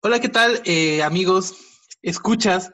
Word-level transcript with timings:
Hola, 0.00 0.20
¿qué 0.20 0.28
tal, 0.28 0.62
eh, 0.64 1.02
amigos? 1.02 1.56
Escuchas. 2.02 2.70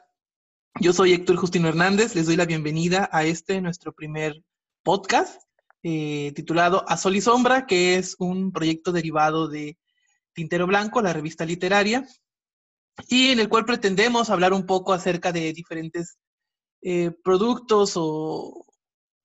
Yo 0.79 0.93
soy 0.93 1.11
Héctor 1.11 1.37
Justino 1.37 1.67
Hernández. 1.67 2.13
Les 2.13 2.27
doy 2.27 2.35
la 2.35 2.45
bienvenida 2.45 3.09
a 3.11 3.23
este, 3.23 3.61
nuestro 3.61 3.93
primer 3.93 4.43
podcast, 4.83 5.41
eh, 5.81 6.33
titulado 6.35 6.87
A 6.87 6.97
Sol 6.97 7.15
y 7.15 7.21
Sombra, 7.21 7.65
que 7.65 7.95
es 7.95 8.15
un 8.19 8.51
proyecto 8.51 8.91
derivado 8.91 9.47
de 9.47 9.75
Tintero 10.33 10.67
Blanco, 10.67 11.01
la 11.01 11.13
revista 11.13 11.45
literaria, 11.45 12.07
y 13.09 13.29
en 13.29 13.39
el 13.39 13.49
cual 13.49 13.65
pretendemos 13.65 14.29
hablar 14.29 14.53
un 14.53 14.67
poco 14.67 14.93
acerca 14.93 15.31
de 15.31 15.51
diferentes 15.51 16.19
eh, 16.83 17.09
productos 17.23 17.93
o 17.95 18.67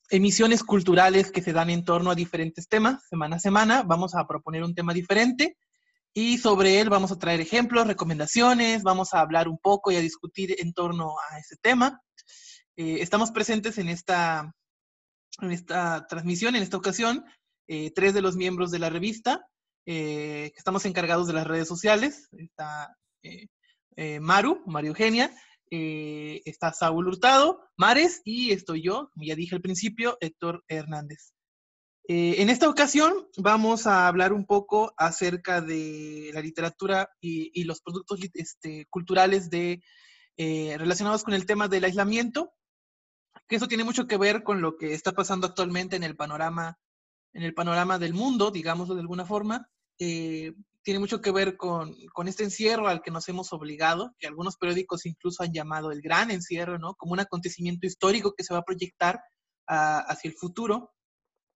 emisiones 0.08 0.64
culturales 0.64 1.30
que 1.30 1.42
se 1.42 1.52
dan 1.52 1.68
en 1.68 1.84
torno 1.84 2.10
a 2.10 2.14
diferentes 2.14 2.66
temas. 2.66 3.06
Semana 3.10 3.36
a 3.36 3.40
semana 3.40 3.82
vamos 3.82 4.14
a 4.14 4.26
proponer 4.26 4.64
un 4.64 4.74
tema 4.74 4.94
diferente 4.94 5.58
y 6.12 6.38
sobre 6.38 6.80
él 6.80 6.90
vamos 6.90 7.12
a 7.12 7.18
traer 7.18 7.40
ejemplos, 7.40 7.86
recomendaciones, 7.86 8.82
vamos 8.82 9.14
a 9.14 9.20
hablar 9.20 9.48
un 9.48 9.58
poco 9.58 9.90
y 9.90 9.96
a 9.96 10.00
discutir 10.00 10.56
en 10.58 10.72
torno 10.72 11.14
a 11.30 11.38
ese 11.38 11.56
tema. 11.60 12.02
Eh, 12.76 12.98
estamos 13.00 13.30
presentes 13.30 13.78
en 13.78 13.88
esta, 13.88 14.52
en 15.40 15.52
esta 15.52 16.06
transmisión, 16.08 16.56
en 16.56 16.62
esta 16.62 16.76
ocasión, 16.76 17.24
eh, 17.68 17.92
tres 17.94 18.14
de 18.14 18.22
los 18.22 18.36
miembros 18.36 18.70
de 18.70 18.80
la 18.80 18.90
revista, 18.90 19.46
eh, 19.86 20.50
que 20.52 20.58
estamos 20.58 20.84
encargados 20.84 21.26
de 21.26 21.34
las 21.34 21.46
redes 21.46 21.68
sociales. 21.68 22.28
Está 22.32 22.94
Maru, 24.20 24.62
María 24.64 24.88
Eugenia, 24.88 25.30
está 25.70 26.72
Saúl 26.72 27.08
Hurtado, 27.08 27.60
Mares 27.76 28.22
y 28.24 28.52
estoy 28.52 28.82
yo, 28.82 29.10
como 29.12 29.26
ya 29.26 29.34
dije 29.34 29.54
al 29.54 29.60
principio, 29.60 30.16
Héctor 30.20 30.64
Hernández. 30.68 31.34
Eh, 32.12 32.42
en 32.42 32.50
esta 32.50 32.68
ocasión 32.68 33.28
vamos 33.36 33.86
a 33.86 34.08
hablar 34.08 34.32
un 34.32 34.44
poco 34.44 34.92
acerca 34.96 35.60
de 35.60 36.32
la 36.34 36.40
literatura 36.40 37.08
y, 37.20 37.62
los 37.62 37.80
productos 37.82 38.18
este, 38.34 38.86
culturales 38.90 39.48
eh, 39.52 40.74
relacionados 40.76 41.22
con 41.22 41.34
el 41.34 41.46
tema 41.46 41.68
del 41.68 41.84
aislamiento, 41.84 42.52
que 43.46 43.54
eso 43.54 43.68
tiene 43.68 43.84
mucho 43.84 44.08
que 44.08 44.16
ver 44.16 44.42
con 44.42 44.60
lo 44.60 44.76
que 44.76 44.92
está 44.92 45.12
pasando 45.12 45.46
actualmente 45.46 45.94
en 45.94 46.02
el 46.02 46.16
panorama, 46.16 46.76
en 47.32 47.44
el 47.44 47.54
panorama 47.54 47.96
del 48.00 48.12
mundo, 48.12 48.50
digámoslo 48.50 48.96
de 48.96 49.02
alguna 49.02 49.24
forma. 49.24 49.68
Eh, 50.00 50.52
tiene 50.82 50.98
mucho 50.98 51.20
que 51.20 51.30
ver 51.30 51.56
con, 51.56 51.94
este 52.26 52.42
encierro 52.42 52.88
al 52.88 53.02
que 53.02 53.12
nos 53.12 53.28
hemos 53.28 53.52
obligado, 53.52 54.16
que 54.18 54.26
algunos 54.26 54.56
periódicos 54.56 55.06
incluso 55.06 55.44
han 55.44 55.52
llamado 55.52 55.92
el 55.92 56.02
gran 56.02 56.32
encierro, 56.32 56.76
¿no? 56.76 56.96
Como 56.96 57.12
un 57.12 57.20
acontecimiento 57.20 57.86
histórico 57.86 58.34
que 58.36 58.42
se 58.42 58.52
va 58.52 58.58
a 58.58 58.64
proyectar 58.64 59.20
hacia 59.68 60.28
el 60.28 60.34
futuro 60.34 60.90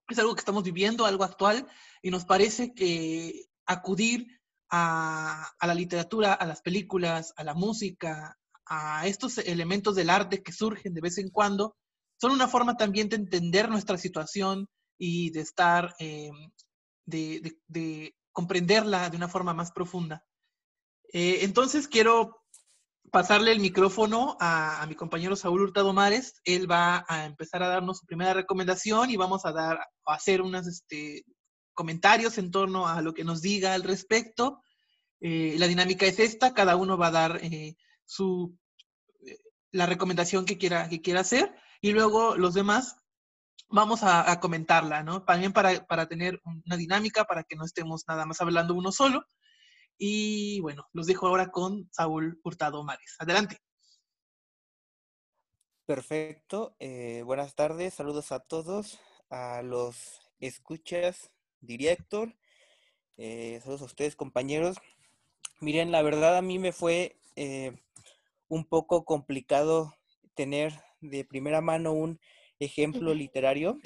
es 0.08 0.18
algo 0.18 0.34
que 0.34 0.40
estamos 0.40 0.64
viviendo, 0.64 1.06
algo 1.06 1.24
actual, 1.24 1.66
y 2.02 2.10
nos 2.10 2.24
parece 2.24 2.74
que 2.74 3.46
acudir 3.66 4.40
a, 4.70 5.50
la 5.62 5.74
literatura, 5.74 6.34
a 6.34 6.46
las 6.46 6.60
películas, 6.60 7.32
a 7.36 7.44
la 7.44 7.54
música, 7.54 8.38
a 8.66 9.06
estos 9.06 9.38
elementos 9.38 9.94
del 9.94 10.10
arte 10.10 10.42
que 10.42 10.52
surgen 10.52 10.94
de 10.94 11.00
vez 11.00 11.18
en 11.18 11.30
cuando, 11.30 11.76
son 12.20 12.32
una 12.32 12.48
forma 12.48 12.76
también 12.76 13.08
de 13.08 13.16
entender 13.16 13.68
nuestra 13.68 13.98
situación 13.98 14.68
y 14.98 15.30
de 15.30 15.40
estar, 15.40 15.94
eh, 15.98 16.30
de, 17.06 18.14
comprenderla 18.32 19.10
de 19.10 19.16
una 19.16 19.28
forma 19.28 19.54
más 19.54 19.70
profunda. 19.70 20.24
Eh, 21.12 21.40
entonces 21.42 21.86
quiero 21.86 22.43
pasarle 23.14 23.52
el 23.52 23.60
micrófono 23.60 24.36
a, 24.40 24.84
mi 24.88 24.96
compañero 24.96 25.36
Saúl 25.36 25.62
Hurtado 25.62 25.92
Mares. 25.92 26.40
Él 26.42 26.68
va 26.68 27.04
a 27.06 27.26
empezar 27.26 27.62
a 27.62 27.68
darnos 27.68 27.98
su 27.98 28.06
primera 28.06 28.34
recomendación 28.34 29.08
y 29.08 29.16
vamos 29.16 29.46
a 29.46 29.52
dar 29.52 29.78
a 29.78 30.14
hacer 30.14 30.42
unos 30.42 30.66
este, 30.66 31.24
comentarios 31.74 32.38
en 32.38 32.50
torno 32.50 32.88
a 32.88 33.00
lo 33.02 33.14
que 33.14 33.22
nos 33.22 33.40
diga 33.40 33.72
al 33.72 33.84
respecto. 33.84 34.60
Eh, 35.20 35.54
la 35.58 35.68
dinámica 35.68 36.06
es 36.06 36.18
esta, 36.18 36.54
cada 36.54 36.74
uno 36.74 36.98
va 36.98 37.06
a 37.06 37.12
dar 37.12 37.38
eh, 37.40 37.76
su, 38.04 38.58
eh, 39.24 39.38
la 39.70 39.86
recomendación 39.86 40.44
que 40.44 40.58
quiera, 40.58 40.88
que 40.88 41.00
quiera 41.00 41.20
hacer 41.20 41.54
y 41.80 41.92
luego 41.92 42.36
los 42.36 42.52
demás 42.52 42.96
vamos 43.68 44.02
a, 44.02 44.28
a 44.28 44.40
comentarla, 44.40 45.04
¿no? 45.04 45.22
También 45.22 45.52
para, 45.52 45.86
para 45.86 46.08
tener 46.08 46.40
una 46.66 46.76
dinámica, 46.76 47.26
para 47.26 47.44
que 47.44 47.54
no 47.54 47.64
estemos 47.64 48.02
nada 48.08 48.26
más 48.26 48.40
hablando 48.40 48.74
uno 48.74 48.90
solo 48.90 49.24
y 49.98 50.60
bueno, 50.60 50.88
los 50.92 51.06
dejo 51.06 51.26
ahora 51.26 51.50
con 51.50 51.88
Saúl 51.92 52.40
Hurtado 52.42 52.82
Mares. 52.82 53.16
Adelante. 53.18 53.58
Perfecto. 55.86 56.74
Eh, 56.78 57.22
buenas 57.24 57.54
tardes. 57.54 57.94
Saludos 57.94 58.32
a 58.32 58.40
todos, 58.40 58.98
a 59.28 59.62
los 59.62 60.22
escuchas, 60.40 61.30
director. 61.60 62.34
Eh, 63.16 63.60
saludos 63.62 63.82
a 63.82 63.86
ustedes, 63.86 64.16
compañeros. 64.16 64.78
Miren, 65.60 65.92
la 65.92 66.02
verdad 66.02 66.36
a 66.36 66.42
mí 66.42 66.58
me 66.58 66.72
fue 66.72 67.18
eh, 67.36 67.72
un 68.48 68.64
poco 68.64 69.04
complicado 69.04 69.94
tener 70.34 70.72
de 71.00 71.24
primera 71.24 71.60
mano 71.60 71.92
un 71.92 72.18
ejemplo 72.58 73.14
literario, 73.14 73.78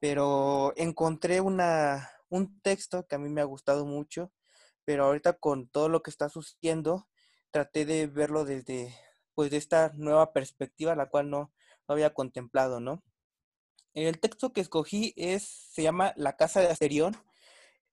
pero 0.00 0.72
encontré 0.76 1.40
una, 1.40 2.10
un 2.28 2.60
texto 2.60 3.06
que 3.06 3.14
a 3.14 3.18
mí 3.18 3.28
me 3.28 3.40
ha 3.40 3.44
gustado 3.44 3.86
mucho 3.86 4.32
pero 4.88 5.04
ahorita 5.04 5.34
con 5.34 5.68
todo 5.68 5.90
lo 5.90 6.02
que 6.02 6.08
está 6.08 6.30
sucediendo, 6.30 7.06
traté 7.50 7.84
de 7.84 8.06
verlo 8.06 8.46
desde, 8.46 8.94
pues, 9.34 9.50
de 9.50 9.58
esta 9.58 9.92
nueva 9.94 10.32
perspectiva, 10.32 10.96
la 10.96 11.10
cual 11.10 11.28
no, 11.28 11.52
había 11.86 12.14
contemplado, 12.14 12.80
¿no? 12.80 13.04
El 13.92 14.18
texto 14.18 14.54
que 14.54 14.62
escogí 14.62 15.12
es, 15.18 15.42
se 15.42 15.82
llama 15.82 16.14
La 16.16 16.36
Casa 16.36 16.62
de 16.62 16.68
Asterión, 16.68 17.14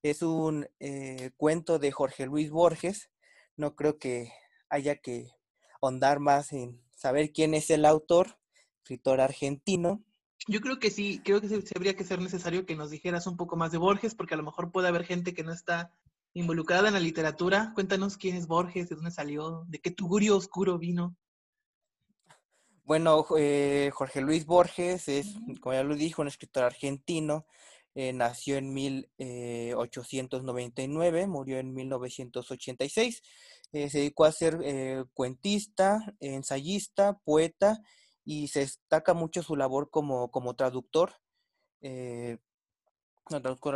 es 0.04 0.22
un 0.22 0.70
eh, 0.80 1.32
cuento 1.36 1.80
de 1.80 1.92
Jorge 1.92 2.28
Luis 2.28 2.50
Borges, 2.50 3.10
no 3.58 3.76
creo 3.76 4.00
que 4.00 4.32
haya 4.70 4.96
que 4.96 5.34
ahondar 5.82 6.22
más 6.22 6.54
en 6.54 6.82
saber 6.96 7.34
quién 7.34 7.56
es 7.56 7.70
el 7.72 7.84
autor, 7.84 8.40
escritor 8.84 9.20
argentino. 9.20 10.02
Yo 10.48 10.62
creo 10.62 10.80
que 10.80 10.92
sí, 10.92 11.20
creo 11.26 11.42
que 11.42 11.50
sí, 11.50 11.62
habría 11.76 11.98
que 11.98 12.06
ser 12.06 12.22
necesario 12.22 12.66
que 12.66 12.78
nos 12.78 12.90
dijeras 12.90 13.28
un 13.28 13.36
poco 13.36 13.58
más 13.58 13.74
de 13.74 13.80
Borges, 13.80 14.16
porque 14.16 14.36
a 14.36 14.38
lo 14.38 14.44
mejor 14.44 14.72
puede 14.72 14.88
haber 14.88 15.04
gente 15.04 15.34
que 15.34 15.44
no 15.44 15.52
está 15.52 15.92
involucrada 16.36 16.90
en 16.90 16.94
la 16.94 17.00
literatura. 17.00 17.72
Cuéntanos 17.74 18.18
quién 18.18 18.36
es 18.36 18.46
Borges, 18.46 18.90
de 18.90 18.96
dónde 18.96 19.10
salió, 19.10 19.64
de 19.68 19.80
qué 19.80 19.90
tugurio 19.90 20.38
oscuro 20.38 20.78
vino. 20.78 21.18
Bueno, 22.84 23.26
eh, 23.38 23.90
Jorge 23.94 24.20
Luis 24.22 24.46
Borges 24.46 25.08
es, 25.08 25.34
como 25.62 25.74
ya 25.74 25.84
lo 25.84 25.96
dijo, 25.96 26.22
un 26.22 26.28
escritor 26.28 26.66
argentino. 26.66 27.48
Eh, 27.96 28.12
nació 28.12 28.58
en 28.58 28.74
1899, 28.74 31.22
eh, 31.22 31.28
murió 31.28 31.58
en 31.58 31.74
1986. 31.74 33.22
se 33.72 33.98
dedicó 33.98 34.26
a 34.26 34.34
ser 34.34 35.08
cuentista, 35.14 36.14
ensayista, 36.20 37.18
poeta 37.24 37.82
y 38.26 38.50
se 38.50 38.60
destaca 38.60 39.14
mucho 39.14 39.42
su 39.42 39.56
labor 39.56 39.90
como, 39.90 40.30
como 40.32 40.54
traductor 40.56 41.14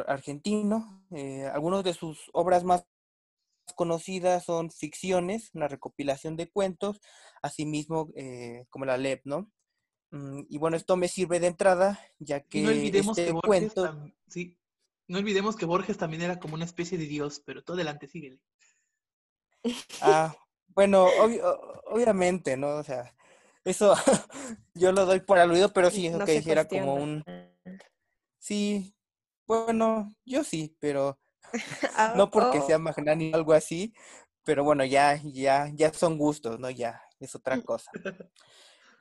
argentino. 0.08 1.06
Eh, 1.12 1.46
algunos 1.52 1.84
de 1.84 1.94
sus 1.94 2.30
obras 2.34 2.64
más 2.64 2.86
conocidas 3.76 4.46
son 4.46 4.72
ficciones, 4.72 5.52
una 5.54 5.68
recopilación 5.68 6.36
de 6.36 6.50
cuentos, 6.50 7.00
asimismo 7.42 8.10
eh, 8.16 8.66
como 8.70 8.86
la 8.86 8.98
LEP, 8.98 9.22
¿no? 9.26 9.52
Mm, 10.12 10.42
y 10.50 10.58
bueno, 10.58 10.76
esto 10.76 10.96
me 10.98 11.08
sirve 11.08 11.40
de 11.40 11.48
entrada, 11.48 12.00
ya 12.18 12.42
que 12.42 12.62
no 12.62 12.70
olvidemos 12.70 13.18
este 13.18 13.28
que 13.28 13.34
Borges 13.34 13.74
cuento... 13.74 14.12
sí, 14.28 14.58
no 15.08 15.20
olvidemos 15.20 15.56
que 15.56 15.66
Borges 15.66 15.98
también 15.98 16.24
era 16.24 16.40
como 16.40 16.56
una 16.56 16.66
especie 16.66 16.98
de 16.98 17.06
dios, 17.06 17.42
pero 17.46 17.64
todo 17.64 17.76
adelante, 17.76 18.08
síguele. 18.08 18.40
Ah, 20.02 20.36
bueno, 20.68 21.08
obviamente, 21.86 22.58
¿no? 22.58 22.78
O 22.78 22.84
sea, 22.84 23.16
eso 23.64 23.94
yo 24.74 24.92
lo 24.92 25.06
doy 25.06 25.20
por 25.20 25.38
aludido, 25.38 25.74
pero 25.74 25.92
sí, 25.92 26.08
eso 26.08 26.20
que 26.20 26.34
dijera 26.34 26.68
como 26.68 26.96
un... 26.96 27.24
Sí, 28.38 28.96
bueno, 29.50 30.14
yo 30.26 30.44
sí, 30.44 30.76
pero 30.80 31.20
ah, 31.98 32.14
no 32.16 32.30
porque 32.30 32.62
sea 32.62 32.76
oh. 32.78 32.80
magnánimo 32.80 33.34
o 33.34 33.38
algo 33.38 33.54
así, 33.54 33.94
pero 34.44 34.63
bueno, 34.63 34.86
ya, 34.86 35.19
ya, 35.24 35.72
ya 35.74 35.92
son 35.92 36.19
gustos, 36.19 36.60
¿no? 36.60 36.69
Ya, 36.69 37.01
es 37.19 37.34
otra 37.36 37.57
mm. 37.57 37.62
cosa. 37.63 37.92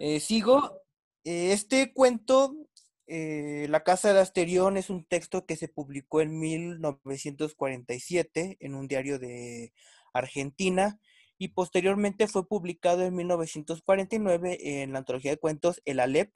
Eh, 0.01 0.21
sigo. 0.21 0.81
Eh, 1.25 1.51
este 1.51 1.93
cuento, 1.93 2.55
eh, 3.09 3.67
La 3.69 3.83
Casa 3.83 4.13
de 4.13 4.21
Asterión, 4.21 4.77
es 4.77 4.91
un 4.91 5.05
texto 5.05 5.45
que 5.45 5.57
se 5.57 5.67
publicó 5.67 6.21
en 6.21 6.39
1947 6.39 8.59
en 8.61 8.77
un 8.77 8.87
diario 8.87 9.19
de 9.19 9.73
Argentina 10.13 11.01
y 11.37 11.49
posteriormente 11.49 12.29
fue 12.29 12.47
publicado 12.47 13.03
en 13.03 13.17
1949 13.17 14.83
en 14.83 14.93
la 14.93 15.01
antología 15.01 15.33
de 15.33 15.39
cuentos 15.39 15.83
El 15.85 15.99
Alep, 15.99 16.33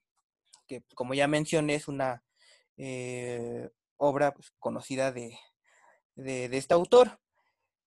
que 0.66 0.82
como 0.96 1.14
ya 1.14 1.28
mencioné 1.28 1.76
es 1.76 1.86
una 1.86 2.24
obra 4.02 4.34
pues, 4.34 4.52
conocida 4.58 5.12
de, 5.12 5.38
este 6.16 6.74
autor. 6.74 7.20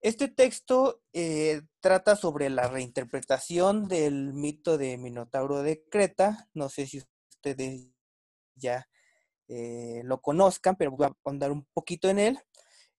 Este 0.01 0.27
texto 0.27 1.01
eh, 1.13 1.61
trata 1.81 2.15
sobre 2.15 2.49
la 2.49 2.67
reinterpretación 2.69 3.87
del 3.87 4.33
mito 4.33 4.77
de 4.77 4.97
Minotauro 4.97 5.61
de 5.61 5.83
Creta. 5.89 6.47
No 6.53 6.69
sé 6.69 6.87
si 6.87 7.03
ustedes 7.29 7.89
ya 8.55 8.87
eh, 9.47 10.01
lo 10.05 10.21
conozcan, 10.21 10.75
pero 10.75 10.91
voy 10.91 11.07
a 11.07 11.29
andar 11.29 11.51
un 11.51 11.65
poquito 11.73 12.07
en 12.09 12.19
él. 12.19 12.39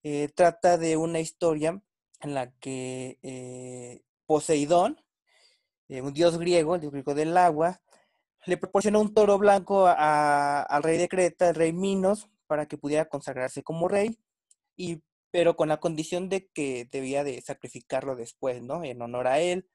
Eh, 0.02 0.28
trata 0.34 0.76
de 0.76 0.96
una 0.96 1.20
historia 1.20 1.80
en 2.20 2.34
la 2.34 2.52
que 2.58 4.02
Poseidón, 4.26 5.00
un 5.88 6.12
dios 6.12 6.38
griego, 6.38 6.74
el 6.74 6.80
dios 6.82 6.92
griego 6.92 7.14
del 7.14 7.36
agua, 7.36 7.80
le 8.44 8.56
proporcionó 8.58 9.00
un 9.00 9.14
toro 9.14 9.38
blanco 9.38 9.86
al 9.86 10.82
rey 10.82 10.98
de 10.98 11.08
Creta, 11.08 11.48
el 11.48 11.54
rey 11.54 11.72
Minos, 11.72 12.28
para 12.46 12.66
que 12.66 12.78
pudiera 12.78 13.06
consagrarse 13.06 13.62
como 13.62 13.88
rey, 13.88 14.19
y, 14.76 15.02
pero 15.31 15.56
con 15.56 15.69
la 15.69 15.78
condición 15.78 16.28
de 16.28 16.48
que 16.48 16.88
debía 16.90 17.25
de 17.25 17.40
sacrificarlo 17.43 18.16
después, 18.16 18.62
¿no? 18.62 18.84
En 18.84 19.02
honor 19.02 19.26
a 19.26 19.40
él. 19.40 19.69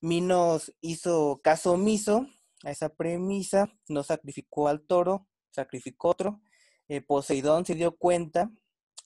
Minos 0.00 0.72
hizo 0.80 1.40
caso 1.42 1.72
omiso 1.72 2.26
a 2.64 2.70
esa 2.70 2.88
premisa, 2.90 3.72
no 3.88 4.02
sacrificó 4.02 4.68
al 4.68 4.80
toro, 4.82 5.28
sacrificó 5.50 6.08
otro. 6.08 6.40
Eh, 6.88 7.00
Poseidón 7.00 7.64
se 7.66 7.74
dio 7.74 7.96
cuenta, 7.96 8.50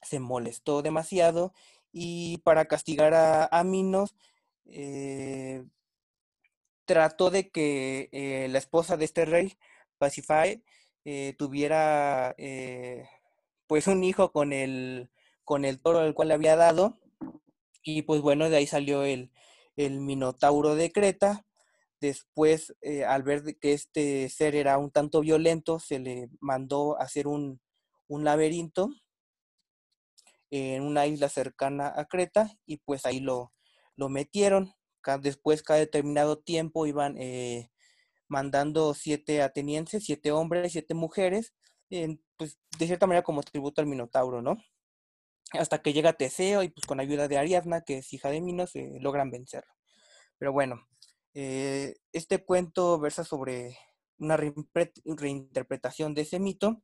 se 0.03 0.21
molestó 0.21 0.83
demasiado 0.83 1.53
y 1.93 2.39
para 2.39 2.67
castigar 2.67 3.15
a, 3.15 3.65
Minos, 3.65 4.17
eh, 4.67 5.65
trató 6.85 7.31
de 7.31 7.51
que 7.51 8.09
eh, 8.13 8.49
la 8.51 8.59
esposa 8.59 8.97
de 8.97 9.05
este 9.05 9.25
rey, 9.25 9.57
Pacify, 11.05 11.37
tuviera 11.37 12.35
pues 13.67 13.87
un 13.87 14.05
hijo 14.05 14.33
con 14.33 14.53
el, 14.53 15.11
con 15.45 15.65
el 15.65 15.81
toro 15.81 16.01
al 16.01 16.15
cual 16.15 16.29
le 16.29 16.35
había 16.35 16.57
dado. 16.57 16.99
Y 17.83 18.03
pues 18.03 18.21
bueno, 18.21 18.49
de 18.49 18.57
ahí 18.57 18.67
salió 18.67 19.05
el, 19.05 19.31
el 19.77 20.01
Minotauro 20.01 20.75
de 20.75 20.91
Creta. 20.93 21.47
Después, 22.01 22.75
eh, 22.83 23.05
al 23.05 23.23
ver 23.23 23.59
que 23.59 23.73
este 23.73 24.29
ser 24.29 24.55
era 24.55 24.79
un 24.79 24.91
tanto 24.91 25.21
violento, 25.21 25.79
se 25.79 25.99
le 25.99 26.29
mandó 26.41 26.99
hacer 27.01 27.27
un, 27.27 27.61
un 28.09 28.25
laberinto 28.25 28.91
en 30.51 30.83
una 30.83 31.07
isla 31.07 31.29
cercana 31.29 31.93
a 31.97 32.05
Creta 32.05 32.51
y 32.67 32.77
pues 32.79 33.07
ahí 33.07 33.21
lo, 33.21 33.53
lo 33.97 34.09
metieron. 34.09 34.75
Después, 35.21 35.63
cada 35.63 35.81
determinado 35.81 36.39
tiempo, 36.39 36.87
iban 36.87 37.17
eh, 37.19 37.71
mandando 38.29 38.95
siete 38.95 39.43
atenienses, 39.43 40.05
siete 40.05 40.33
hombres, 40.33 40.73
siete 40.73 40.95
mujeres, 40.95 41.55
pues 42.37 42.59
de 42.79 42.87
cierta 42.87 43.07
manera 43.07 43.23
como 43.23 43.43
tributo 43.43 43.81
al 43.81 43.87
Minotauro, 43.87 44.43
¿no? 44.43 44.57
Hasta 45.53 45.83
que 45.83 45.93
llega 45.93 46.15
Teseo 46.15 46.63
y 46.63 46.69
pues 46.69 46.87
con 46.87 47.01
ayuda 47.01 47.29
de 47.29 47.39
Ariadna, 47.39 47.83
que 47.83 47.99
es 47.99 48.13
hija 48.13 48.31
de 48.31 48.41
Minos, 48.41 48.75
eh, 48.75 48.99
logran 49.01 49.31
vencerlo. 49.31 49.73
Pero 50.39 50.53
bueno, 50.53 50.87
eh, 51.35 51.97
este 52.13 52.45
cuento 52.45 52.99
versa 52.99 53.25
sobre 53.25 53.77
una 54.19 54.37
reinterpretación 54.37 56.15
de 56.15 56.23
ese 56.23 56.41
mito 56.41 56.83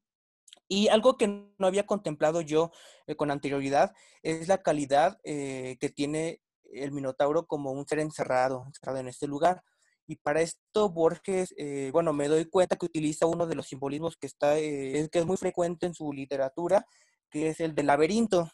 y 0.68 0.88
algo 0.88 1.16
que 1.16 1.26
no 1.26 1.66
había 1.66 1.86
contemplado 1.86 2.42
yo 2.42 2.70
eh, 3.06 3.16
con 3.16 3.30
anterioridad 3.30 3.92
es 4.22 4.46
la 4.48 4.62
calidad 4.62 5.18
que 5.24 5.92
tiene 5.94 6.42
el 6.72 6.92
Minotauro 6.92 7.46
como 7.46 7.72
un 7.72 7.86
ser 7.86 7.98
encerrado, 7.98 8.64
encerrado 8.66 8.98
en 8.98 9.08
este 9.08 9.26
lugar. 9.26 9.64
Y 10.10 10.16
para 10.16 10.40
esto 10.40 10.88
Borges, 10.88 11.54
bueno, 11.92 12.12
me 12.12 12.26
doy 12.26 12.46
cuenta 12.46 12.74
que 12.74 12.86
utiliza 12.86 13.26
uno 13.26 13.46
de 13.46 13.54
los 13.54 13.68
simbolismos 13.68 14.16
que, 14.16 14.26
está, 14.26 14.56
que 14.56 15.08
es 15.12 15.26
muy 15.26 15.36
frecuente 15.36 15.86
en 15.86 15.94
su 15.94 16.12
literatura, 16.12 16.84
que 17.30 17.50
es 17.50 17.60
el 17.60 17.76
del 17.76 17.86
laberinto. 17.86 18.50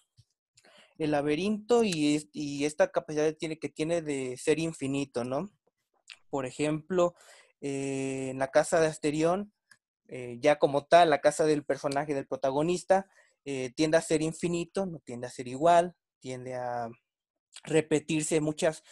El 0.98 1.12
laberinto 1.12 1.82
y, 1.82 2.28
y 2.32 2.66
esta 2.66 2.90
capacidad 2.92 3.34
tiene, 3.36 3.58
que 3.58 3.70
tiene 3.70 4.02
de 4.02 4.36
ser 4.36 4.58
infinito, 4.58 5.24
¿no? 5.24 5.50
Por 6.28 6.44
ejemplo, 6.44 7.14
eh, 7.60 8.28
en 8.30 8.38
la 8.38 8.50
casa 8.50 8.80
de 8.80 8.88
Asterión, 8.88 9.52
eh, 10.08 10.36
ya 10.40 10.58
como 10.58 10.84
tal, 10.84 11.10
la 11.10 11.20
casa 11.20 11.44
del 11.44 11.64
personaje, 11.64 12.14
del 12.14 12.26
protagonista, 12.26 13.06
eh, 13.44 13.72
tiende 13.74 13.96
a 13.96 14.02
ser 14.02 14.22
infinito, 14.22 14.86
no 14.86 14.98
tiende 15.00 15.26
a 15.26 15.30
ser 15.30 15.48
igual, 15.48 15.96
tiende 16.20 16.54
a 16.54 16.90
repetirse 17.64 18.36
en 18.36 18.44
muchas 18.44 18.82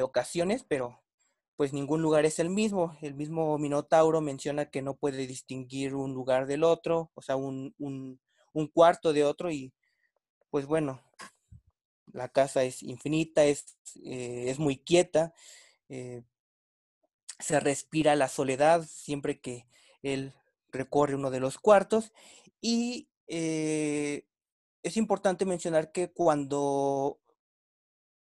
ocasiones, 0.00 0.64
pero 0.66 1.03
pues 1.56 1.72
ningún 1.72 2.02
lugar 2.02 2.24
es 2.26 2.38
el 2.38 2.50
mismo. 2.50 2.96
El 3.02 3.14
mismo 3.14 3.58
Minotauro 3.58 4.20
menciona 4.20 4.70
que 4.70 4.82
no 4.82 4.96
puede 4.96 5.26
distinguir 5.26 5.94
un 5.94 6.14
lugar 6.14 6.46
del 6.46 6.64
otro, 6.64 7.10
o 7.14 7.22
sea, 7.22 7.36
un, 7.36 7.74
un 8.54 8.68
cuarto 8.68 9.12
de 9.12 9.24
otro 9.24 9.50
y 9.50 9.74
pues 10.50 10.66
bueno, 10.66 11.02
la 12.12 12.28
casa 12.28 12.62
es 12.62 12.82
infinita, 12.82 13.44
es, 13.44 13.76
eh, 14.04 14.44
es 14.48 14.58
muy 14.58 14.78
quieta, 14.78 15.34
eh, 15.88 16.22
se 17.40 17.60
respira 17.60 18.14
la 18.14 18.28
soledad 18.28 18.86
siempre 18.88 19.40
que 19.40 19.66
él 20.02 20.32
recorre 20.68 21.16
uno 21.16 21.30
de 21.30 21.40
los 21.40 21.58
cuartos 21.58 22.12
y 22.60 23.08
eh, 23.26 24.26
es 24.82 24.96
importante 24.96 25.44
mencionar 25.44 25.90
que 25.90 26.12
cuando 26.12 27.18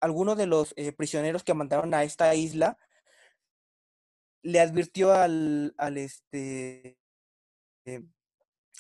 alguno 0.01 0.37
de 0.37 0.47
los 0.47 0.75
prisioneros 0.97 1.45
que 1.45 1.55
mandaron 1.55 1.93
a 1.93 2.05
esta 2.05 2.35
isla 2.35 2.79
le 4.47 4.61
advirtió 4.61 5.13
al, 5.13 5.75
al 5.77 5.99
este 5.99 6.97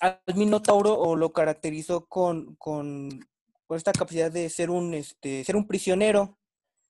al 0.00 0.20
Minotauro 0.36 0.94
o 0.94 1.16
lo 1.16 1.32
caracterizó 1.32 2.06
con, 2.06 2.54
con, 2.56 3.26
esta 3.70 3.92
capacidad 3.92 4.30
de 4.30 4.48
ser 4.48 4.70
un, 4.70 4.94
este, 4.94 5.42
ser 5.42 5.56
un 5.56 5.66
prisionero 5.66 6.38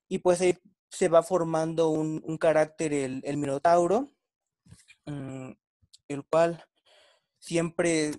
y 0.07 0.19
pues 0.19 0.41
ahí 0.41 0.57
se 0.89 1.09
va 1.09 1.23
formando 1.23 1.89
un, 1.89 2.21
un 2.23 2.37
carácter 2.37 2.93
el, 2.93 3.21
el 3.25 3.37
Minotauro, 3.37 4.11
mm, 5.05 5.51
el 6.07 6.25
cual 6.25 6.63
siempre, 7.39 8.11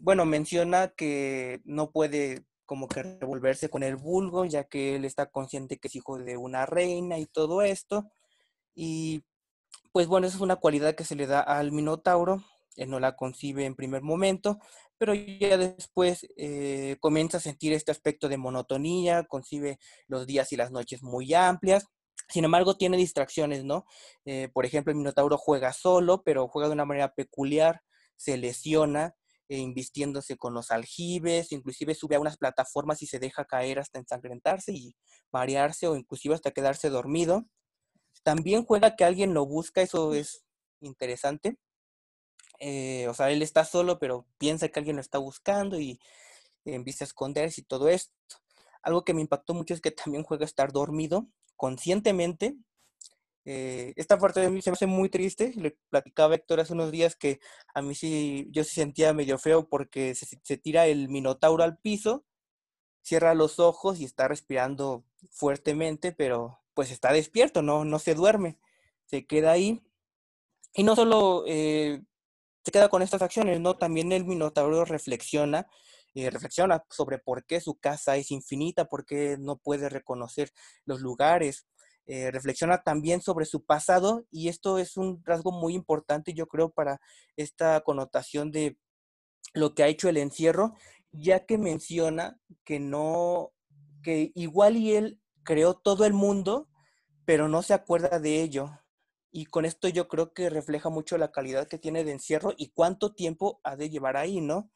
bueno, 0.00 0.26
menciona 0.26 0.88
que 0.88 1.60
no 1.64 1.90
puede 1.90 2.44
como 2.66 2.86
que 2.86 3.02
revolverse 3.02 3.68
con 3.68 3.82
el 3.82 3.96
vulgo, 3.96 4.44
ya 4.44 4.64
que 4.64 4.94
él 4.94 5.04
está 5.04 5.26
consciente 5.26 5.78
que 5.78 5.88
es 5.88 5.96
hijo 5.96 6.18
de 6.18 6.36
una 6.36 6.66
reina 6.66 7.18
y 7.18 7.26
todo 7.26 7.62
esto. 7.62 8.12
Y 8.80 9.24
pues 9.90 10.06
bueno, 10.06 10.28
esa 10.28 10.36
es 10.36 10.40
una 10.40 10.54
cualidad 10.54 10.94
que 10.94 11.02
se 11.02 11.16
le 11.16 11.26
da 11.26 11.40
al 11.40 11.72
Minotauro, 11.72 12.44
él 12.76 12.90
no 12.90 13.00
la 13.00 13.16
concibe 13.16 13.64
en 13.64 13.74
primer 13.74 14.02
momento, 14.02 14.60
pero 14.98 15.14
ya 15.14 15.56
después 15.58 16.28
eh, 16.36 16.96
comienza 17.00 17.38
a 17.38 17.40
sentir 17.40 17.72
este 17.72 17.90
aspecto 17.90 18.28
de 18.28 18.36
monotonía, 18.36 19.24
concibe 19.24 19.80
los 20.06 20.28
días 20.28 20.52
y 20.52 20.56
las 20.56 20.70
noches 20.70 21.02
muy 21.02 21.34
amplias. 21.34 21.86
Sin 22.28 22.44
embargo, 22.44 22.76
tiene 22.76 22.96
distracciones, 22.96 23.64
¿no? 23.64 23.84
Eh, 24.24 24.48
por 24.52 24.64
ejemplo, 24.64 24.92
el 24.92 24.98
Minotauro 24.98 25.38
juega 25.38 25.72
solo, 25.72 26.22
pero 26.22 26.46
juega 26.46 26.68
de 26.68 26.74
una 26.74 26.84
manera 26.84 27.14
peculiar, 27.14 27.82
se 28.14 28.36
lesiona, 28.36 29.16
eh, 29.48 29.56
invistiéndose 29.56 30.36
con 30.36 30.54
los 30.54 30.70
aljibes, 30.70 31.50
inclusive 31.50 31.96
sube 31.96 32.14
a 32.14 32.20
unas 32.20 32.36
plataformas 32.36 33.02
y 33.02 33.06
se 33.08 33.18
deja 33.18 33.44
caer 33.44 33.80
hasta 33.80 33.98
ensangrentarse 33.98 34.72
y 34.72 34.94
marearse 35.32 35.88
o 35.88 35.96
inclusive 35.96 36.36
hasta 36.36 36.52
quedarse 36.52 36.90
dormido. 36.90 37.44
También 38.28 38.66
juega 38.66 38.94
que 38.94 39.04
alguien 39.04 39.32
lo 39.32 39.46
busca, 39.46 39.80
eso 39.80 40.12
es 40.12 40.44
interesante. 40.82 41.56
Eh, 42.60 43.08
o 43.08 43.14
sea, 43.14 43.30
él 43.30 43.40
está 43.40 43.64
solo, 43.64 43.98
pero 43.98 44.26
piensa 44.36 44.68
que 44.68 44.78
alguien 44.78 44.96
lo 44.96 45.00
está 45.00 45.16
buscando 45.16 45.80
y 45.80 45.98
empieza 46.66 47.04
a 47.04 47.06
esconderse 47.06 47.62
y 47.62 47.64
todo 47.64 47.88
esto. 47.88 48.12
Algo 48.82 49.02
que 49.02 49.14
me 49.14 49.22
impactó 49.22 49.54
mucho 49.54 49.72
es 49.72 49.80
que 49.80 49.92
también 49.92 50.24
juega 50.24 50.44
estar 50.44 50.72
dormido 50.72 51.26
conscientemente. 51.56 52.54
Eh, 53.46 53.94
esta 53.96 54.18
parte 54.18 54.40
de 54.40 54.50
mí 54.50 54.60
se 54.60 54.68
me 54.68 54.74
hace 54.74 54.86
muy 54.86 55.08
triste. 55.08 55.54
Le 55.56 55.78
platicaba 55.88 56.34
a 56.34 56.36
Héctor 56.36 56.60
hace 56.60 56.74
unos 56.74 56.92
días 56.92 57.16
que 57.16 57.40
a 57.72 57.80
mí 57.80 57.94
sí, 57.94 58.46
yo 58.50 58.62
sí 58.62 58.74
sentía 58.74 59.14
medio 59.14 59.38
feo 59.38 59.70
porque 59.70 60.14
se 60.14 60.58
tira 60.58 60.86
el 60.86 61.08
minotauro 61.08 61.64
al 61.64 61.78
piso, 61.78 62.26
cierra 63.00 63.32
los 63.32 63.58
ojos 63.58 64.00
y 64.00 64.04
está 64.04 64.28
respirando 64.28 65.02
fuertemente, 65.30 66.12
pero 66.12 66.58
pues 66.78 66.92
está 66.92 67.12
despierto, 67.12 67.60
no, 67.60 67.84
no 67.84 67.98
se 67.98 68.14
duerme, 68.14 68.56
se 69.04 69.26
queda 69.26 69.50
ahí. 69.50 69.82
Y 70.74 70.84
no 70.84 70.94
solo 70.94 71.42
eh, 71.48 72.04
se 72.64 72.70
queda 72.70 72.88
con 72.88 73.02
estas 73.02 73.20
acciones, 73.20 73.58
¿no? 73.58 73.76
También 73.76 74.12
el 74.12 74.24
Minotauro 74.24 74.84
reflexiona, 74.84 75.66
eh, 76.14 76.30
reflexiona 76.30 76.84
sobre 76.88 77.18
por 77.18 77.44
qué 77.46 77.60
su 77.60 77.74
casa 77.80 78.14
es 78.14 78.30
infinita, 78.30 78.84
por 78.84 79.04
qué 79.04 79.36
no 79.40 79.56
puede 79.56 79.88
reconocer 79.88 80.52
los 80.84 81.00
lugares, 81.00 81.66
eh, 82.06 82.30
reflexiona 82.30 82.80
también 82.84 83.22
sobre 83.22 83.44
su 83.44 83.64
pasado 83.64 84.24
y 84.30 84.46
esto 84.46 84.78
es 84.78 84.96
un 84.96 85.20
rasgo 85.24 85.50
muy 85.50 85.74
importante, 85.74 86.32
yo 86.32 86.46
creo, 86.46 86.70
para 86.70 87.00
esta 87.34 87.80
connotación 87.80 88.52
de 88.52 88.78
lo 89.52 89.74
que 89.74 89.82
ha 89.82 89.88
hecho 89.88 90.08
el 90.08 90.16
encierro, 90.16 90.74
ya 91.10 91.44
que 91.44 91.58
menciona 91.58 92.38
que 92.62 92.78
no, 92.78 93.50
que 94.00 94.30
igual 94.36 94.76
y 94.76 94.94
él 94.94 95.20
creó 95.48 95.72
todo 95.72 96.04
el 96.04 96.12
mundo, 96.12 96.68
pero 97.24 97.48
no 97.48 97.62
se 97.62 97.72
acuerda 97.72 98.18
de 98.18 98.42
ello. 98.42 98.70
Y 99.30 99.46
con 99.46 99.64
esto 99.64 99.88
yo 99.88 100.06
creo 100.06 100.34
que 100.34 100.50
refleja 100.50 100.90
mucho 100.90 101.16
la 101.16 101.32
calidad 101.32 101.66
que 101.66 101.78
tiene 101.78 102.04
de 102.04 102.12
encierro 102.12 102.52
y 102.58 102.68
cuánto 102.68 103.14
tiempo 103.14 103.58
ha 103.64 103.74
de 103.74 103.88
llevar 103.88 104.18
ahí, 104.18 104.42
¿no? 104.42 104.70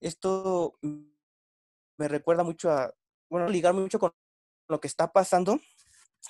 Esto 0.00 0.76
me 0.82 2.08
recuerda 2.08 2.42
mucho 2.42 2.72
a, 2.72 2.92
bueno, 3.30 3.48
ligar 3.48 3.74
mucho 3.74 4.00
con 4.00 4.10
lo 4.66 4.80
que 4.80 4.88
está 4.88 5.12
pasando. 5.12 5.60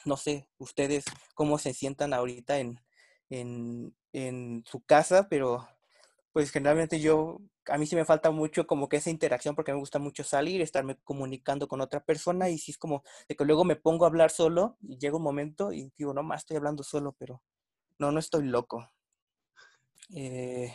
No 0.04 0.18
sé 0.18 0.50
ustedes 0.58 1.06
cómo 1.34 1.56
se 1.56 1.72
sientan 1.72 2.12
ahorita 2.12 2.58
en, 2.58 2.78
en, 3.30 3.96
en 4.12 4.64
su 4.66 4.84
casa, 4.84 5.30
pero 5.30 5.66
pues 6.36 6.50
generalmente 6.50 7.00
yo, 7.00 7.40
a 7.64 7.78
mí 7.78 7.86
sí 7.86 7.96
me 7.96 8.04
falta 8.04 8.30
mucho 8.30 8.66
como 8.66 8.90
que 8.90 8.98
esa 8.98 9.08
interacción 9.08 9.54
porque 9.54 9.72
me 9.72 9.78
gusta 9.78 9.98
mucho 9.98 10.22
salir, 10.22 10.60
estarme 10.60 10.98
comunicando 11.02 11.66
con 11.66 11.80
otra 11.80 12.04
persona 12.04 12.50
y 12.50 12.58
si 12.58 12.72
es 12.72 12.76
como 12.76 13.02
de 13.26 13.34
que 13.34 13.44
luego 13.46 13.64
me 13.64 13.74
pongo 13.74 14.04
a 14.04 14.08
hablar 14.08 14.30
solo 14.30 14.76
y 14.82 14.98
llega 14.98 15.16
un 15.16 15.22
momento 15.22 15.72
y 15.72 15.90
digo, 15.96 16.12
no 16.12 16.22
más 16.22 16.42
estoy 16.42 16.58
hablando 16.58 16.82
solo, 16.82 17.16
pero 17.18 17.42
no, 17.98 18.12
no 18.12 18.18
estoy 18.18 18.44
loco. 18.44 18.86
Eh, 20.14 20.74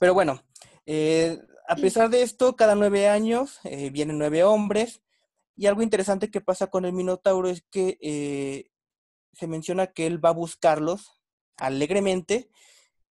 pero 0.00 0.12
bueno, 0.12 0.42
eh, 0.86 1.38
a 1.68 1.76
pesar 1.76 2.10
de 2.10 2.22
esto, 2.22 2.56
cada 2.56 2.74
nueve 2.74 3.06
años 3.06 3.60
eh, 3.62 3.90
vienen 3.90 4.18
nueve 4.18 4.42
hombres 4.42 5.02
y 5.54 5.66
algo 5.66 5.82
interesante 5.82 6.32
que 6.32 6.40
pasa 6.40 6.66
con 6.66 6.84
el 6.84 6.94
Minotauro 6.94 7.48
es 7.48 7.62
que 7.70 8.66
se 9.34 9.46
menciona 9.46 9.86
que 9.86 10.08
él 10.08 10.24
va 10.24 10.30
a 10.30 10.32
buscarlos 10.32 11.22
alegremente, 11.58 12.50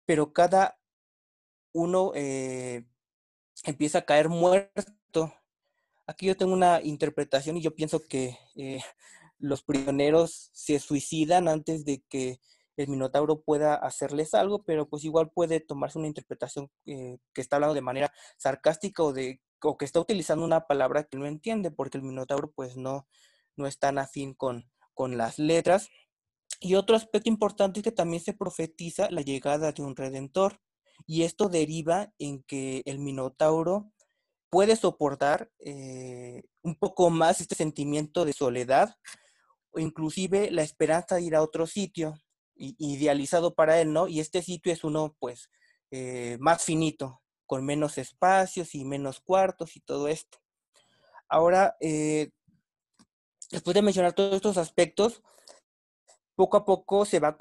pero 0.06 0.32
cada 0.32 0.78
uno 1.74 2.12
eh, 2.14 2.84
empieza 3.64 3.98
a 3.98 4.04
caer 4.06 4.30
muerto. 4.30 5.34
Aquí 6.06 6.26
yo 6.26 6.36
tengo 6.36 6.54
una 6.54 6.80
interpretación 6.82 7.56
y 7.58 7.62
yo 7.62 7.74
pienso 7.74 8.00
que 8.08 8.38
eh, 8.56 8.80
los 9.38 9.62
prisioneros 9.62 10.50
se 10.54 10.78
suicidan 10.78 11.48
antes 11.48 11.84
de 11.84 12.02
que 12.08 12.40
el 12.76 12.88
Minotauro 12.88 13.42
pueda 13.42 13.74
hacerles 13.74 14.34
algo, 14.34 14.64
pero 14.64 14.88
pues 14.88 15.04
igual 15.04 15.30
puede 15.30 15.60
tomarse 15.60 15.98
una 15.98 16.08
interpretación 16.08 16.70
eh, 16.86 17.18
que 17.32 17.40
está 17.40 17.56
hablando 17.56 17.74
de 17.74 17.80
manera 17.82 18.12
sarcástica 18.36 19.02
o, 19.02 19.12
de, 19.12 19.40
o 19.62 19.76
que 19.76 19.84
está 19.84 20.00
utilizando 20.00 20.44
una 20.44 20.66
palabra 20.66 21.04
que 21.04 21.16
no 21.16 21.26
entiende, 21.26 21.70
porque 21.70 21.98
el 21.98 22.04
Minotauro 22.04 22.50
pues 22.52 22.76
no, 22.76 23.06
no 23.56 23.66
es 23.66 23.78
tan 23.78 23.98
afín 23.98 24.34
con, 24.34 24.68
con 24.92 25.16
las 25.16 25.38
letras. 25.38 25.88
Y 26.60 26.74
otro 26.74 26.96
aspecto 26.96 27.28
importante 27.28 27.80
es 27.80 27.84
que 27.84 27.92
también 27.92 28.22
se 28.22 28.32
profetiza 28.32 29.10
la 29.10 29.20
llegada 29.20 29.72
de 29.72 29.82
un 29.82 29.94
redentor. 29.94 30.60
Y 31.06 31.22
esto 31.22 31.48
deriva 31.48 32.12
en 32.18 32.42
que 32.42 32.82
el 32.86 32.98
Minotauro 32.98 33.92
puede 34.50 34.76
soportar 34.76 35.50
eh, 35.58 36.44
un 36.62 36.76
poco 36.76 37.10
más 37.10 37.40
este 37.40 37.54
sentimiento 37.54 38.24
de 38.24 38.32
soledad 38.32 38.94
o 39.72 39.80
inclusive 39.80 40.50
la 40.50 40.62
esperanza 40.62 41.16
de 41.16 41.22
ir 41.22 41.34
a 41.34 41.42
otro 41.42 41.66
sitio 41.66 42.14
idealizado 42.56 43.54
para 43.54 43.80
él, 43.80 43.92
¿no? 43.92 44.06
Y 44.06 44.20
este 44.20 44.42
sitio 44.42 44.72
es 44.72 44.84
uno, 44.84 45.16
pues, 45.18 45.50
eh, 45.90 46.36
más 46.40 46.62
finito, 46.62 47.20
con 47.46 47.64
menos 47.64 47.98
espacios 47.98 48.74
y 48.74 48.84
menos 48.84 49.20
cuartos 49.20 49.76
y 49.76 49.80
todo 49.80 50.08
esto. 50.08 50.38
Ahora, 51.28 51.76
eh, 51.80 52.30
después 53.50 53.74
de 53.74 53.82
mencionar 53.82 54.12
todos 54.12 54.36
estos 54.36 54.56
aspectos, 54.56 55.22
poco 56.36 56.56
a 56.56 56.64
poco 56.64 57.04
se 57.04 57.20
va 57.20 57.36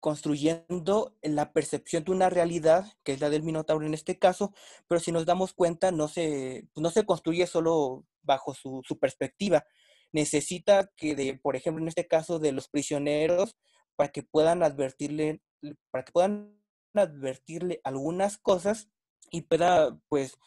construyendo 0.00 1.16
la 1.22 1.52
percepción 1.52 2.04
de 2.04 2.12
una 2.12 2.30
realidad, 2.30 2.92
que 3.04 3.12
es 3.12 3.20
la 3.20 3.30
del 3.30 3.42
Minotauro 3.42 3.86
en 3.86 3.94
este 3.94 4.18
caso, 4.18 4.52
pero 4.88 5.00
si 5.00 5.12
nos 5.12 5.26
damos 5.26 5.52
cuenta, 5.52 5.92
no 5.92 6.08
se, 6.08 6.66
pues, 6.72 6.82
no 6.82 6.90
se 6.90 7.04
construye 7.04 7.46
solo 7.46 8.04
bajo 8.22 8.54
su, 8.54 8.82
perspectiva. 9.00 9.64
Necesita 10.12 10.90
que, 10.96 11.14
de, 11.14 11.38
por 11.38 11.56
ejemplo, 11.56 11.82
en 11.82 11.88
este 11.88 12.08
caso 12.08 12.38
de 12.38 12.52
los 12.52 12.68
prisioneros, 12.68 13.56
para 13.96 14.10
que 14.10 14.22
puedan 14.22 14.62
advertirle, 14.62 15.42
para 15.90 16.04
que 16.04 16.12
puedan 16.12 16.58
advertirle 16.94 17.80
algunas 17.84 18.38
cosas 18.38 18.88
y 19.30 19.42
pueda, 19.42 19.98
pues, 20.08 20.38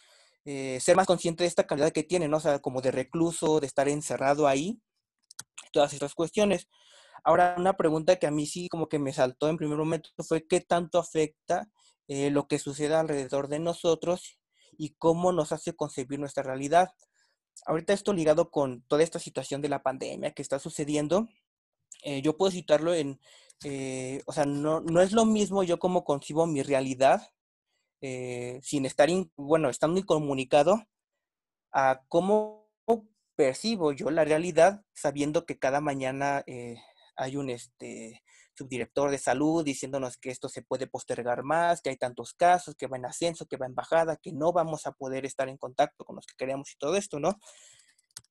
eh, 0.45 0.79
ser 0.81 0.95
más 0.95 1.07
consciente 1.07 1.43
de 1.43 1.47
esta 1.47 1.67
calidad 1.67 1.91
que 1.91 2.03
tiene, 2.03 2.27
¿no? 2.27 2.37
O 2.37 2.39
sea, 2.41 2.59
como 2.59 2.81
de 2.81 2.91
recluso, 2.91 3.59
de 3.59 3.67
estar 3.67 3.87
encerrado 3.87 4.47
ahí, 4.47 4.81
todas 5.71 5.93
estas 5.93 6.15
cuestiones. 6.15 6.67
Ahora, 7.23 7.55
una 7.57 7.73
pregunta 7.77 8.17
que 8.17 8.27
a 8.27 8.31
mí 8.31 8.45
sí 8.45 8.67
como 8.67 8.89
que 8.89 8.99
me 8.99 9.13
saltó 9.13 9.47
en 9.47 9.57
primer 9.57 9.77
momento 9.77 10.09
fue 10.27 10.45
qué 10.45 10.59
tanto 10.59 10.99
afecta 10.99 11.69
eh, 12.07 12.29
lo 12.29 12.47
que 12.47 12.59
sucede 12.59 12.95
alrededor 12.95 13.47
de 13.47 13.59
nosotros 13.59 14.37
y 14.77 14.95
cómo 14.95 15.31
nos 15.31 15.53
hace 15.53 15.73
concebir 15.73 16.19
nuestra 16.19 16.43
realidad. 16.43 16.89
Ahorita 17.65 17.93
esto 17.93 18.13
ligado 18.13 18.51
con 18.51 18.81
toda 18.83 19.03
esta 19.03 19.19
situación 19.19 19.61
de 19.61 19.69
la 19.69 19.83
pandemia 19.83 20.31
que 20.33 20.41
está 20.41 20.59
sucediendo, 20.59 21.29
eh, 22.03 22.21
yo 22.21 22.35
puedo 22.37 22.51
citarlo 22.51 22.93
en, 22.93 23.21
eh, 23.63 24.21
o 24.25 24.33
sea, 24.33 24.45
no, 24.45 24.81
no, 24.81 25.01
es 25.01 25.13
lo 25.13 25.25
mismo 25.25 25.63
yo 25.63 25.79
como 25.79 26.03
concibo 26.03 26.45
mi 26.45 26.61
realidad 26.61 27.21
sin 28.61 28.85
estar, 28.85 29.07
bueno, 29.37 29.69
estando 29.69 29.97
incomunicado, 29.97 30.83
a 31.71 32.03
cómo 32.09 32.69
percibo 33.37 33.93
yo 33.93 34.11
la 34.11 34.25
realidad 34.25 34.83
sabiendo 34.93 35.45
que 35.45 35.57
cada 35.57 35.79
mañana 35.79 36.43
hay 37.15 37.37
un 37.37 37.49
este, 37.49 38.23
subdirector 38.55 39.11
de 39.11 39.17
salud 39.17 39.63
diciéndonos 39.63 40.17
que 40.17 40.29
esto 40.29 40.49
se 40.49 40.61
puede 40.61 40.87
postergar 40.87 41.43
más, 41.43 41.81
que 41.81 41.89
hay 41.89 41.97
tantos 41.97 42.33
casos, 42.33 42.75
que 42.75 42.87
va 42.87 42.97
en 42.97 43.05
ascenso, 43.05 43.45
que 43.45 43.57
va 43.57 43.65
en 43.65 43.75
bajada, 43.75 44.17
que 44.17 44.31
no 44.31 44.53
vamos 44.53 44.85
a 44.87 44.91
poder 44.91 45.25
estar 45.25 45.49
en 45.49 45.57
contacto 45.57 46.05
con 46.05 46.15
los 46.15 46.25
que 46.25 46.35
queremos 46.37 46.71
y 46.71 46.77
todo 46.77 46.95
esto, 46.95 47.19
¿no? 47.19 47.39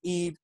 Y 0.01 0.37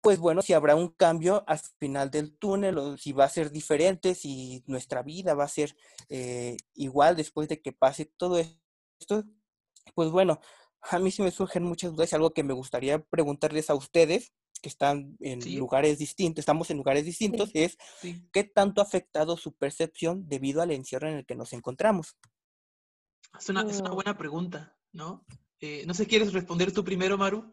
pues 0.00 0.18
bueno, 0.18 0.42
si 0.42 0.52
habrá 0.52 0.74
un 0.74 0.88
cambio 0.88 1.44
al 1.46 1.60
final 1.78 2.10
del 2.10 2.36
túnel 2.36 2.76
o 2.78 2.96
si 2.96 3.12
va 3.12 3.24
a 3.24 3.28
ser 3.28 3.52
diferente, 3.52 4.16
si 4.16 4.64
nuestra 4.66 5.02
vida 5.02 5.34
va 5.34 5.44
a 5.44 5.48
ser 5.48 5.76
eh, 6.08 6.56
igual 6.74 7.16
después 7.16 7.48
de 7.48 7.62
que 7.62 7.72
pase 7.72 8.06
todo 8.16 8.38
esto, 8.38 9.24
pues 9.94 10.10
bueno, 10.10 10.40
a 10.82 10.98
mí 10.98 11.12
sí 11.12 11.22
me 11.22 11.30
surgen 11.30 11.62
muchas 11.62 11.92
dudas 11.92 12.12
y 12.12 12.16
algo 12.16 12.32
que 12.32 12.42
me 12.42 12.52
gustaría 12.52 12.98
preguntarles 12.98 13.70
a 13.70 13.74
ustedes 13.74 14.32
que 14.62 14.68
están 14.68 15.16
en 15.20 15.40
lugares 15.58 15.98
distintos, 15.98 16.40
estamos 16.40 16.70
en 16.70 16.78
lugares 16.78 17.04
distintos, 17.04 17.50
es 17.52 17.76
qué 18.32 18.44
tanto 18.44 18.80
ha 18.80 18.84
afectado 18.84 19.36
su 19.36 19.52
percepción 19.52 20.28
debido 20.28 20.62
al 20.62 20.70
encierro 20.70 21.08
en 21.08 21.16
el 21.16 21.26
que 21.26 21.34
nos 21.34 21.52
encontramos. 21.52 22.16
Es 23.38 23.48
una, 23.48 23.64
mm. 23.64 23.94
buena 23.94 24.16
pregunta, 24.16 24.76
¿no? 24.92 25.24
Eh, 25.60 25.84
no 25.86 25.94
sé, 25.94 26.06
¿quieres 26.06 26.32
responder 26.32 26.72
tú 26.72 26.84
primero, 26.84 27.18
Maru? 27.18 27.52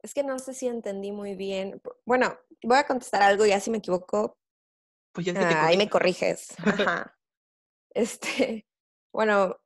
Es 0.00 0.14
que 0.14 0.22
no 0.22 0.38
sé 0.38 0.54
si 0.54 0.66
entendí 0.66 1.12
muy 1.12 1.34
bien. 1.34 1.80
Bueno, 2.04 2.38
voy 2.62 2.76
a 2.76 2.86
contestar 2.86 3.22
algo, 3.22 3.46
ya 3.46 3.58
si 3.60 3.70
me 3.70 3.78
equivoco. 3.78 4.38
Pues 5.12 5.26
ya 5.26 5.32
ah, 5.36 5.66
ahí 5.66 5.76
me 5.76 5.90
corriges. 5.90 6.48
Este, 7.96 8.66
bueno, 9.12 9.56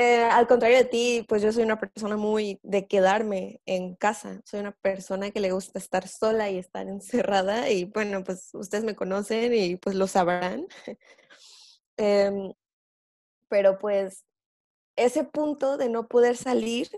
eh, 0.00 0.24
al 0.24 0.46
contrario 0.46 0.78
de 0.78 0.86
ti, 0.86 1.26
pues 1.28 1.42
yo 1.42 1.52
soy 1.52 1.62
una 1.62 1.78
persona 1.78 2.16
muy 2.16 2.58
de 2.62 2.86
quedarme 2.86 3.60
en 3.66 3.94
casa. 3.96 4.40
Soy 4.46 4.60
una 4.60 4.72
persona 4.72 5.30
que 5.30 5.40
le 5.40 5.52
gusta 5.52 5.78
estar 5.78 6.08
sola 6.08 6.48
y 6.48 6.56
estar 6.56 6.88
encerrada. 6.88 7.68
Y 7.68 7.84
bueno, 7.84 8.24
pues 8.24 8.48
ustedes 8.54 8.82
me 8.82 8.96
conocen 8.96 9.52
y 9.52 9.76
pues 9.76 9.96
lo 9.96 10.06
sabrán. 10.06 10.66
Em, 12.02 12.54
pero 13.48 13.78
pues 13.78 14.24
ese 14.96 15.22
punto 15.24 15.76
de 15.76 15.90
no 15.90 16.08
poder 16.08 16.38
salir 16.38 16.88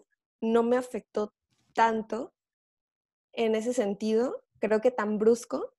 no 0.41 0.63
me 0.63 0.77
afectó 0.77 1.35
tanto 1.73 2.33
en 3.33 3.57
ese 3.57 3.75
sentido, 3.75 4.45
creo 4.61 4.81
que 4.81 4.93
tan 4.93 5.19
brusco, 5.19 5.75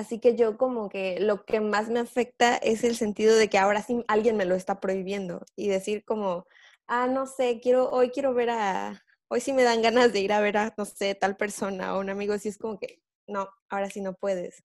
Así 0.00 0.18
que 0.18 0.34
yo 0.34 0.56
como 0.56 0.88
que 0.88 1.20
lo 1.20 1.44
que 1.44 1.60
más 1.60 1.90
me 1.90 2.00
afecta 2.00 2.56
es 2.56 2.84
el 2.84 2.96
sentido 2.96 3.36
de 3.36 3.50
que 3.50 3.58
ahora 3.58 3.82
sí 3.82 4.02
alguien 4.08 4.34
me 4.38 4.46
lo 4.46 4.54
está 4.54 4.80
prohibiendo 4.80 5.44
y 5.56 5.68
decir 5.68 6.06
como, 6.06 6.46
ah, 6.86 7.06
no 7.06 7.26
sé, 7.26 7.60
quiero, 7.60 7.90
hoy 7.90 8.08
quiero 8.08 8.32
ver 8.32 8.48
a, 8.48 9.04
hoy 9.28 9.42
sí 9.42 9.52
me 9.52 9.62
dan 9.62 9.82
ganas 9.82 10.14
de 10.14 10.20
ir 10.20 10.32
a 10.32 10.40
ver 10.40 10.56
a, 10.56 10.72
no 10.78 10.86
sé, 10.86 11.14
tal 11.14 11.36
persona 11.36 11.94
o 11.94 12.00
un 12.00 12.08
amigo, 12.08 12.32
así 12.32 12.48
es 12.48 12.56
como 12.56 12.78
que, 12.78 13.02
no, 13.26 13.50
ahora 13.68 13.90
sí 13.90 14.00
no 14.00 14.14
puedes. 14.14 14.64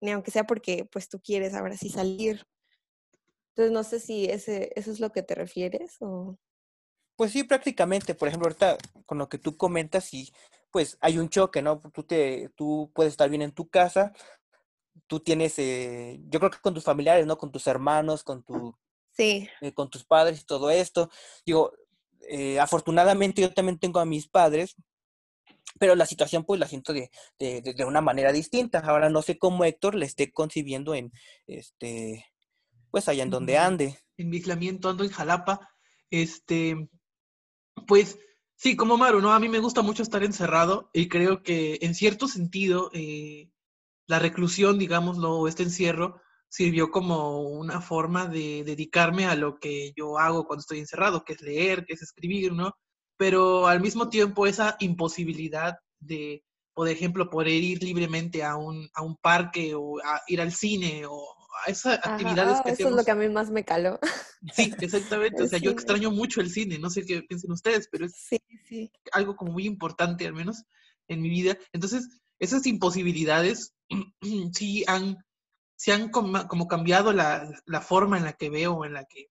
Ni 0.00 0.10
aunque 0.10 0.32
sea 0.32 0.48
porque 0.48 0.84
pues 0.90 1.08
tú 1.08 1.20
quieres 1.20 1.54
ahora 1.54 1.76
sí 1.76 1.88
salir. 1.88 2.44
Entonces 3.50 3.70
no 3.72 3.84
sé 3.84 4.00
si 4.00 4.24
ese, 4.24 4.72
eso 4.74 4.90
es 4.90 4.98
lo 4.98 5.12
que 5.12 5.22
te 5.22 5.36
refieres 5.36 5.94
o... 6.00 6.36
Pues 7.14 7.30
sí, 7.30 7.44
prácticamente. 7.44 8.16
Por 8.16 8.26
ejemplo, 8.26 8.48
ahorita 8.48 8.78
con 9.06 9.18
lo 9.18 9.28
que 9.28 9.38
tú 9.38 9.56
comentas, 9.56 10.12
y 10.12 10.32
pues 10.70 10.98
hay 11.00 11.16
un 11.16 11.30
choque, 11.30 11.62
¿no? 11.62 11.80
Tú, 11.80 12.02
te, 12.02 12.50
tú 12.54 12.90
puedes 12.94 13.12
estar 13.14 13.30
bien 13.30 13.40
en 13.40 13.52
tu 13.52 13.68
casa, 13.70 14.12
tú 15.06 15.20
tienes, 15.20 15.58
eh, 15.58 16.20
yo 16.28 16.38
creo 16.38 16.50
que 16.50 16.60
con 16.60 16.74
tus 16.74 16.84
familiares, 16.84 17.26
¿no? 17.26 17.36
Con 17.38 17.50
tus 17.52 17.66
hermanos, 17.66 18.24
con 18.24 18.42
tu... 18.42 18.76
Sí. 19.10 19.48
Eh, 19.62 19.72
con 19.72 19.88
tus 19.88 20.04
padres 20.04 20.40
y 20.40 20.44
todo 20.44 20.70
esto. 20.70 21.10
Digo, 21.44 21.72
eh, 22.28 22.60
afortunadamente 22.60 23.40
yo 23.40 23.52
también 23.52 23.78
tengo 23.78 23.98
a 23.98 24.04
mis 24.04 24.28
padres, 24.28 24.76
pero 25.78 25.94
la 25.94 26.06
situación 26.06 26.44
pues 26.44 26.60
la 26.60 26.68
siento 26.68 26.92
de, 26.92 27.10
de, 27.38 27.62
de, 27.62 27.84
una 27.84 28.00
manera 28.00 28.32
distinta. 28.32 28.80
Ahora 28.80 29.08
no 29.08 29.22
sé 29.22 29.38
cómo 29.38 29.64
Héctor 29.64 29.94
le 29.94 30.06
esté 30.06 30.32
concibiendo 30.32 30.94
en, 30.94 31.12
este, 31.46 32.26
pues 32.90 33.08
allá 33.08 33.22
en 33.22 33.30
donde 33.30 33.58
ande. 33.58 33.98
En 34.16 34.30
mi 34.30 34.38
aislamiento 34.38 34.88
ando 34.88 35.04
en 35.04 35.10
Jalapa. 35.10 35.70
Este, 36.10 36.88
pues 37.86 38.18
sí, 38.54 38.76
como 38.76 38.96
Maru, 38.96 39.20
¿no? 39.20 39.32
A 39.32 39.40
mí 39.40 39.48
me 39.48 39.60
gusta 39.60 39.82
mucho 39.82 40.02
estar 40.02 40.22
encerrado 40.24 40.90
y 40.92 41.08
creo 41.08 41.42
que 41.42 41.78
en 41.82 41.94
cierto 41.94 42.28
sentido 42.28 42.90
eh, 42.92 43.50
la 44.06 44.18
reclusión, 44.18 44.78
digámoslo, 44.78 45.48
este 45.48 45.62
encierro, 45.64 46.20
sirvió 46.48 46.90
como 46.90 47.40
una 47.42 47.80
forma 47.80 48.26
de 48.26 48.62
dedicarme 48.64 49.26
a 49.26 49.34
lo 49.34 49.58
que 49.58 49.92
yo 49.96 50.18
hago 50.18 50.46
cuando 50.46 50.60
estoy 50.60 50.78
encerrado, 50.78 51.24
que 51.24 51.32
es 51.34 51.42
leer, 51.42 51.84
que 51.84 51.94
es 51.94 52.02
escribir, 52.02 52.52
¿no? 52.52 52.72
Pero 53.18 53.66
al 53.66 53.80
mismo 53.80 54.08
tiempo 54.08 54.46
esa 54.46 54.76
imposibilidad 54.78 55.74
de, 55.98 56.44
por 56.74 56.88
ejemplo, 56.88 57.30
poder 57.30 57.48
ir 57.48 57.82
libremente 57.82 58.44
a 58.44 58.56
un, 58.56 58.88
a 58.94 59.02
un 59.02 59.16
parque 59.16 59.74
o 59.74 59.98
a 59.98 60.22
ir 60.28 60.40
al 60.40 60.52
cine 60.52 61.04
o 61.06 61.20
a 61.66 61.70
esas 61.70 61.98
actividades 62.04 62.54
Ajá, 62.54 62.62
que 62.64 62.70
eso 62.70 62.74
hacemos. 62.74 62.92
es 62.92 62.96
lo 62.98 63.04
que 63.04 63.10
a 63.10 63.14
mí 63.14 63.28
más 63.28 63.50
me 63.50 63.64
caló. 63.64 63.98
Sí, 64.52 64.72
exactamente. 64.80 65.42
O 65.42 65.48
sea, 65.48 65.58
yo 65.58 65.70
extraño 65.72 66.10
mucho 66.12 66.40
el 66.40 66.50
cine. 66.50 66.78
No 66.78 66.88
sé 66.90 67.04
qué 67.04 67.22
piensen 67.22 67.50
ustedes, 67.50 67.88
pero 67.90 68.06
es 68.06 68.12
Sí, 68.14 68.38
sí. 68.68 68.92
algo 69.10 69.34
como 69.34 69.50
muy 69.52 69.64
importante, 69.66 70.26
al 70.26 70.34
menos 70.34 70.62
en 71.08 71.20
mi 71.22 71.30
vida. 71.30 71.56
Entonces, 71.72 72.20
esas 72.38 72.66
imposibilidades 72.66 73.74
sí 74.52 74.84
han, 74.86 75.18
sí 75.76 75.90
han 75.92 76.10
como, 76.10 76.46
como 76.48 76.68
cambiado 76.68 77.12
la, 77.12 77.50
la 77.66 77.80
forma 77.80 78.18
en 78.18 78.24
la 78.24 78.34
que 78.34 78.50
veo, 78.50 78.84
en 78.84 78.94
la 78.94 79.04
que 79.06 79.28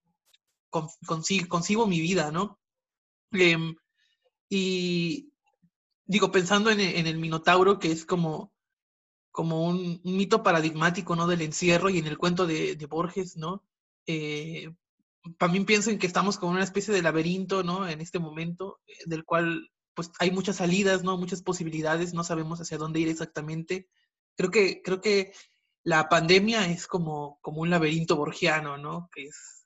con- 0.70 0.90
consi- 1.08 1.48
concibo 1.48 1.88
mi 1.88 2.02
vida, 2.02 2.32
¿no? 2.32 2.60
Em, 3.32 3.76
y 4.50 5.32
digo, 6.06 6.32
pensando 6.32 6.70
en, 6.72 6.80
en 6.82 7.08
el 7.08 7.18
Minotauro, 7.20 7.80
que 7.80 7.92
es 7.92 8.06
como, 8.06 8.54
como 9.32 9.66
un, 9.68 10.02
mito 10.04 10.44
paradigmático, 10.44 11.16
¿no? 11.16 11.28
Del 11.28 11.42
encierro 11.42 11.90
y 11.90 12.00
en 12.00 12.08
el 12.08 12.18
cuento 12.18 12.46
de, 12.48 12.76
de 12.76 12.86
Borges, 12.86 13.38
¿no? 13.38 13.64
Eh, 14.08 14.74
también 15.38 15.66
pienso 15.66 15.90
en 15.92 16.00
que 16.00 16.08
estamos 16.08 16.38
como 16.38 16.54
una 16.54 16.64
especie 16.64 16.94
de 16.94 17.02
laberinto, 17.02 17.64
¿no? 17.64 17.88
En 17.88 18.02
este 18.02 18.20
momento, 18.20 18.80
eh, 18.88 18.94
del 19.06 19.26
cual 19.26 19.70
pues 19.96 20.12
hay 20.20 20.32
muchas 20.32 20.58
salidas, 20.58 21.04
¿no? 21.04 21.18
Muchas 21.18 21.42
posibilidades, 21.42 22.14
no 22.14 22.24
sabemos 22.24 22.60
hacia 22.60 22.78
dónde 22.78 23.00
ir 23.00 23.08
exactamente. 23.08 23.90
Creo 24.36 24.52
que, 24.52 24.82
creo 24.84 25.02
que 25.02 25.34
la 25.84 26.10
pandemia 26.10 26.70
es 26.70 26.88
como, 26.88 27.40
como 27.42 27.62
un 27.62 27.70
laberinto 27.70 28.16
borgiano, 28.16 28.78
¿no? 28.78 29.10
Que 29.14 29.26
es 29.26 29.66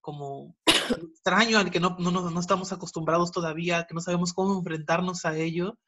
como 0.00 0.56
extraño 0.66 1.58
al 1.58 1.70
que 1.70 1.80
no, 1.80 1.96
no, 1.98 2.10
no, 2.10 2.40
estamos 2.40 2.72
acostumbrados 2.72 3.32
todavía, 3.32 3.86
que 3.88 3.94
no 3.94 4.00
sabemos 4.00 4.32
cómo 4.32 4.58
enfrentarnos 4.58 5.24
a 5.24 5.36
ello 5.36 5.78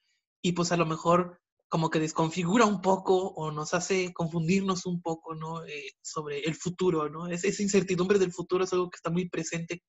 y 0.40 0.52
pues 0.52 0.72
a 0.72 0.76
lo 0.76 0.87
mejor 0.87 1.40
como 1.68 1.90
que 1.90 2.00
desconfigura 2.00 2.66
un 2.66 2.80
poco 2.80 3.28
o 3.28 3.50
nos 3.50 3.75
hace 3.75 4.12
confundirnos 4.12 4.87
un 4.87 5.00
poco, 5.00 5.34
¿no? 5.34 5.64
Eh, 5.64 5.92
sobre 6.02 6.40
el 6.40 6.54
futuro, 6.54 7.08
¿no? 7.08 7.28
Es, 7.28 7.44
esa 7.44 7.62
incertidumbre 7.62 8.18
del 8.18 8.32
futuro 8.32 8.64
es 8.64 8.72
algo 8.72 8.90
que 8.90 8.96
está 8.96 9.11
muy 9.11 9.28
presente 9.28 9.82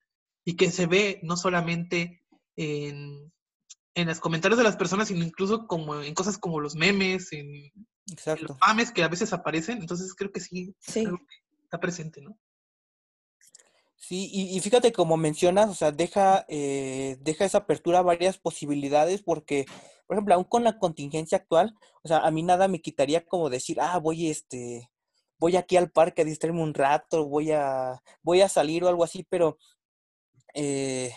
y 0.46 0.56
que 0.56 0.72
se 0.72 0.88
ve 0.88 1.20
no 1.24 1.38
solamente 1.38 2.24
en, 2.56 3.32
en 3.96 4.08
los 4.08 4.20
comentarios 4.20 4.58
de 4.58 4.64
las 4.64 4.76
personas, 4.78 5.08
sino 5.08 5.24
incluso 5.24 5.68
como 5.68 6.02
en 6.02 6.14
cosas 6.14 6.38
como 6.38 6.60
los 6.60 6.76
memes, 6.76 7.32
en, 7.34 7.48
en 7.56 7.72
los 8.42 8.58
mames 8.60 8.92
que 8.92 9.04
a 9.04 9.08
veces 9.08 9.34
aparecen. 9.34 9.80
Entonces 9.80 10.14
creo 10.16 10.32
que 10.32 10.40
sí, 10.40 10.76
Sí. 10.80 11.06
que 11.06 11.12
está 11.64 11.80
presente, 11.80 12.22
¿no? 12.22 12.38
Sí, 13.96 14.30
y, 14.34 14.58
y 14.58 14.60
fíjate 14.60 14.92
como 14.92 15.16
mencionas, 15.16 15.70
o 15.70 15.74
sea, 15.74 15.92
deja, 15.94 16.46
eh, 16.50 17.18
deja 17.22 17.46
esa 17.46 17.60
apertura 17.60 18.00
a 18.00 18.02
varias 18.04 18.38
posibilidades 18.38 19.22
porque, 19.24 19.66
por 20.08 20.18
ejemplo, 20.18 20.36
aún 20.36 20.44
con 20.44 20.66
la 20.66 20.78
contingencia 20.78 21.38
actual, 21.38 21.74
o 22.04 22.08
sea, 22.10 22.18
a 22.18 22.30
mí 22.30 22.44
nada 22.44 22.68
me 22.68 22.82
quitaría 22.82 23.26
como 23.26 23.50
decir, 23.50 23.80
ah, 23.80 23.98
voy 24.00 24.30
este, 24.30 24.90
voy 25.38 25.56
aquí 25.56 25.78
al 25.78 25.90
parque 25.90 26.24
a 26.24 26.26
distraerme 26.26 26.62
un 26.62 26.74
rato, 26.74 27.26
voy 27.26 27.52
a, 27.52 28.02
voy 28.22 28.42
a 28.42 28.50
salir 28.50 28.84
o 28.84 28.90
algo 28.90 29.06
así, 29.06 29.24
pero 29.30 29.58
eh, 30.54 31.14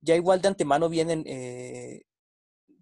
ya 0.00 0.14
igual 0.16 0.40
de 0.40 0.48
antemano 0.48 0.88
vienen 0.88 1.24
eh, 1.26 2.02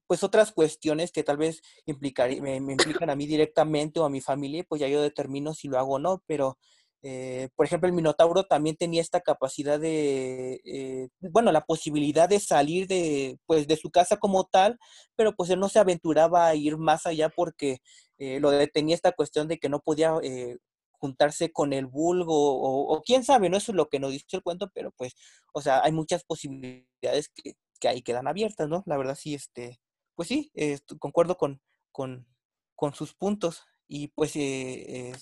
pues 0.07 0.23
otras 0.23 0.53
cuestiones 0.53 1.13
que 1.13 1.25
tal 1.25 1.37
vez 1.37 1.63
implicar, 1.85 2.31
me, 2.41 2.61
me 2.61 2.73
implican 3.01 3.11
a 3.11 3.17
mí 3.17 3.27
directamente 3.27 4.01
o 4.01 4.05
a 4.05 4.11
mi 4.11 4.21
familia, 4.21 4.61
y 4.61 4.63
pues 4.65 4.81
ya 4.81 4.89
yo 4.89 5.03
determino 5.03 5.55
si 5.55 5.69
lo 5.69 5.79
hago 5.79 5.95
o 5.95 5.99
no, 5.99 6.23
pero 6.27 6.59
eh, 7.03 7.51
por 7.55 7.67
ejemplo 7.67 7.89
el 7.89 7.95
Minotauro 7.95 8.45
también 8.45 8.75
tenía 8.77 9.01
esta 9.01 9.21
capacidad 9.21 9.79
de, 9.79 10.61
eh, 10.65 11.09
bueno, 11.21 11.53
la 11.53 11.61
posibilidad 11.61 12.29
de 12.29 12.41
salir 12.41 12.89
de, 12.89 13.39
pues, 13.47 13.69
de 13.69 13.77
su 13.77 13.91
casa 13.91 14.17
como 14.17 14.45
tal, 14.45 14.79
pero 15.15 15.35
pues 15.35 15.51
él 15.51 15.61
no 15.61 15.69
se 15.69 15.79
aventuraba 15.79 16.47
a 16.47 16.55
ir 16.55 16.77
más 16.79 17.07
allá 17.07 17.29
porque 17.29 17.79
eh, 18.19 18.41
lo 18.41 18.51
detenía 18.51 18.95
esta 18.95 19.13
cuestión 19.13 19.47
de 19.47 19.59
que 19.59 19.69
no 19.69 19.81
podía 19.81 20.15
eh, 20.23 20.57
juntarse 20.99 21.53
con 21.53 21.73
el 21.73 21.87
vulgo 21.87 22.35
o, 22.35 22.95
o 22.95 23.03
quién 23.03 23.25
sabe, 23.25 23.49
no 23.49 23.57
eso 23.57 23.73
es 23.73 23.77
lo 23.77 23.89
que 23.89 24.01
nos 24.01 24.13
dice 24.13 24.27
el 24.33 24.43
cuento, 24.43 24.71
pero 24.75 24.91
pues, 24.93 25.15
o 25.53 25.61
sea, 25.61 25.83
hay 25.83 25.93
muchas 25.93 26.25
posibilidades 26.25 27.29
que, 27.29 27.55
que 27.81 27.89
ahí 27.89 28.03
quedan 28.03 28.29
abiertas, 28.29 28.69
¿no? 28.69 28.83
La 28.87 28.97
verdad 28.97 29.17
sí, 29.17 29.35
este, 29.35 29.81
pues 30.15 30.29
sí, 30.29 30.51
concuerdo 30.99 31.37
con, 31.37 31.61
con, 31.93 32.27
con 32.75 32.95
sus 32.95 33.15
puntos 33.15 33.65
y 33.89 34.09
pues 34.09 34.35
eh, 34.37 35.11
eh, 35.11 35.13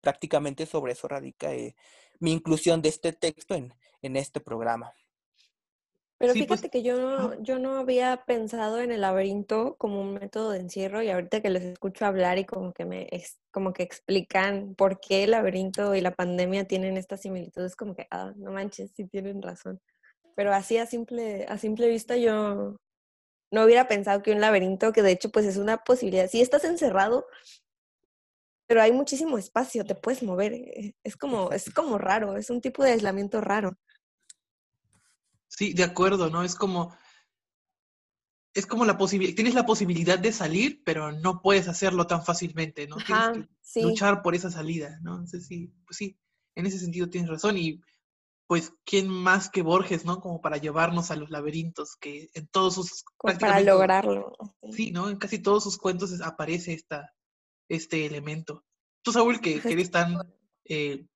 prácticamente 0.00 0.66
sobre 0.66 0.92
eso 0.92 1.08
radica 1.08 1.52
eh, 1.54 1.74
mi 2.20 2.32
inclusión 2.32 2.82
de 2.82 2.90
este 2.90 3.12
texto 3.12 3.54
en, 3.54 3.74
en 4.02 4.16
este 4.16 4.40
programa. 4.40 4.92
Pero 6.22 6.34
Sí, 6.34 6.44
pues, 6.44 6.60
fíjate 6.60 6.70
que 6.70 6.84
yo 6.84 7.00
no, 7.00 7.42
yo 7.42 7.58
no 7.58 7.78
había 7.78 8.22
pensado 8.26 8.80
en 8.80 8.92
el 8.92 9.00
laberinto 9.00 9.74
como 9.76 10.00
un 10.00 10.14
método 10.14 10.52
de 10.52 10.60
encierro 10.60 11.02
y 11.02 11.10
ahorita 11.10 11.40
que 11.40 11.50
les 11.50 11.64
escucho 11.64 12.06
hablar 12.06 12.38
y 12.38 12.44
como 12.44 12.72
que 12.72 12.84
me 12.84 13.08
como 13.50 13.72
que 13.72 13.82
explican 13.82 14.76
por 14.76 15.00
qué 15.00 15.24
el 15.24 15.32
laberinto 15.32 15.96
y 15.96 16.00
la 16.00 16.12
pandemia 16.14 16.64
tienen 16.64 16.96
estas 16.96 17.22
similitudes, 17.22 17.74
como 17.74 17.96
que, 17.96 18.06
ah, 18.12 18.32
no 18.36 18.52
manches, 18.52 18.92
sí 18.94 19.04
tienen 19.08 19.42
razón. 19.42 19.80
Pero 20.36 20.52
así 20.54 20.78
a 20.78 20.86
simple, 20.86 21.46
a 21.48 21.58
simple 21.58 21.88
vista 21.88 22.16
yo 22.16 22.76
no 23.52 23.64
hubiera 23.64 23.88
pensado 23.88 24.22
que 24.22 24.32
un 24.32 24.40
laberinto, 24.40 24.92
que 24.92 25.02
de 25.02 25.12
hecho 25.12 25.30
pues 25.30 25.46
es 25.46 25.56
una 25.58 25.84
posibilidad, 25.84 26.28
si 26.28 26.40
estás 26.42 26.64
encerrado, 26.64 27.26
pero 28.66 28.80
hay 28.82 28.92
muchísimo 28.92 29.38
espacio, 29.38 29.84
te 29.84 29.94
puedes 29.94 30.22
mover, 30.22 30.52
eh, 30.54 30.94
es 31.04 31.16
como, 31.16 31.52
es 31.52 31.70
como 31.72 31.98
raro, 31.98 32.36
es 32.36 32.50
un 32.50 32.60
tipo 32.60 32.82
de 32.84 32.92
aislamiento 32.92 33.40
raro. 33.40 33.76
Sí, 35.56 35.74
de 35.74 35.84
acuerdo, 35.84 36.30
¿no? 36.30 36.42
Es 36.42 36.54
como, 36.54 36.96
es 38.54 38.66
como 38.66 38.86
la 38.86 38.96
posibilidad, 38.96 39.34
tienes 39.34 39.54
la 39.54 39.66
posibilidad 39.66 40.18
de 40.18 40.32
salir, 40.32 40.82
pero 40.84 41.12
no 41.12 41.42
puedes 41.42 41.68
hacerlo 41.68 42.06
tan 42.06 42.24
fácilmente, 42.24 42.86
¿no? 42.86 42.96
Tienes 42.96 43.24
Ajá, 43.24 43.32
que 43.32 43.48
sí. 43.60 43.82
luchar 43.82 44.22
por 44.22 44.34
esa 44.34 44.50
salida, 44.50 44.98
¿no? 45.02 45.12
Entonces 45.12 45.46
sí, 45.46 45.70
pues 45.84 45.98
sí, 45.98 46.18
en 46.54 46.66
ese 46.66 46.78
sentido 46.78 47.10
tienes 47.10 47.28
razón 47.28 47.58
y 47.58 47.82
pues 48.46 48.72
quién 48.84 49.08
más 49.08 49.50
que 49.50 49.62
Borges, 49.62 50.06
¿no? 50.06 50.20
Como 50.20 50.40
para 50.40 50.56
llevarnos 50.56 51.10
a 51.10 51.16
los 51.16 51.30
laberintos 51.30 51.96
que 51.96 52.30
en 52.32 52.46
todos 52.48 52.74
sus 52.74 53.04
como 53.16 53.38
para 53.38 53.60
lograrlo. 53.60 54.32
sí, 54.72 54.90
¿no? 54.90 55.10
En 55.10 55.18
casi 55.18 55.38
todos 55.38 55.64
sus 55.64 55.76
cuentos 55.76 56.18
aparece 56.22 56.72
esta 56.72 57.12
este 57.68 58.06
elemento. 58.06 58.64
Tú, 59.02 59.12
Saúl, 59.12 59.40
que, 59.40 59.60
que 59.60 59.72
eres 59.72 59.90
tan 59.90 60.16
eh, 60.64 61.06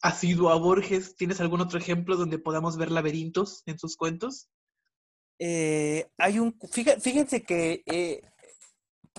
asiduo 0.00 0.50
a 0.50 0.56
Borges, 0.56 1.16
¿tienes 1.16 1.40
algún 1.40 1.60
otro 1.60 1.78
ejemplo 1.78 2.16
donde 2.16 2.38
podamos 2.38 2.76
ver 2.76 2.90
laberintos 2.90 3.62
en 3.66 3.78
sus 3.78 3.96
cuentos? 3.96 4.48
Eh, 5.38 6.08
hay 6.18 6.38
un, 6.38 6.58
fíjense 7.00 7.42
que 7.42 7.82
eh, 7.86 8.22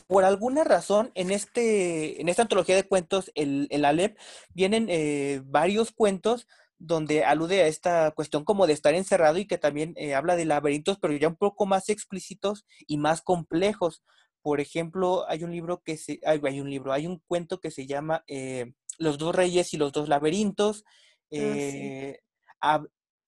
por 0.07 0.23
alguna 0.23 0.63
razón 0.63 1.11
en 1.15 1.31
este, 1.31 2.21
en 2.21 2.29
esta 2.29 2.43
antología 2.43 2.75
de 2.75 2.87
cuentos, 2.87 3.31
el, 3.35 3.67
el 3.69 3.85
Aleph, 3.85 4.17
vienen 4.53 4.87
eh, 4.89 5.41
varios 5.45 5.91
cuentos 5.91 6.47
donde 6.77 7.25
alude 7.25 7.61
a 7.61 7.67
esta 7.67 8.11
cuestión 8.11 8.45
como 8.45 8.65
de 8.65 8.73
estar 8.73 8.95
encerrado 8.95 9.37
y 9.37 9.45
que 9.45 9.57
también 9.57 9.93
eh, 9.97 10.15
habla 10.15 10.35
de 10.35 10.45
laberintos, 10.45 10.97
pero 10.99 11.13
ya 11.13 11.27
un 11.27 11.35
poco 11.35 11.65
más 11.65 11.89
explícitos 11.89 12.65
y 12.87 12.97
más 12.97 13.21
complejos. 13.21 14.01
Por 14.41 14.61
ejemplo, 14.61 15.25
hay 15.27 15.43
un 15.43 15.51
libro 15.51 15.81
que 15.83 15.97
se, 15.97 16.21
hay, 16.25 16.39
hay 16.43 16.61
un 16.61 16.69
libro, 16.69 16.93
hay 16.93 17.05
un 17.05 17.21
cuento 17.27 17.59
que 17.59 17.69
se 17.69 17.85
llama 17.85 18.23
eh, 18.27 18.73
Los 18.99 19.17
dos 19.17 19.33
reyes 19.35 19.73
y 19.73 19.77
los 19.77 19.91
dos 19.91 20.07
laberintos. 20.07 20.83
Ah, 20.85 20.91
sí. 21.31 21.37
Eh, 21.39 22.19
a, 22.61 22.83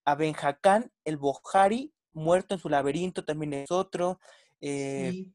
a 0.05 0.15
Benjacán, 0.15 0.91
el 1.05 1.17
Bohari, 1.17 1.91
muerto 2.13 2.53
en 2.53 2.59
su 2.61 2.69
laberinto, 2.69 3.25
también 3.25 3.53
es 3.53 3.71
otro. 3.71 4.19
Eh, 4.61 5.11
Sí. 5.11 5.33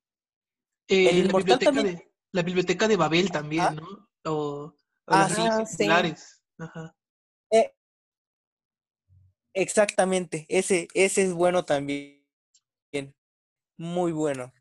Eh, 0.88 1.10
el 1.10 1.26
la 1.26 1.32
biblioteca 1.32 1.72
también. 1.72 1.96
de 1.96 2.12
la 2.30 2.42
biblioteca 2.42 2.86
de 2.86 2.96
Babel 2.96 3.30
también, 3.32 3.74
¿no? 3.74 4.08
O, 4.24 4.72
sí, 5.28 5.42
circulares. 5.66 6.44
Ajá. 6.58 6.94
eh, 7.50 7.74
exactamente. 9.52 10.46
Ese, 10.48 10.86
ese 10.94 11.22
es 11.22 11.32
bueno 11.32 11.64
también. 11.64 12.24
Muy 13.78 14.12
bueno. 14.12 14.52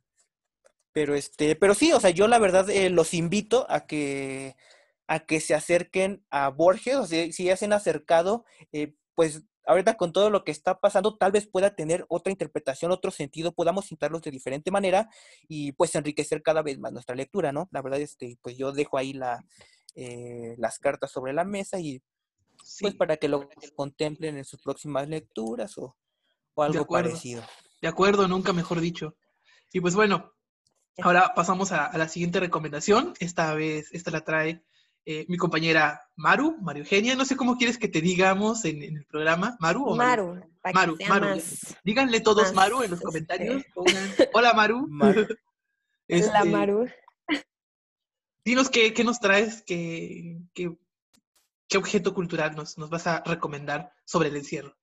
Pero 0.93 1.13
este, 1.15 1.55
pero 1.55 1.73
sí, 1.75 1.93
o 1.93 1.99
sea, 1.99 2.09
yo 2.09 2.27
la 2.27 2.39
verdad 2.39 2.69
eh, 2.69 2.89
los 2.89 3.13
invito 3.13 3.65
a 3.69 3.85
que 3.85 4.55
a 5.07 5.25
que 5.25 5.39
se 5.39 5.53
acerquen 5.53 6.25
a 6.29 6.49
Borges, 6.49 6.95
o 6.95 7.05
sea, 7.05 7.31
si 7.31 7.45
ya 7.45 7.57
se 7.57 7.65
han 7.65 7.73
acercado, 7.73 8.45
eh, 8.71 8.95
pues 9.15 9.43
ahorita 9.67 9.97
con 9.97 10.13
todo 10.13 10.29
lo 10.29 10.43
que 10.43 10.51
está 10.51 10.79
pasando, 10.79 11.17
tal 11.17 11.31
vez 11.31 11.47
pueda 11.47 11.75
tener 11.75 12.05
otra 12.09 12.31
interpretación, 12.31 12.91
otro 12.91 13.11
sentido, 13.11 13.53
podamos 13.53 13.87
citarlos 13.87 14.21
de 14.21 14.31
diferente 14.31 14.71
manera 14.71 15.09
y 15.47 15.71
pues 15.73 15.95
enriquecer 15.95 16.43
cada 16.43 16.61
vez 16.61 16.79
más 16.79 16.91
nuestra 16.93 17.15
lectura, 17.15 17.51
¿no? 17.51 17.67
La 17.71 17.81
verdad, 17.81 17.99
este, 17.99 18.37
pues 18.41 18.57
yo 18.57 18.71
dejo 18.71 18.97
ahí 18.97 19.13
la, 19.13 19.43
eh, 19.95 20.55
las 20.57 20.79
cartas 20.79 21.11
sobre 21.11 21.33
la 21.33 21.45
mesa 21.45 21.79
y 21.79 22.01
pues 22.79 22.93
Sí, 22.93 22.95
para 22.95 23.17
que 23.17 23.27
lo 23.29 23.49
contemplen 23.75 24.37
en 24.37 24.45
sus 24.45 24.61
próximas 24.61 25.07
lecturas 25.07 25.77
o, 25.77 25.95
o 26.55 26.65
de 26.67 26.77
algo 26.77 26.81
acuerdo. 26.81 27.09
parecido. 27.09 27.43
De 27.81 27.87
acuerdo, 27.87 28.27
nunca 28.27 28.53
mejor 28.53 28.79
dicho. 28.79 29.15
Y 29.71 29.81
pues 29.81 29.95
bueno, 29.95 30.33
ahora 31.01 31.33
pasamos 31.35 31.71
a, 31.71 31.85
a 31.85 31.97
la 31.97 32.07
siguiente 32.07 32.39
recomendación. 32.39 33.13
Esta 33.19 33.53
vez, 33.53 33.89
esta 33.93 34.11
la 34.11 34.23
trae 34.23 34.63
eh, 35.05 35.25
mi 35.29 35.37
compañera 35.37 36.01
Maru, 36.15 36.57
Mario 36.61 36.83
Eugenia. 36.83 37.15
No 37.15 37.25
sé 37.25 37.35
cómo 37.35 37.57
quieres 37.57 37.77
que 37.77 37.87
te 37.87 38.01
digamos 38.01 38.65
en, 38.65 38.81
en 38.81 38.97
el 38.97 39.05
programa. 39.05 39.55
¿Maru 39.59 39.85
o 39.85 39.95
Maru? 39.95 40.35
Maru, 40.35 40.49
para 40.61 40.73
Maru, 40.73 40.97
que 40.97 41.05
sea 41.05 41.13
Maru. 41.13 41.27
más, 41.27 41.77
Díganle 41.83 42.21
todos 42.21 42.45
más, 42.45 42.53
Maru 42.53 42.83
en 42.83 42.91
los 42.91 42.99
este, 42.99 43.05
comentarios. 43.05 43.63
Hola 44.33 44.53
Maru. 44.53 44.87
Maru. 44.89 45.21
la 45.21 45.27
Este, 46.07 46.43
Maru. 46.45 46.87
dinos 48.43 48.69
qué, 48.69 48.93
qué 48.93 49.03
nos 49.03 49.19
traes, 49.19 49.63
qué, 49.63 50.37
qué, 50.53 50.75
¿qué 51.67 51.77
objeto 51.77 52.13
cultural 52.13 52.55
nos, 52.55 52.77
nos 52.77 52.89
vas 52.89 53.07
a 53.07 53.23
recomendar 53.25 53.91
sobre 54.05 54.29
el 54.29 54.37
encierro? 54.37 54.75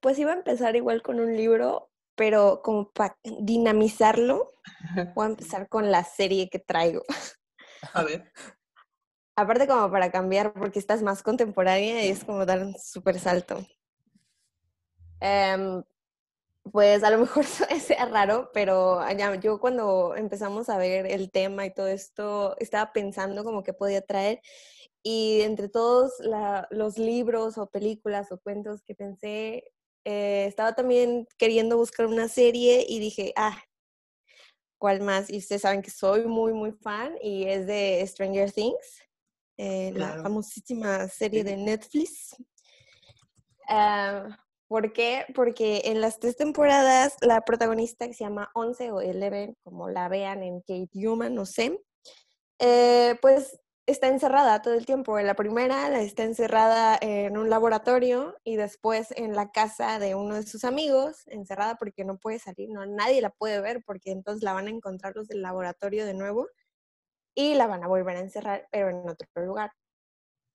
Pues 0.00 0.18
iba 0.18 0.32
a 0.32 0.36
empezar 0.36 0.76
igual 0.76 1.02
con 1.02 1.20
un 1.20 1.36
libro, 1.36 1.90
pero 2.14 2.62
como 2.62 2.90
para 2.90 3.18
dinamizarlo, 3.22 4.54
voy 5.14 5.26
a 5.26 5.30
empezar 5.30 5.68
con 5.68 5.90
la 5.90 6.04
serie 6.04 6.48
que 6.50 6.58
traigo. 6.58 7.02
A 7.94 8.02
ver. 8.02 8.32
Aparte 9.40 9.66
como 9.66 9.90
para 9.90 10.10
cambiar, 10.10 10.52
porque 10.52 10.78
esta 10.78 10.92
es 10.92 11.02
más 11.02 11.22
contemporánea 11.22 12.04
y 12.04 12.10
es 12.10 12.24
como 12.24 12.44
dar 12.44 12.62
un 12.62 12.74
súper 12.78 13.18
salto. 13.18 13.66
Em, 15.18 15.82
pues 16.70 17.02
a 17.02 17.08
lo 17.08 17.16
mejor 17.16 17.46
sea 17.80 18.04
raro, 18.04 18.50
pero 18.52 19.00
ya, 19.16 19.34
yo 19.36 19.58
cuando 19.58 20.14
empezamos 20.14 20.68
a 20.68 20.76
ver 20.76 21.06
el 21.06 21.30
tema 21.30 21.64
y 21.64 21.72
todo 21.72 21.86
esto, 21.86 22.54
estaba 22.58 22.92
pensando 22.92 23.42
como 23.42 23.62
que 23.62 23.72
podía 23.72 24.02
traer 24.02 24.42
y 25.02 25.40
entre 25.40 25.70
todos 25.70 26.12
los 26.70 26.98
libros 26.98 27.56
o 27.56 27.70
películas 27.70 28.32
o 28.32 28.40
cuentos 28.40 28.82
que 28.82 28.94
pensé, 28.94 29.72
eh, 30.04 30.44
estaba 30.46 30.74
también 30.74 31.26
queriendo 31.38 31.78
buscar 31.78 32.06
una 32.06 32.28
serie 32.28 32.84
y 32.86 32.98
dije, 32.98 33.32
ah, 33.36 33.58
¿cuál 34.78 35.00
más? 35.00 35.30
Y 35.30 35.38
ustedes 35.38 35.62
saben 35.62 35.80
que 35.80 35.90
soy 35.90 36.26
muy, 36.26 36.52
muy 36.52 36.72
fan 36.72 37.14
y 37.22 37.44
es 37.46 37.66
de 37.66 38.06
Stranger 38.06 38.52
Things, 38.52 39.09
eh, 39.62 39.92
la 39.94 40.22
famosísima 40.22 41.06
serie 41.08 41.44
de 41.44 41.54
Netflix. 41.54 42.34
Ah, 43.68 44.38
¿Por 44.68 44.94
qué? 44.94 45.26
Porque 45.34 45.82
en 45.84 46.00
las 46.00 46.18
tres 46.18 46.34
temporadas 46.36 47.16
la 47.20 47.42
protagonista 47.42 48.06
que 48.06 48.14
se 48.14 48.24
llama 48.24 48.50
Once 48.54 48.90
o 48.90 49.02
Eleven, 49.02 49.58
como 49.62 49.90
la 49.90 50.08
vean 50.08 50.42
en 50.42 50.62
qué 50.62 50.76
idioma, 50.76 51.28
no 51.28 51.44
sé, 51.44 51.78
eh, 52.58 53.16
pues 53.20 53.60
está 53.84 54.08
encerrada 54.08 54.62
todo 54.62 54.72
el 54.72 54.86
tiempo. 54.86 55.18
En 55.18 55.26
la 55.26 55.34
primera 55.34 55.90
la 55.90 56.00
está 56.00 56.22
encerrada 56.22 56.96
en 56.98 57.36
un 57.36 57.50
laboratorio 57.50 58.38
y 58.44 58.56
después 58.56 59.12
en 59.14 59.36
la 59.36 59.50
casa 59.50 59.98
de 59.98 60.14
uno 60.14 60.36
de 60.36 60.46
sus 60.46 60.64
amigos, 60.64 61.24
encerrada 61.26 61.74
porque 61.74 62.06
no 62.06 62.16
puede 62.16 62.38
salir, 62.38 62.70
no 62.70 62.86
nadie 62.86 63.20
la 63.20 63.30
puede 63.30 63.60
ver 63.60 63.82
porque 63.84 64.10
entonces 64.10 64.42
la 64.42 64.54
van 64.54 64.68
a 64.68 64.70
encontrar 64.70 65.14
los 65.16 65.28
del 65.28 65.42
laboratorio 65.42 66.06
de 66.06 66.14
nuevo 66.14 66.48
y 67.34 67.54
la 67.54 67.66
van 67.66 67.84
a 67.84 67.88
volver 67.88 68.16
a 68.16 68.20
encerrar, 68.20 68.68
pero 68.70 68.90
en 68.90 69.08
otro 69.08 69.26
lugar. 69.44 69.72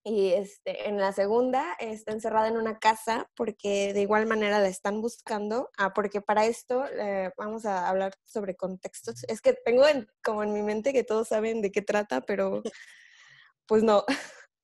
Y 0.07 0.33
este, 0.33 0.87
en 0.87 0.99
la 0.99 1.11
segunda 1.13 1.73
está 1.79 2.11
encerrada 2.11 2.47
en 2.47 2.57
una 2.57 2.77
casa 2.77 3.27
porque 3.35 3.91
de 3.91 4.01
igual 4.01 4.27
manera 4.27 4.59
la 4.59 4.67
están 4.67 5.01
buscando. 5.01 5.71
Ah, 5.79 5.95
porque 5.95 6.21
para 6.21 6.45
esto 6.45 6.85
eh, 6.85 7.31
vamos 7.37 7.65
a 7.65 7.89
hablar 7.89 8.13
sobre 8.23 8.55
contextos. 8.55 9.23
Es 9.27 9.41
que 9.41 9.53
tengo 9.53 9.83
como 10.23 10.43
en 10.43 10.53
mi 10.53 10.61
mente 10.61 10.93
que 10.93 11.03
todos 11.03 11.29
saben 11.29 11.63
de 11.63 11.71
qué 11.71 11.81
trata, 11.81 12.21
pero 12.21 12.61
pues 13.65 13.81
no. 13.81 14.05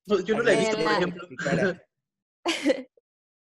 yo 0.06 0.36
no 0.36 0.44
la 0.44 0.52
he 0.52 0.58
visto, 0.58 0.76
por 0.76 0.92
ejemplo. 0.92 1.28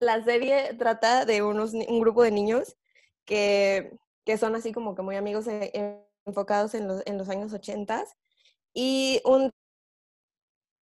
la 0.01 0.25
serie 0.25 0.73
trata 0.79 1.27
de 1.27 1.43
unos, 1.43 1.75
un 1.75 2.01
grupo 2.01 2.23
de 2.23 2.31
niños 2.31 2.75
que, 3.27 3.99
que 4.25 4.39
son 4.39 4.55
así 4.55 4.73
como 4.73 4.95
que 4.95 5.03
muy 5.03 5.17
amigos 5.17 5.47
eh, 5.47 6.07
enfocados 6.25 6.75
en 6.75 6.89
los, 6.89 7.03
en 7.05 7.19
los 7.19 7.29
años 7.29 7.53
80 7.53 8.07
y 8.75 9.21
un 9.25 9.51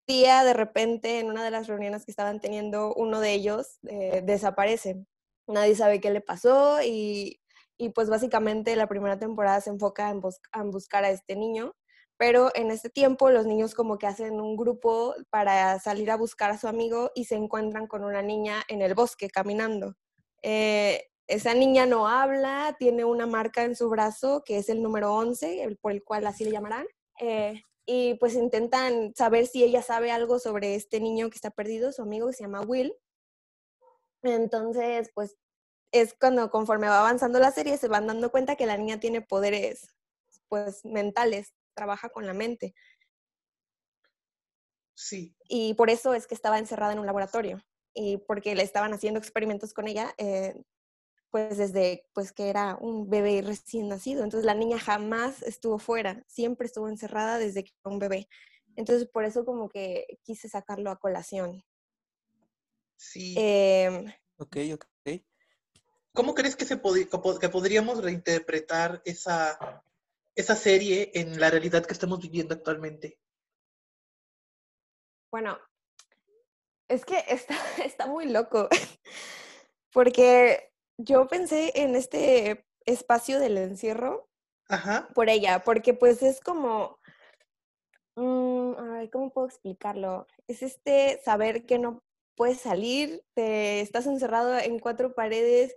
día, 0.08 0.44
de 0.44 0.54
repente, 0.54 1.20
en 1.20 1.30
una 1.30 1.44
de 1.44 1.52
las 1.52 1.68
reuniones 1.68 2.06
que 2.06 2.12
estaban 2.12 2.40
teniendo, 2.40 2.94
uno 2.96 3.20
de 3.20 3.34
ellos 3.34 3.80
eh, 3.88 4.22
desaparece. 4.26 5.06
Nadie 5.48 5.76
sabe 5.76 6.02
qué 6.02 6.12
le 6.12 6.22
pasó 6.22 6.82
y, 6.84 7.42
y, 7.78 7.90
pues 7.90 8.10
básicamente 8.10 8.76
la 8.76 8.88
primera 8.88 9.20
temporada 9.20 9.62
se 9.62 9.70
enfoca 9.70 10.10
en, 10.10 10.22
en 10.54 10.72
buscar 10.72 11.04
a 11.04 11.10
este 11.12 11.36
niño 11.36 11.76
pero 12.20 12.52
en 12.54 12.70
este 12.70 12.90
tiempo 12.90 13.30
los 13.30 13.46
niños 13.46 13.74
como 13.74 13.98
que 13.98 14.06
hacen 14.06 14.42
un 14.42 14.58
grupo 14.58 15.16
para 15.30 15.80
salir 15.80 16.12
a 16.12 16.18
buscar 16.18 16.52
a 16.52 16.58
su 16.58 16.68
amigo 16.68 17.12
y 17.16 17.24
se 17.24 17.36
encuentran 17.36 17.88
con 17.88 18.04
una 18.04 18.22
niña 18.22 18.62
en 18.68 18.82
el 18.82 18.94
bosque 18.94 19.30
caminando. 19.30 19.96
Eh, 20.44 21.06
esa 21.28 21.54
niña 21.54 21.86
no 21.86 22.10
habla, 22.10 22.76
tiene 22.78 23.06
una 23.06 23.26
marca 23.26 23.64
en 23.64 23.74
su 23.74 23.90
brazo 23.90 24.44
que 24.46 24.58
es 24.58 24.68
el 24.68 24.84
número 24.84 25.16
11, 25.16 25.78
por 25.80 25.94
el 25.94 26.04
cual 26.04 26.28
así 26.28 26.44
le 26.44 26.52
llamarán. 26.52 26.86
Eh, 27.22 27.62
y 27.92 28.14
pues 28.20 28.36
intentan 28.36 29.16
saber 29.16 29.48
si 29.48 29.64
ella 29.64 29.82
sabe 29.82 30.12
algo 30.12 30.38
sobre 30.38 30.76
este 30.76 31.00
niño 31.00 31.32
que 31.32 31.38
está 31.38 31.50
perdido, 31.50 31.92
su 31.92 32.04
amigo 32.04 32.28
que 32.28 32.34
se 32.34 32.44
llama 32.44 32.62
Will. 32.62 32.94
Entonces, 34.22 35.10
pues 35.16 35.38
es 35.92 36.14
cuando 36.14 36.52
conforme 36.52 36.88
va 36.88 37.00
avanzando 37.00 37.40
la 37.40 37.50
serie 37.50 37.78
se 37.78 37.88
van 37.88 38.06
dando 38.06 38.30
cuenta 38.30 38.56
que 38.56 38.68
la 38.68 38.78
niña 38.78 39.00
tiene 39.00 39.22
poderes 39.22 39.96
pues 40.50 40.86
mentales, 40.86 41.56
trabaja 41.74 42.10
con 42.10 42.28
la 42.28 42.36
mente. 42.36 42.76
Sí. 44.94 45.36
Y 45.48 45.74
por 45.74 45.90
eso 45.90 46.14
es 46.14 46.28
que 46.28 46.36
estaba 46.36 46.60
encerrada 46.60 46.94
en 46.94 47.00
un 47.00 47.08
laboratorio 47.08 47.60
y 47.96 48.18
porque 48.18 48.54
le 48.54 48.62
estaban 48.62 48.94
haciendo 48.94 49.20
experimentos 49.20 49.74
con 49.74 49.88
ella, 49.88 50.14
eh, 50.20 50.62
pues 51.32 51.58
desde 51.58 52.06
pues 52.14 52.32
que 52.32 52.50
era 52.50 52.78
un 52.80 53.10
bebé 53.10 53.42
recién 53.42 53.88
nacido. 53.88 54.24
Entonces 54.24 54.46
la 54.46 54.56
niña 54.56 54.80
jamás 54.80 55.42
estuvo 55.44 55.80
fuera, 55.80 56.24
siempre 56.28 56.68
estuvo 56.68 56.90
encerrada 56.90 57.38
desde 57.38 57.64
que 57.64 57.72
era 57.84 57.94
un 57.94 58.00
bebé. 58.00 58.28
Entonces 58.76 59.08
por 59.08 59.26
eso 59.26 59.46
como 59.46 59.70
que 59.70 60.06
quise 60.24 60.50
sacarlo 60.50 60.92
a 60.92 61.00
colación. 61.00 61.64
Sí. 62.98 63.36
Eh, 63.38 64.06
ok, 64.38 64.58
ok. 64.74 64.86
¿Cómo 66.14 66.34
crees 66.34 66.56
que, 66.56 66.66
se 66.66 66.82
que 66.82 67.50
podríamos 67.50 68.04
reinterpretar 68.04 69.02
esa, 69.06 69.84
esa 70.36 70.56
serie 70.56 71.12
en 71.14 71.40
la 71.40 71.50
realidad 71.50 71.86
que 71.86 71.94
estamos 71.94 72.20
viviendo 72.20 72.54
actualmente? 72.56 73.20
Bueno, 75.32 75.58
es 76.90 77.06
que 77.06 77.24
está, 77.28 77.56
está 77.86 78.08
muy 78.08 78.26
loco, 78.26 78.68
porque 79.94 80.69
yo 81.00 81.28
pensé 81.28 81.72
en 81.76 81.96
este 81.96 82.66
espacio 82.86 83.40
del 83.40 83.58
encierro 83.58 84.28
por 85.16 85.30
ella, 85.30 85.64
porque 85.64 85.94
pues 85.94 86.22
es 86.22 86.42
como, 86.42 87.00
mm, 88.16 89.08
¿cómo 89.12 89.32
puedo 89.32 89.48
explicarlo? 89.48 90.28
Es 90.48 90.62
este 90.62 91.22
saber 91.24 91.66
que 91.66 91.80
no 91.80 92.04
puedes 92.36 92.60
salir, 92.60 93.24
te 93.34 93.82
estás 93.82 94.08
encerrado 94.08 94.58
en 94.60 94.80
cuatro 94.80 95.16
paredes 95.16 95.76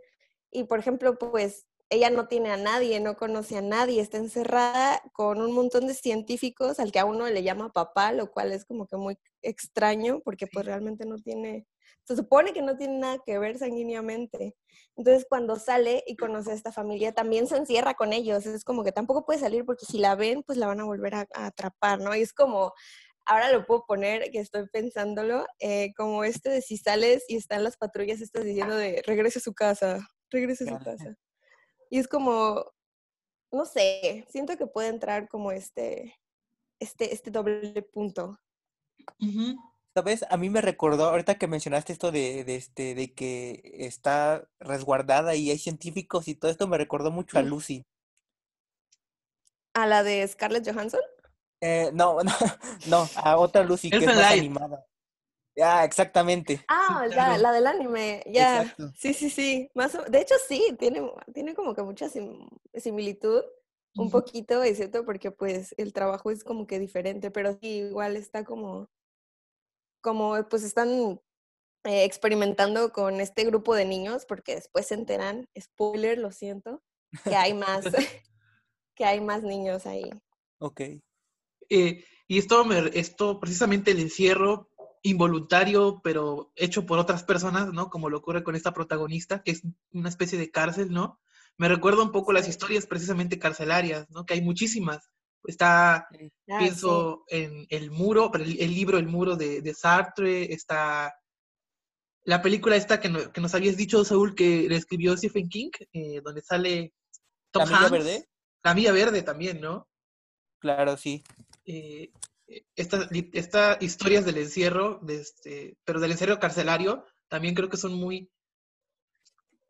y 0.50 0.64
por 0.64 0.80
ejemplo, 0.80 1.16
pues 1.16 1.66
ella 1.88 2.10
no 2.10 2.26
tiene 2.26 2.50
a 2.50 2.56
nadie, 2.56 3.00
no 3.00 3.16
conoce 3.16 3.58
a 3.58 3.62
nadie, 3.62 4.00
está 4.00 4.18
encerrada 4.18 5.00
con 5.12 5.40
un 5.40 5.52
montón 5.52 5.86
de 5.86 5.94
científicos 5.94 6.80
al 6.80 6.90
que 6.90 6.98
a 6.98 7.04
uno 7.04 7.28
le 7.28 7.42
llama 7.42 7.72
papá, 7.72 8.12
lo 8.12 8.30
cual 8.32 8.52
es 8.52 8.64
como 8.64 8.86
que 8.86 8.96
muy 8.96 9.18
extraño 9.42 10.20
porque 10.20 10.46
pues 10.46 10.66
realmente 10.66 11.06
no 11.06 11.16
tiene 11.16 11.66
se 12.04 12.16
supone 12.16 12.52
que 12.52 12.62
no 12.62 12.76
tiene 12.76 12.98
nada 12.98 13.18
que 13.24 13.38
ver 13.38 13.58
sanguíneamente. 13.58 14.56
Entonces, 14.96 15.26
cuando 15.28 15.56
sale 15.56 16.02
y 16.06 16.16
conoce 16.16 16.50
a 16.50 16.54
esta 16.54 16.72
familia, 16.72 17.12
también 17.12 17.46
se 17.46 17.56
encierra 17.56 17.94
con 17.94 18.12
ellos. 18.12 18.44
Es 18.46 18.64
como 18.64 18.84
que 18.84 18.92
tampoco 18.92 19.24
puede 19.24 19.38
salir 19.38 19.64
porque 19.64 19.86
si 19.86 19.98
la 19.98 20.14
ven, 20.14 20.42
pues 20.42 20.58
la 20.58 20.66
van 20.66 20.80
a 20.80 20.84
volver 20.84 21.14
a, 21.14 21.28
atrapar, 21.32 22.00
¿no? 22.00 22.14
Y 22.14 22.22
es 22.22 22.32
como, 22.32 22.72
ahora 23.24 23.50
lo 23.50 23.64
puedo 23.66 23.84
poner, 23.86 24.30
que 24.30 24.40
estoy 24.40 24.68
pensándolo, 24.68 25.46
eh, 25.60 25.92
como 25.94 26.24
este 26.24 26.50
de 26.50 26.62
si 26.62 26.76
sales 26.76 27.24
y 27.28 27.36
están 27.36 27.64
las 27.64 27.76
patrullas 27.76 28.20
estás 28.20 28.44
diciendo 28.44 28.76
de 28.76 29.02
regrese 29.06 29.38
a 29.38 29.42
su 29.42 29.54
casa, 29.54 30.06
regrese 30.30 30.64
a 30.64 30.78
su 30.78 30.84
casa. 30.84 31.16
Y 31.88 31.98
es 31.98 32.08
como, 32.08 32.64
no 33.50 33.64
sé, 33.64 34.26
siento 34.28 34.56
que 34.56 34.66
puede 34.66 34.88
entrar 34.88 35.28
como 35.28 35.52
este, 35.52 36.18
este, 36.80 37.14
este 37.14 37.30
doble 37.30 37.82
punto. 37.92 38.38
¿Sabes? 39.94 40.24
A 40.30 40.38
mí 40.38 40.48
me 40.48 40.62
recordó, 40.62 41.06
ahorita 41.06 41.36
que 41.36 41.46
mencionaste 41.46 41.92
esto 41.92 42.10
de, 42.12 42.44
de, 42.44 42.56
este, 42.56 42.94
de 42.94 43.12
que 43.12 43.60
está 43.74 44.48
resguardada 44.58 45.34
y 45.34 45.50
hay 45.50 45.58
científicos 45.58 46.28
y 46.28 46.34
todo 46.34 46.50
esto, 46.50 46.66
me 46.66 46.78
recordó 46.78 47.10
mucho 47.10 47.38
a 47.38 47.42
Lucy. 47.42 47.84
¿A 49.74 49.86
la 49.86 50.02
de 50.02 50.26
Scarlett 50.26 50.66
Johansson? 50.66 51.00
Eh, 51.60 51.90
no, 51.92 52.18
no, 52.24 52.32
no, 52.88 53.08
a 53.16 53.36
otra 53.36 53.64
Lucy 53.64 53.90
que 53.90 53.98
es 53.98 54.06
más 54.06 54.32
animada. 54.32 54.86
Ya, 55.54 55.84
exactamente. 55.84 56.64
Ah, 56.68 57.06
ya, 57.10 57.36
la 57.36 57.52
del 57.52 57.66
anime, 57.66 58.22
ya. 58.26 58.74
Sí, 58.96 59.12
sí, 59.12 59.28
sí. 59.28 59.70
Más 59.74 59.96
de 60.10 60.20
hecho, 60.20 60.34
sí, 60.48 60.74
tiene, 60.78 61.02
tiene 61.34 61.54
como 61.54 61.74
que 61.74 61.82
mucha 61.82 62.08
similitud, 62.74 63.42
un 63.96 64.10
poquito, 64.10 64.62
es 64.62 64.78
cierto, 64.78 65.04
porque 65.04 65.30
pues 65.30 65.74
el 65.76 65.92
trabajo 65.92 66.30
es 66.30 66.42
como 66.42 66.66
que 66.66 66.78
diferente, 66.78 67.30
pero 67.30 67.58
sí, 67.60 67.80
igual 67.80 68.16
está 68.16 68.44
como 68.44 68.88
como 70.02 70.36
pues 70.50 70.62
están 70.64 71.20
eh, 71.84 72.04
experimentando 72.04 72.92
con 72.92 73.20
este 73.20 73.44
grupo 73.44 73.74
de 73.74 73.86
niños, 73.86 74.26
porque 74.26 74.56
después 74.56 74.86
se 74.86 74.94
enteran, 74.94 75.48
spoiler, 75.58 76.18
lo 76.18 76.30
siento, 76.30 76.82
que 77.24 77.34
hay 77.34 77.54
más, 77.54 77.84
que 78.94 79.04
hay 79.04 79.20
más 79.20 79.42
niños 79.42 79.86
ahí. 79.86 80.10
Ok. 80.58 80.80
Eh, 81.70 82.04
y 82.28 82.38
esto, 82.38 82.70
esto, 82.92 83.40
precisamente 83.40 83.92
el 83.92 84.00
encierro 84.00 84.68
involuntario, 85.02 86.00
pero 86.04 86.52
hecho 86.54 86.86
por 86.86 86.98
otras 86.98 87.24
personas, 87.24 87.72
¿no? 87.72 87.90
Como 87.90 88.08
lo 88.08 88.18
ocurre 88.18 88.44
con 88.44 88.54
esta 88.54 88.72
protagonista, 88.72 89.42
que 89.42 89.52
es 89.52 89.62
una 89.92 90.08
especie 90.08 90.38
de 90.38 90.50
cárcel, 90.50 90.90
¿no? 90.92 91.18
Me 91.58 91.68
recuerda 91.68 92.02
un 92.02 92.12
poco 92.12 92.32
las 92.32 92.48
historias 92.48 92.86
precisamente 92.86 93.38
carcelarias, 93.38 94.08
¿no? 94.10 94.24
Que 94.24 94.34
hay 94.34 94.40
muchísimas, 94.40 95.10
Está, 95.44 95.96
Ah, 95.96 96.06
sí. 96.08 96.30
pienso 96.58 97.24
en 97.28 97.66
El 97.70 97.90
Muro, 97.90 98.30
pero 98.30 98.44
el, 98.44 98.60
el 98.60 98.74
libro 98.74 98.98
El 98.98 99.06
Muro 99.06 99.36
de, 99.36 99.62
de 99.62 99.74
Sartre, 99.74 100.52
está 100.52 101.14
la 102.24 102.40
película 102.42 102.76
esta 102.76 103.00
que, 103.00 103.08
no- 103.08 103.32
que 103.32 103.40
nos 103.40 103.54
habías 103.54 103.76
dicho, 103.76 104.04
Saúl, 104.04 104.34
que 104.34 104.68
le 104.68 104.76
escribió 104.76 105.16
Stephen 105.16 105.48
King, 105.48 105.70
eh, 105.92 106.20
donde 106.22 106.42
sale 106.42 106.92
Tom 107.50 107.64
¿Camilla 107.64 107.80
Hanks. 107.80 107.90
Verde? 107.90 108.28
Camilla 108.62 108.92
Verde 108.92 109.22
también, 109.22 109.60
¿no? 109.60 109.88
Claro, 110.60 110.96
sí. 110.96 111.24
eh, 111.64 112.12
estas 112.76 113.10
li- 113.10 113.30
esta 113.32 113.78
historias 113.80 114.24
del 114.24 114.36
encierro, 114.38 115.00
de 115.02 115.16
este, 115.20 115.76
pero 115.84 115.98
del 116.00 116.12
encierro 116.12 116.38
carcelario, 116.38 117.04
también 117.28 117.54
creo 117.54 117.68
que 117.68 117.76
son 117.78 117.94
muy, 117.94 118.30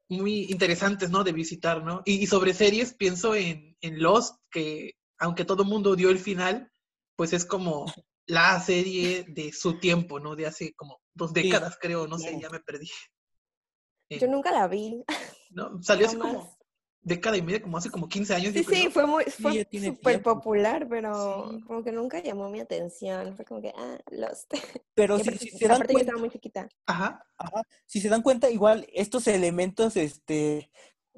muy 0.08 0.44
interesantes, 0.50 1.11
¿no? 1.11 1.24
De 1.24 1.32
visitar, 1.32 1.82
¿no? 1.82 2.02
Y, 2.04 2.14
y 2.22 2.26
sobre 2.26 2.52
series, 2.54 2.92
pienso 2.94 3.35
en, 3.35 3.76
en 3.80 4.02
Lost, 4.02 4.37
que 4.50 4.96
aunque 5.22 5.44
todo 5.44 5.62
el 5.62 5.68
mundo 5.68 5.94
dio 5.94 6.11
el 6.11 6.18
final, 6.18 6.70
pues 7.16 7.32
es 7.32 7.44
como 7.44 7.87
la 8.26 8.58
serie 8.61 9.24
de 9.28 9.52
su 9.52 9.78
tiempo, 9.78 10.18
¿no? 10.18 10.35
De 10.35 10.46
hace 10.46 10.74
como 10.74 11.00
dos 11.14 11.30
Sí, 11.32 11.42
décadas, 11.42 11.78
creo, 11.80 12.08
no 12.08 12.18
sé, 12.18 12.38
ya 12.40 12.50
me 12.50 12.58
perdí. 12.58 12.90
Yo 14.26 14.26
nunca 14.26 14.50
la 14.50 14.66
vi. 14.66 15.04
¿no? 15.50 15.80
Salió 15.82 16.08
hace 16.08 16.18
como 16.18 16.56
década 17.02 17.37
y 17.37 17.42
media, 17.42 17.62
como 17.62 17.78
hace 17.78 17.88
como 17.90 18.08
15 18.08 18.35
años, 18.35 18.52
Sí, 18.52 18.64
sí, 18.64 18.88
fue 18.90 19.06
muy, 19.06 19.24
fue 19.24 19.66
súper 19.85 20.22
popular, 20.22 20.88
pero 20.88 21.50
Sí. 21.50 21.61
como 21.62 21.85
que 21.85 21.92
nunca 21.92 22.20
llamó 22.20 22.50
mi 22.50 22.58
atención. 22.58 23.37
Fue 23.37 23.44
como 23.44 23.62
que, 23.62 23.72
ah, 23.76 23.98
Lost. 24.11 24.52
Pero 24.94 25.18
si, 25.18 25.22
aparte, 25.22 25.38
si 25.38 25.50
se 25.56 25.64
dan 25.68 25.76
aparte 25.76 25.92
yo 25.92 25.96
cuenta, 25.96 26.11
estaba 26.11 26.20
muy 26.20 26.30
chiquita. 26.30 26.68
Ajá, 26.87 27.24
Ajá. 27.38 27.62
Si 27.87 28.00
se 28.00 28.08
dan 28.08 28.22
cuenta, 28.22 28.50
igual 28.50 28.87
estos 28.92 29.26
elementos, 29.28 29.96
este, 29.96 30.70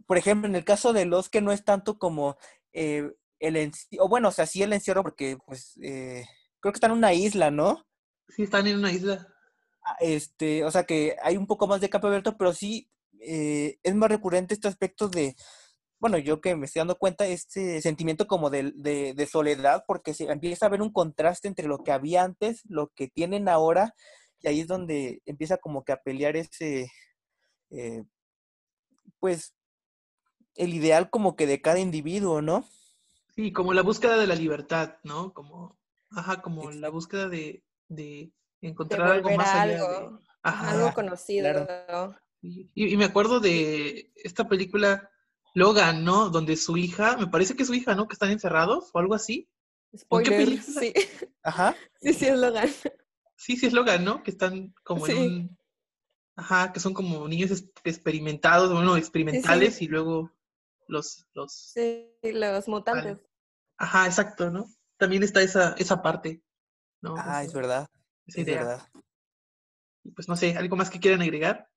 por 0.07 0.19
ejemplo, 0.19 0.49
en 0.49 0.57
el 0.57 0.65
caso 0.65 0.93
de 0.93 1.07
los 1.07 1.29
que 1.29 1.41
no 1.41 1.53
es 1.53 1.65
tanto 1.65 1.99
como 1.99 2.37
eh, 2.73 3.11
el 3.41 3.57
encierro, 3.57 4.05
o 4.05 4.09
bueno, 4.09 4.29
o 4.29 4.33
sea, 4.33 4.47
sí 4.47 4.63
el 4.63 4.73
encierro, 4.73 5.03
porque 5.03 5.39
pues 5.47 5.77
eh, 5.83 6.25
creo 6.61 6.73
que 6.73 6.77
está 6.77 6.87
en 6.87 6.93
una 6.95 7.13
isla, 7.15 7.51
¿no? 7.51 7.85
sí, 8.29 8.43
están 8.43 8.67
en 8.67 8.79
una 8.79 8.93
isla. 8.93 9.27
Ah, 9.85 9.97
Este, 10.01 10.65
o 10.65 10.71
sea 10.71 10.85
que 10.85 11.17
hay 11.23 11.37
un 11.37 11.47
poco 11.47 11.67
más 11.67 11.81
de 11.81 11.91
campo 11.91 12.07
abierto, 12.09 12.37
pero 12.37 12.53
sí 12.53 12.89
eh, 13.21 13.79
es 13.83 13.95
más 13.95 14.09
recurrente 14.11 14.55
este 14.55 14.69
aspecto 14.69 15.09
de, 15.09 15.37
bueno, 16.01 16.19
yo 16.19 16.41
que 16.41 16.57
me 16.57 16.67
estoy 16.67 16.81
dando 16.81 16.99
cuenta, 16.99 17.27
este 17.27 17.81
sentimiento 17.83 18.27
como 18.27 18.51
de, 18.51 18.73
de, 18.77 19.15
de 19.15 19.27
soledad, 19.27 19.85
porque 19.87 20.15
se 20.15 20.25
empieza 20.31 20.67
a 20.67 20.69
ver 20.71 20.83
un 20.83 20.93
contraste 20.93 21.49
entre 21.49 21.67
lo 21.69 21.79
que 21.79 21.93
había 21.93 22.25
antes, 22.25 22.63
lo 22.69 22.89
que 22.95 23.09
tienen 23.09 23.49
ahora, 23.49 23.95
y 24.41 24.49
ahí 24.49 24.61
es 24.61 24.69
donde 24.69 25.23
empieza 25.27 25.57
como 25.59 25.85
que 25.85 25.93
a 25.93 26.03
pelear 26.03 26.37
ese, 26.37 26.91
eh, 27.71 28.05
pues, 29.21 29.55
el 30.57 30.75
ideal 30.75 31.11
como 31.11 31.37
que 31.37 31.47
de 31.47 31.61
cada 31.61 31.79
individuo, 31.81 32.43
¿no? 32.43 32.67
Sí, 33.37 33.53
como 33.53 33.73
la 33.75 33.83
búsqueda 33.83 34.17
de 34.17 34.27
la 34.27 34.35
libertad, 34.35 34.97
¿no? 35.03 35.33
Como, 35.33 35.79
ajá, 36.11 36.41
como 36.41 36.71
la 36.71 36.89
búsqueda 36.89 37.29
de, 37.29 37.65
de 37.89 38.33
De 38.61 38.69
encontrar 38.69 39.11
algo 39.11 39.31
más 39.33 39.49
allá 39.55 39.67
de... 39.67 39.75
algo, 39.81 40.21
ajá, 40.43 40.61
Ajá. 40.61 40.71
algo 40.71 40.93
conocido. 40.95 41.69
Y, 42.43 42.71
y 42.75 42.97
me 42.97 43.07
acuerdo 43.07 43.41
de 43.41 44.13
esta 44.17 44.47
película 44.49 45.11
Logan, 45.55 46.05
¿no? 46.05 46.31
Donde 46.31 46.57
su 46.57 46.77
hija, 46.77 47.17
me 47.17 47.27
parece 47.29 47.55
que 47.57 47.63
es 47.63 47.69
su 47.69 47.75
hija, 47.75 47.95
¿no? 47.95 48.07
Que 48.09 48.15
están 48.15 48.31
encerrados 48.31 48.91
o 48.93 48.99
algo 48.99 49.15
así. 49.15 49.49
¿O 50.09 50.19
en 50.21 50.25
qué 50.25 50.31
Spoiler, 50.31 50.45
película? 50.45 50.81
sí. 50.81 50.93
Ajá. 51.43 51.75
Sí, 52.01 52.13
sí, 52.13 52.27
es 52.27 52.39
Logan. 52.39 52.69
Sí, 53.37 53.57
sí 53.57 53.67
es 53.67 53.73
Logan, 53.73 54.05
¿no? 54.05 54.23
Que 54.23 54.31
están 54.31 54.75
como 54.85 55.07
en 55.09 55.17
un... 55.19 55.59
Ajá, 56.37 56.73
que 56.73 56.81
son 56.81 56.95
como 56.95 57.27
niños 57.29 57.65
experimentados, 57.85 58.73
bueno, 58.73 58.97
experimentales 58.97 59.81
y 59.83 59.87
luego 59.89 60.33
los... 60.89 61.27
los 61.35 61.53
Sí, 61.53 62.11
los 62.23 62.69
mutantes. 62.69 63.19
Ajá, 63.77 64.07
exacto, 64.07 64.51
¿no? 64.51 64.67
También 64.97 65.23
está 65.23 65.43
esa, 65.43 65.75
esa 65.79 66.01
parte, 66.03 66.43
¿no? 67.03 67.15
Ah, 67.17 67.43
es 67.43 67.53
verdad. 67.53 67.89
esa 68.27 68.41
Es 68.41 68.47
idea. 68.47 68.59
verdad. 68.61 68.89
Pues 70.15 70.29
no 70.29 70.37
sé, 70.37 70.57
¿algo 70.57 70.77
más 70.77 70.91
que 70.91 71.01
quieran 71.01 71.23
agregar? 71.23 71.69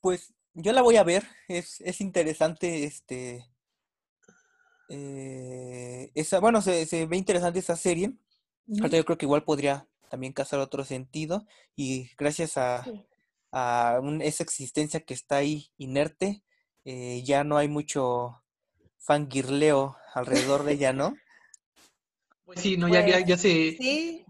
Pues 0.00 0.32
yo 0.54 0.72
la 0.72 0.82
voy 0.82 0.96
a 0.96 1.04
ver, 1.04 1.24
es, 1.48 1.80
es 1.82 2.00
interesante, 2.00 2.84
este, 2.84 3.46
eh, 4.88 6.10
esa, 6.14 6.40
bueno, 6.40 6.62
se, 6.62 6.86
se 6.86 7.06
ve 7.06 7.16
interesante 7.16 7.58
esa 7.58 7.76
serie, 7.76 8.12
yo 8.66 9.04
creo 9.04 9.18
que 9.18 9.26
igual 9.26 9.44
podría 9.44 9.88
también 10.10 10.32
casar 10.32 10.60
otro 10.60 10.84
sentido, 10.84 11.46
y 11.74 12.10
gracias 12.16 12.56
a, 12.56 12.84
Sí. 12.84 13.06
a 13.52 13.98
un- 14.02 14.22
esa 14.22 14.42
existencia 14.44 15.00
que 15.00 15.14
está 15.14 15.36
ahí 15.36 15.70
inerte, 15.76 16.42
eh, 16.88 17.24
ya 17.24 17.42
no 17.42 17.56
hay 17.56 17.66
mucho 17.66 18.44
fangirleo 18.98 19.96
alrededor 20.14 20.62
de 20.62 20.72
ella, 20.72 20.92
¿no? 20.92 21.14
Pues 22.44 22.60
sí, 22.60 22.76
no, 22.76 22.86
ya, 22.86 23.04
ya, 23.04 23.14
Pues, 23.14 23.26
ya 23.26 23.36
se... 23.36 23.48
Sí. 23.76 24.24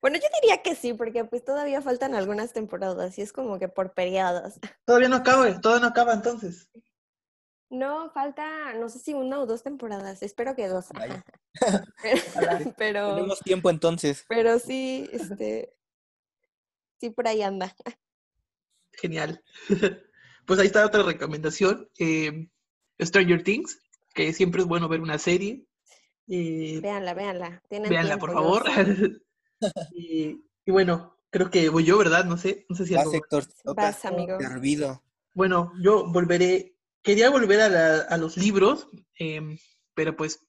Bueno, 0.00 0.16
yo 0.16 0.24
diría 0.40 0.62
que 0.62 0.74
sí, 0.74 0.94
porque 0.94 1.26
pues 1.26 1.44
todavía 1.44 1.82
faltan 1.82 2.14
algunas 2.14 2.54
temporadas 2.54 3.18
y 3.18 3.20
es 3.20 3.30
como 3.30 3.58
que 3.58 3.68
por 3.68 3.92
periodos. 3.92 4.54
Todavía 4.86 5.10
no 5.10 5.16
acaba, 5.16 5.60
todavía 5.60 5.82
no 5.82 5.88
acaba 5.88 6.14
entonces. 6.14 6.70
No, 7.68 8.10
falta, 8.12 8.72
no 8.72 8.88
sé 8.88 9.00
si 9.00 9.12
una 9.12 9.38
o 9.38 9.44
dos 9.44 9.62
temporadas, 9.62 10.22
espero 10.22 10.56
que 10.56 10.66
dos. 10.66 10.88
Vaya. 10.94 11.22
pero, 12.78 13.16
Tenemos 13.16 13.40
tiempo 13.40 13.68
entonces. 13.68 14.24
pero 14.26 14.58
sí, 14.58 15.06
este, 15.12 15.76
sí 16.98 17.10
por 17.10 17.28
ahí 17.28 17.42
anda. 17.42 17.76
Genial. 18.92 19.42
Pues 20.46 20.58
ahí 20.60 20.66
está 20.66 20.84
otra 20.86 21.02
recomendación. 21.02 21.88
eh, 21.98 22.48
Stranger 23.00 23.42
Things, 23.42 23.78
que 24.14 24.32
siempre 24.32 24.62
es 24.62 24.68
bueno 24.68 24.88
ver 24.88 25.00
una 25.00 25.18
serie. 25.18 25.64
Eh, 26.28 26.78
Véanla, 26.80 27.14
véanla. 27.14 27.62
Tienen 27.68 27.90
véanla, 27.90 28.18
por 28.18 28.30
tiempo, 28.30 28.42
favor. 28.42 28.64
y, 29.92 30.40
y 30.64 30.70
bueno, 30.70 31.16
creo 31.30 31.50
que 31.50 31.68
voy 31.68 31.84
yo, 31.84 31.98
¿verdad? 31.98 32.24
No 32.24 32.36
sé, 32.36 32.66
no 32.68 32.76
sé 32.76 32.86
si 32.86 32.94
Vas, 32.94 33.04
algo... 33.04 33.14
Héctor. 33.16 33.44
Vas, 33.74 34.04
amigo. 34.04 34.38
Servido. 34.38 35.02
Bueno, 35.34 35.72
yo 35.82 36.06
volveré, 36.10 36.76
quería 37.02 37.30
volver 37.30 37.60
a, 37.60 37.68
la- 37.68 37.98
a 38.02 38.16
los 38.16 38.36
libros, 38.36 38.88
em, 39.18 39.58
pero 39.94 40.16
pues 40.16 40.40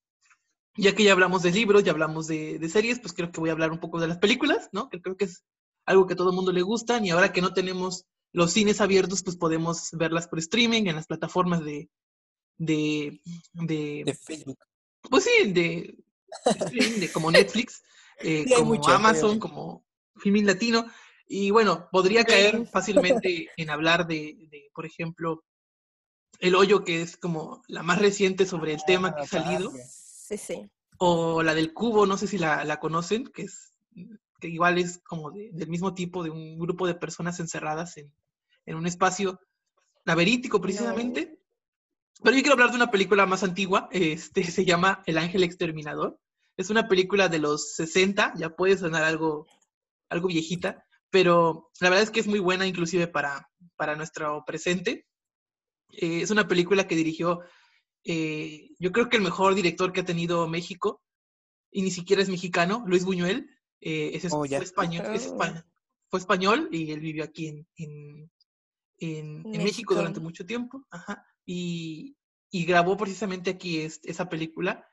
ya 0.77 0.93
que 0.93 1.03
ya 1.03 1.13
hablamos 1.13 1.41
de 1.41 1.51
libros, 1.51 1.83
ya 1.83 1.91
hablamos 1.91 2.27
de, 2.27 2.59
de 2.59 2.69
series, 2.69 2.99
pues 2.99 3.13
creo 3.13 3.31
que 3.31 3.39
voy 3.39 3.49
a 3.49 3.53
hablar 3.53 3.71
un 3.71 3.79
poco 3.79 3.99
de 3.99 4.07
las 4.07 4.17
películas, 4.19 4.69
¿no? 4.71 4.89
Que 4.89 5.01
creo 5.01 5.17
que 5.17 5.25
es 5.25 5.43
algo 5.85 6.05
que 6.05 6.13
a 6.13 6.17
todo 6.17 6.29
el 6.29 6.35
mundo 6.35 6.51
le 6.51 6.61
gusta 6.61 6.99
y 7.03 7.09
ahora 7.09 7.31
que 7.33 7.41
no 7.41 7.53
tenemos 7.53 8.05
los 8.33 8.51
cines 8.53 8.81
abiertos, 8.81 9.23
pues 9.23 9.37
podemos 9.37 9.89
verlas 9.93 10.27
por 10.27 10.39
streaming 10.39 10.83
en 10.87 10.95
las 10.95 11.07
plataformas 11.07 11.63
de, 11.63 11.89
de, 12.57 13.21
de, 13.53 14.03
De 14.05 14.13
Facebook. 14.15 14.59
pues 15.09 15.23
sí, 15.23 15.51
de, 15.51 15.97
streaming, 16.45 16.99
de 16.99 17.11
como 17.11 17.31
Netflix, 17.31 17.81
eh, 18.19 18.43
Sí, 18.47 18.53
como 18.55 18.75
muchas, 18.75 18.93
Amazon, 18.95 19.39
como 19.39 19.85
Filmin 20.17 20.45
Latino. 20.45 20.85
Y 21.27 21.49
bueno, 21.51 21.87
podría 21.91 22.23
caer 22.23 22.67
fácilmente 22.71 23.49
en 23.57 23.69
hablar 23.69 24.05
de, 24.07 24.47
de, 24.51 24.69
por 24.73 24.85
ejemplo, 24.85 25.43
El 26.39 26.55
Hoyo, 26.55 26.83
que 26.83 27.01
es 27.01 27.17
como 27.17 27.63
la 27.67 27.81
más 27.83 27.99
reciente 27.99 28.45
sobre 28.45 28.73
el 28.73 28.83
tema 28.85 29.15
que 29.15 29.21
ha 29.21 29.23
Ah, 29.23 29.27
salido. 29.27 29.71
Sí, 30.27 30.37
sí. 30.37 30.69
o 30.97 31.41
la 31.43 31.53
del 31.55 31.73
Cubo, 31.73 32.05
no 32.05 32.17
sé 32.17 32.27
si 32.27 32.37
la, 32.37 32.63
la 32.65 32.79
conocen, 32.79 33.25
que 33.27 33.43
es 33.43 33.71
igual 34.47 34.77
es 34.77 34.99
como 35.03 35.31
de- 35.31 35.49
del 35.53 35.69
mismo 35.69 35.93
tipo 35.93 36.23
de 36.23 36.29
un 36.29 36.57
grupo 36.59 36.87
de 36.87 36.95
personas 36.95 37.39
encerradas 37.39 37.97
en, 37.97 38.13
en 38.65 38.75
un 38.75 38.85
espacio 38.87 39.39
laberítico 40.05 40.61
precisamente. 40.61 41.39
Pero 42.23 42.35
yo 42.35 42.41
quiero 42.41 42.53
hablar 42.53 42.69
de 42.71 42.77
una 42.77 42.91
película 42.91 43.25
más 43.25 43.43
antigua, 43.43 43.89
este 43.91 44.43
se 44.51 44.65
llama 44.65 45.03
El 45.05 45.17
Ángel 45.17 45.43
Exterminador. 45.43 46.19
Es 46.57 46.69
una 46.69 46.87
película 46.87 47.27
de 47.27 47.39
los 47.39 47.73
60, 47.75 48.33
ya 48.37 48.49
puede 48.55 48.77
sonar 48.77 49.03
algo, 49.03 49.45
algo 50.09 50.27
viejita, 50.29 50.85
pero 51.09 51.69
la 51.81 51.89
verdad 51.89 52.03
es 52.03 52.11
que 52.11 52.21
es 52.21 52.27
muy 52.27 52.39
buena 52.39 52.65
inclusive 52.65 53.07
para, 53.07 53.49
para 53.75 53.95
nuestro 53.95 54.43
presente. 54.45 55.05
Eh, 55.89 56.21
es 56.21 56.31
una 56.31 56.47
película 56.47 56.87
que 56.87 56.95
dirigió, 56.95 57.41
eh, 58.05 58.69
yo 58.79 58.91
creo 58.91 59.09
que 59.09 59.17
el 59.17 59.23
mejor 59.23 59.53
director 59.55 59.91
que 59.91 60.01
ha 60.01 60.05
tenido 60.05 60.47
México, 60.47 61.01
y 61.71 61.81
ni 61.81 61.91
siquiera 61.91 62.21
es 62.21 62.29
mexicano, 62.29 62.83
Luis 62.87 63.03
Buñuel, 63.03 63.49
eh, 63.81 64.11
es, 64.13 64.25
Oh, 64.33 64.45
fue, 64.45 64.57
español, 64.57 65.05
es 65.15 65.27
espa- 65.31 65.65
fue 66.09 66.19
español 66.19 66.69
y 66.71 66.91
él 66.91 66.99
vivió 66.99 67.23
aquí 67.23 67.47
en, 67.47 67.67
en, 67.77 68.31
en- 68.99 69.37
en 69.37 69.43
México. 69.43 69.63
México. 69.63 69.95
durante 69.95 70.19
mucho 70.19 70.45
tiempo, 70.45 70.85
ajá, 70.89 71.25
y, 71.45 72.15
y 72.51 72.65
grabó 72.65 72.95
precisamente 72.97 73.51
aquí 73.51 73.79
es- 73.81 73.99
esa 74.03 74.29
película, 74.29 74.87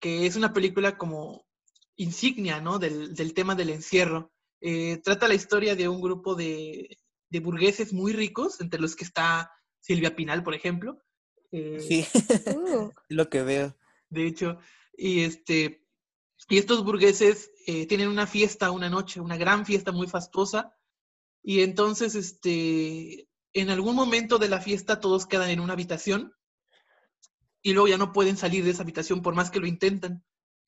que 0.00 0.26
es 0.26 0.36
una 0.36 0.52
película 0.52 0.96
como 0.98 1.46
insignia, 1.96 2.60
¿no? 2.60 2.78
Del, 2.78 3.14
del 3.14 3.34
tema 3.34 3.54
del 3.54 3.70
encierro. 3.70 4.32
Eh, 4.60 5.00
trata 5.04 5.28
la 5.28 5.34
historia 5.34 5.76
de 5.76 5.88
un 5.88 6.00
grupo 6.00 6.34
de, 6.34 6.96
de 7.28 7.40
burgueses 7.40 7.92
muy 7.92 8.12
ricos, 8.12 8.60
entre 8.60 8.80
los 8.80 8.96
que 8.96 9.04
está 9.04 9.50
Silvia 9.80 10.14
Pinal, 10.16 10.42
por 10.42 10.54
ejemplo. 10.54 10.98
Eh, 11.52 11.78
Sí, 11.80 12.06
Uh, 12.46 12.90
lo 13.08 13.28
que 13.28 13.42
veo. 13.42 13.76
de 14.08 14.26
hecho, 14.26 14.58
y 14.96 15.20
este, 15.20 15.81
y 16.48 16.58
estos 16.58 16.84
burgueses 16.84 17.50
eh, 17.66 17.86
tienen 17.86 18.08
una 18.08 18.26
fiesta 18.26 18.70
una 18.70 18.90
noche, 18.90 19.20
una 19.20 19.36
gran 19.36 19.64
fiesta 19.64 19.92
muy 19.92 20.06
fastuosa, 20.06 20.74
y 21.42 21.62
entonces, 21.62 22.14
este, 22.14 23.28
en 23.52 23.70
algún 23.70 23.96
momento 23.96 24.38
de 24.38 24.48
la 24.48 24.60
fiesta 24.60 25.00
todos 25.00 25.26
quedan 25.26 25.50
en 25.50 25.60
una 25.60 25.72
habitación, 25.72 26.32
y 27.62 27.72
luego 27.72 27.88
ya 27.88 27.98
no 27.98 28.12
pueden 28.12 28.36
salir 28.36 28.64
de 28.64 28.70
esa 28.70 28.82
habitación 28.82 29.22
por 29.22 29.34
más 29.34 29.50
que 29.50 29.60
lo 29.60 29.66
intentan. 29.66 30.24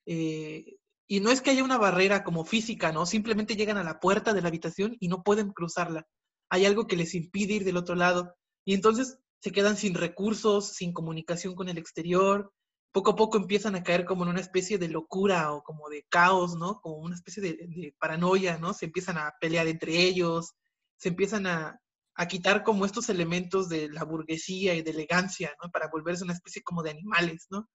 Eh, 0.07 0.77
y 1.07 1.21
no 1.21 1.31
es 1.31 1.41
que 1.41 1.51
haya 1.51 1.65
una 1.65 1.77
barrera 1.77 2.25
como 2.25 2.45
física, 2.45 2.93
¿no? 2.93 3.05
Simplemente 3.05 3.57
llegan 3.57 3.77
a 3.77 3.85
la 3.85 4.01
puerta 4.01 4.33
de 4.33 4.41
la 4.41 4.49
habitación 4.49 4.97
y 5.01 5.09
no 5.09 5.23
pueden 5.23 5.53
cruzarla. 5.53 6.07
Hay 6.49 6.65
algo 6.65 6.87
que 6.87 6.97
les 6.97 7.15
impide 7.15 7.55
ir 7.55 7.65
del 7.65 7.77
otro 7.77 7.95
lado. 7.95 8.35
Y 8.65 8.75
entonces 8.75 9.19
se 9.41 9.53
quedan 9.53 9.77
sin 9.77 9.95
recursos, 9.95 10.69
sin 10.69 10.93
comunicación 10.93 11.55
con 11.55 11.69
el 11.69 11.79
exterior. 11.79 12.53
Poco 12.95 13.11
a 13.11 13.17
poco 13.17 13.37
empiezan 13.37 13.75
a 13.75 13.83
caer 13.83 14.05
como 14.05 14.23
en 14.23 14.31
una 14.31 14.41
especie 14.41 14.79
de 14.79 14.89
locura 14.89 15.53
o 15.53 15.65
como 15.65 15.89
de 15.89 16.07
caos, 16.09 16.55
¿no? 16.55 16.81
Como 16.81 16.99
una 16.99 17.17
especie 17.17 17.43
de, 17.43 17.51
de 17.51 17.95
paranoia, 17.99 18.57
¿no? 18.57 18.73
Se 18.73 18.85
empiezan 18.87 19.19
a 19.19 19.35
pelear 19.41 19.67
entre 19.67 19.99
ellos, 19.99 20.55
se 20.97 21.09
empiezan 21.09 21.49
a, 21.49 21.81
a 22.15 22.29
quitar 22.29 22.63
como 22.63 22.87
estos 22.87 23.09
elementos 23.09 23.69
de 23.69 23.89
la 23.89 24.05
burguesía 24.05 24.75
y 24.75 24.83
de 24.83 24.93
elegancia, 24.93 25.53
¿no? 25.61 25.71
Para 25.71 25.89
volverse 25.89 26.23
una 26.23 26.35
especie 26.35 26.63
como 26.63 26.85
de 26.85 26.91
animales, 26.91 27.47
¿no? 27.51 27.69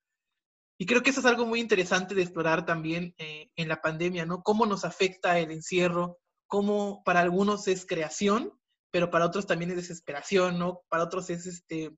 Y 0.77 0.85
creo 0.85 1.03
que 1.03 1.09
eso 1.09 1.19
es 1.19 1.25
algo 1.25 1.45
muy 1.45 1.59
interesante 1.59 2.15
de 2.15 2.21
explorar 2.21 2.65
también 2.65 3.13
eh, 3.17 3.49
en 3.57 3.67
la 3.67 3.81
pandemia, 3.81 4.25
¿no? 4.25 4.41
Cómo 4.41 4.65
nos 4.65 4.85
afecta 4.85 5.37
el 5.37 5.51
encierro, 5.51 6.19
cómo 6.47 7.03
para 7.03 7.19
algunos 7.19 7.67
es 7.67 7.85
creación, 7.85 8.53
pero 8.89 9.11
para 9.11 9.25
otros 9.25 9.45
también 9.45 9.71
es 9.71 9.77
desesperación, 9.77 10.57
¿no? 10.57 10.81
Para 10.87 11.03
otros 11.03 11.29
es 11.29 11.45
este 11.45 11.91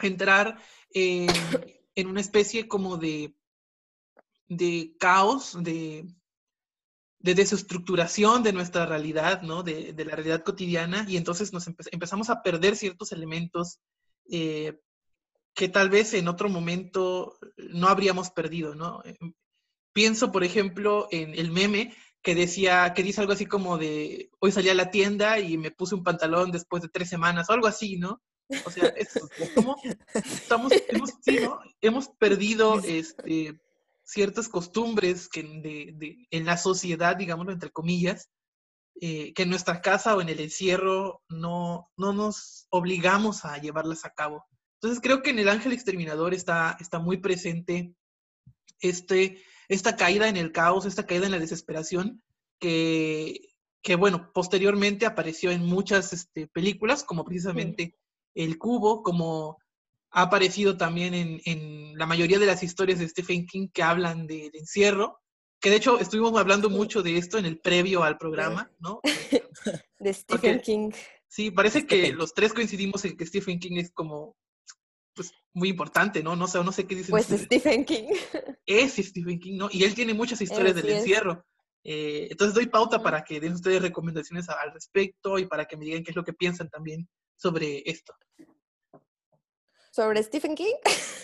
entrar 0.00 0.58
en 1.94 2.06
una 2.06 2.20
especie 2.20 2.68
como 2.68 2.96
de, 2.96 3.34
de 4.48 4.94
caos, 4.98 5.56
de, 5.62 6.06
de 7.20 7.34
desestructuración 7.34 8.42
de 8.42 8.52
nuestra 8.52 8.86
realidad, 8.86 9.42
¿no? 9.42 9.62
De, 9.62 9.94
la 9.96 10.16
realidad 10.16 10.42
cotidiana, 10.42 11.04
y 11.08 11.16
entonces 11.16 11.52
nos 11.52 11.66
empezamos 11.66 12.30
a 12.30 12.42
perder 12.42 12.76
ciertos 12.76 13.12
elementos 13.12 13.78
eh, 14.30 14.80
que 15.54 15.68
tal 15.68 15.90
vez 15.90 16.14
en 16.14 16.28
otro 16.28 16.48
momento 16.48 17.38
no 17.56 17.88
habríamos 17.88 18.30
perdido, 18.30 18.74
¿no? 18.74 19.02
Eh, 19.04 19.18
pienso, 19.92 20.32
por 20.32 20.44
ejemplo, 20.44 21.08
en 21.10 21.34
el 21.34 21.50
meme 21.50 21.94
que 22.22 22.34
decía, 22.34 22.92
que 22.94 23.02
dice 23.02 23.20
algo 23.20 23.34
así 23.34 23.46
como 23.46 23.76
de, 23.76 24.30
hoy 24.40 24.52
salí 24.52 24.68
a 24.68 24.74
la 24.74 24.90
tienda 24.90 25.38
y 25.38 25.58
me 25.58 25.70
puse 25.70 25.94
un 25.94 26.04
pantalón 26.04 26.50
después 26.50 26.82
de 26.82 26.88
tres 26.88 27.08
semanas, 27.08 27.50
o 27.50 27.52
algo 27.52 27.66
así, 27.66 27.96
¿no? 27.98 28.22
O 28.64 28.70
sea, 28.70 28.86
es, 28.96 29.18
como, 29.54 29.76
estamos, 30.14 30.72
hemos, 30.88 31.10
hemos 31.80 32.08
perdido 32.08 32.80
este, 32.80 33.60
ciertas 34.04 34.48
costumbres 34.48 35.28
que 35.28 35.42
de, 35.42 36.26
en 36.30 36.44
la 36.44 36.56
sociedad, 36.56 37.16
digámoslo 37.16 37.52
entre 37.52 37.70
comillas, 37.70 38.28
eh, 39.00 39.32
que 39.34 39.44
en 39.44 39.50
nuestra 39.50 39.80
casa 39.80 40.16
o 40.16 40.20
en 40.20 40.28
el 40.28 40.40
encierro 40.40 41.22
no, 41.28 41.90
no 41.96 42.12
nos 42.12 42.66
obligamos 42.70 43.44
a 43.44 43.58
llevarlas 43.58 44.04
a 44.04 44.10
cabo. 44.10 44.44
Entonces 44.74 45.00
creo 45.02 45.22
que 45.22 45.30
en 45.30 45.38
el 45.38 45.48
ángel 45.48 45.72
exterminador 45.72 46.34
está, 46.34 46.76
está 46.80 46.98
muy 46.98 47.18
presente 47.18 47.94
este, 48.80 49.42
esta 49.68 49.96
caída 49.96 50.28
en 50.28 50.36
el 50.36 50.52
caos, 50.52 50.86
esta 50.86 51.06
caída 51.06 51.26
en 51.26 51.32
la 51.32 51.38
desesperación, 51.38 52.22
que, 52.58 53.50
que 53.82 53.94
bueno, 53.94 54.32
posteriormente 54.32 55.06
apareció 55.06 55.50
en 55.50 55.64
muchas 55.64 56.12
este, 56.12 56.48
películas, 56.48 57.04
como 57.04 57.24
precisamente 57.24 57.96
El 58.34 58.58
Cubo, 58.58 59.02
como 59.02 59.58
ha 60.12 60.22
aparecido 60.22 60.76
también 60.76 61.14
en, 61.14 61.40
en, 61.44 61.96
la 61.96 62.06
mayoría 62.06 62.38
de 62.38 62.46
las 62.46 62.62
historias 62.62 62.98
de 62.98 63.08
Stephen 63.08 63.46
King 63.46 63.68
que 63.72 63.82
hablan 63.82 64.26
del 64.26 64.50
encierro, 64.54 65.20
que 65.60 65.70
de 65.70 65.76
hecho 65.76 66.00
estuvimos 66.00 66.38
hablando 66.38 66.70
mucho 66.70 67.02
de 67.02 67.16
esto 67.16 67.38
en 67.38 67.46
el 67.46 67.58
previo 67.58 68.02
al 68.02 68.18
programa, 68.18 68.70
¿no? 68.78 69.00
De 69.98 70.14
Stephen 70.14 70.60
King. 70.60 70.90
Sí, 71.28 71.50
parece 71.50 71.86
que 71.86 72.12
los 72.12 72.32
tres 72.32 72.54
coincidimos 72.54 73.04
en 73.04 73.16
que 73.16 73.26
Stephen 73.26 73.58
King 73.58 73.76
es 73.76 73.92
como 73.92 74.34
pues, 75.14 75.32
muy 75.52 75.68
importante, 75.68 76.22
¿no? 76.22 76.34
No 76.34 76.46
sé, 76.48 76.64
no 76.64 76.72
sé 76.72 76.86
qué 76.86 76.94
dicen. 76.94 77.10
Pues 77.10 77.26
Stephen 77.26 77.84
King. 77.84 78.08
Es 78.66 78.94
Stephen 78.94 79.38
King, 79.38 79.58
¿no? 79.58 79.68
Y 79.70 79.84
él 79.84 79.94
tiene 79.94 80.14
muchas 80.14 80.40
historias 80.40 80.74
del 80.74 80.88
encierro. 80.88 81.44
Eh, 81.84 82.28
entonces 82.30 82.54
doy 82.54 82.66
pauta 82.66 83.02
para 83.02 83.22
que 83.24 83.40
den 83.40 83.52
ustedes 83.52 83.82
recomendaciones 83.82 84.48
al 84.48 84.72
respecto 84.72 85.38
y 85.38 85.46
para 85.46 85.66
que 85.66 85.76
me 85.76 85.84
digan 85.84 86.02
qué 86.02 86.10
es 86.10 86.16
lo 86.16 86.24
que 86.24 86.32
piensan 86.32 86.68
también 86.68 87.08
sobre 87.40 87.82
esto. 87.86 88.14
¿Sobre 89.90 90.22
Stephen 90.22 90.54
King? 90.54 90.74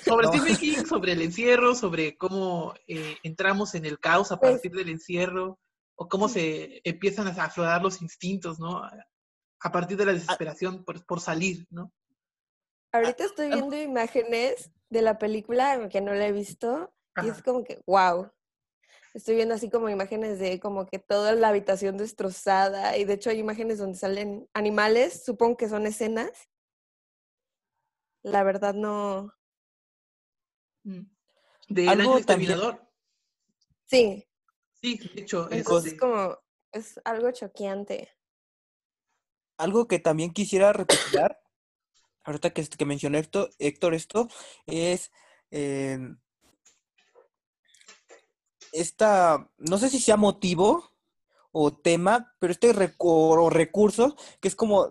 Sobre 0.04 0.26
Stephen 0.28 0.56
King, 0.56 0.84
sobre 0.88 1.12
el 1.12 1.22
encierro, 1.22 1.74
sobre 1.74 2.16
cómo 2.16 2.74
eh, 2.88 3.16
entramos 3.22 3.74
en 3.74 3.84
el 3.84 3.98
caos 3.98 4.32
a 4.32 4.38
pues 4.38 4.52
partir 4.52 4.72
del 4.72 4.88
encierro, 4.88 5.58
o 5.94 6.08
cómo 6.08 6.28
se 6.28 6.80
empiezan 6.84 7.28
a 7.28 7.44
aflorar 7.44 7.82
los 7.82 8.02
instintos, 8.02 8.58
¿no? 8.58 8.82
A 9.60 9.72
partir 9.72 9.96
de 9.96 10.06
la 10.06 10.12
desesperación 10.12 10.84
por, 10.84 11.04
por 11.06 11.20
salir, 11.20 11.66
¿no? 11.70 11.92
Ahorita 12.92 13.24
estoy 13.24 13.48
viendo 13.48 13.76
imágenes 13.80 14.70
de 14.88 15.02
la 15.02 15.18
película 15.18 15.88
que 15.88 16.00
no 16.00 16.14
la 16.14 16.26
he 16.26 16.32
visto 16.32 16.92
y 17.22 17.28
es 17.28 17.42
como 17.42 17.64
que, 17.64 17.80
wow. 17.86 18.30
Estoy 19.16 19.36
viendo 19.36 19.54
así 19.54 19.70
como 19.70 19.88
imágenes 19.88 20.38
de 20.38 20.60
como 20.60 20.86
que 20.86 20.98
toda 20.98 21.34
la 21.34 21.48
habitación 21.48 21.96
destrozada 21.96 22.96
y 22.98 23.04
de 23.04 23.14
hecho 23.14 23.30
hay 23.30 23.38
imágenes 23.38 23.78
donde 23.78 23.98
salen 23.98 24.48
animales, 24.52 25.24
supongo 25.24 25.56
que 25.56 25.68
son 25.68 25.86
escenas 25.86 26.48
la 28.26 28.42
verdad 28.42 28.74
no. 28.74 29.32
Mm. 30.82 31.02
¿De 31.68 31.88
algo 31.88 32.20
terminador? 32.24 32.84
Sí. 33.86 34.26
Sí, 34.80 34.98
de 35.14 35.22
hecho. 35.22 35.48
Es, 35.50 35.64
como, 35.98 36.36
es 36.72 37.00
algo 37.04 37.30
choqueante. 37.30 38.10
Algo 39.58 39.86
que 39.86 40.00
también 40.00 40.32
quisiera 40.32 40.72
repetir, 40.72 41.20
ahorita 42.24 42.50
que, 42.50 42.66
que 42.66 42.84
mencionó 42.84 43.16
Héctor, 43.16 43.50
Héctor 43.58 43.94
esto, 43.94 44.28
es 44.66 45.12
em, 45.50 46.18
esta, 48.80 49.50
no 49.58 49.78
sé 49.78 49.88
si 49.88 50.00
sea 50.00 50.16
motivo 50.16 50.90
o 51.52 51.72
tema, 51.72 52.34
pero 52.38 52.52
este 52.52 52.72
recurso 52.72 54.16
que 54.40 54.48
es 54.48 54.56
como 54.56 54.90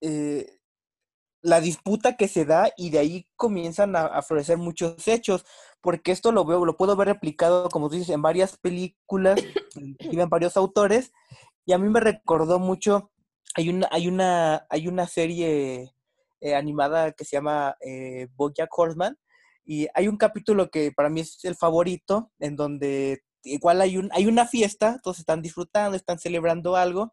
eh, 0.00 0.56
la 1.46 1.60
disputa 1.60 2.16
que 2.16 2.26
se 2.26 2.44
da 2.44 2.70
y 2.76 2.90
de 2.90 2.98
ahí 2.98 3.28
comienzan 3.36 3.94
a, 3.94 4.20
florecer 4.22 4.58
muchos 4.58 5.06
hechos, 5.06 5.44
porque 5.80 6.10
esto 6.10 6.32
lo 6.32 6.44
veo, 6.44 6.64
lo 6.64 6.76
puedo 6.76 6.96
ver 6.96 7.06
replicado, 7.06 7.68
como 7.68 7.88
tú 7.88 7.94
dices, 7.94 8.12
en 8.12 8.22
varias 8.22 8.56
películas, 8.56 9.40
en 10.00 10.28
varios 10.28 10.56
autores, 10.56 11.12
y 11.64 11.72
a 11.72 11.78
mí 11.78 11.88
me 11.88 12.00
recordó 12.00 12.58
mucho, 12.58 13.12
hay 13.54 13.68
una, 13.68 13.88
hay 13.92 14.08
una, 14.08 14.66
hay 14.68 14.88
una 14.88 15.06
serie 15.06 15.94
eh, 16.40 16.54
animada 16.56 17.12
que 17.12 17.24
se 17.24 17.36
llama 17.36 17.76
eh, 17.80 18.26
Bojack 18.34 18.76
Horseman, 18.76 19.16
y 19.66 19.88
hay 19.94 20.06
un 20.06 20.16
capítulo 20.16 20.70
que 20.70 20.92
para 20.92 21.10
mí 21.10 21.20
es 21.20 21.44
el 21.44 21.56
favorito, 21.56 22.30
en 22.38 22.54
donde 22.54 23.22
igual 23.42 23.80
hay, 23.80 23.96
un, 23.96 24.08
hay 24.12 24.26
una 24.26 24.46
fiesta, 24.46 25.00
todos 25.02 25.18
están 25.18 25.42
disfrutando, 25.42 25.96
están 25.96 26.20
celebrando 26.20 26.76
algo, 26.76 27.12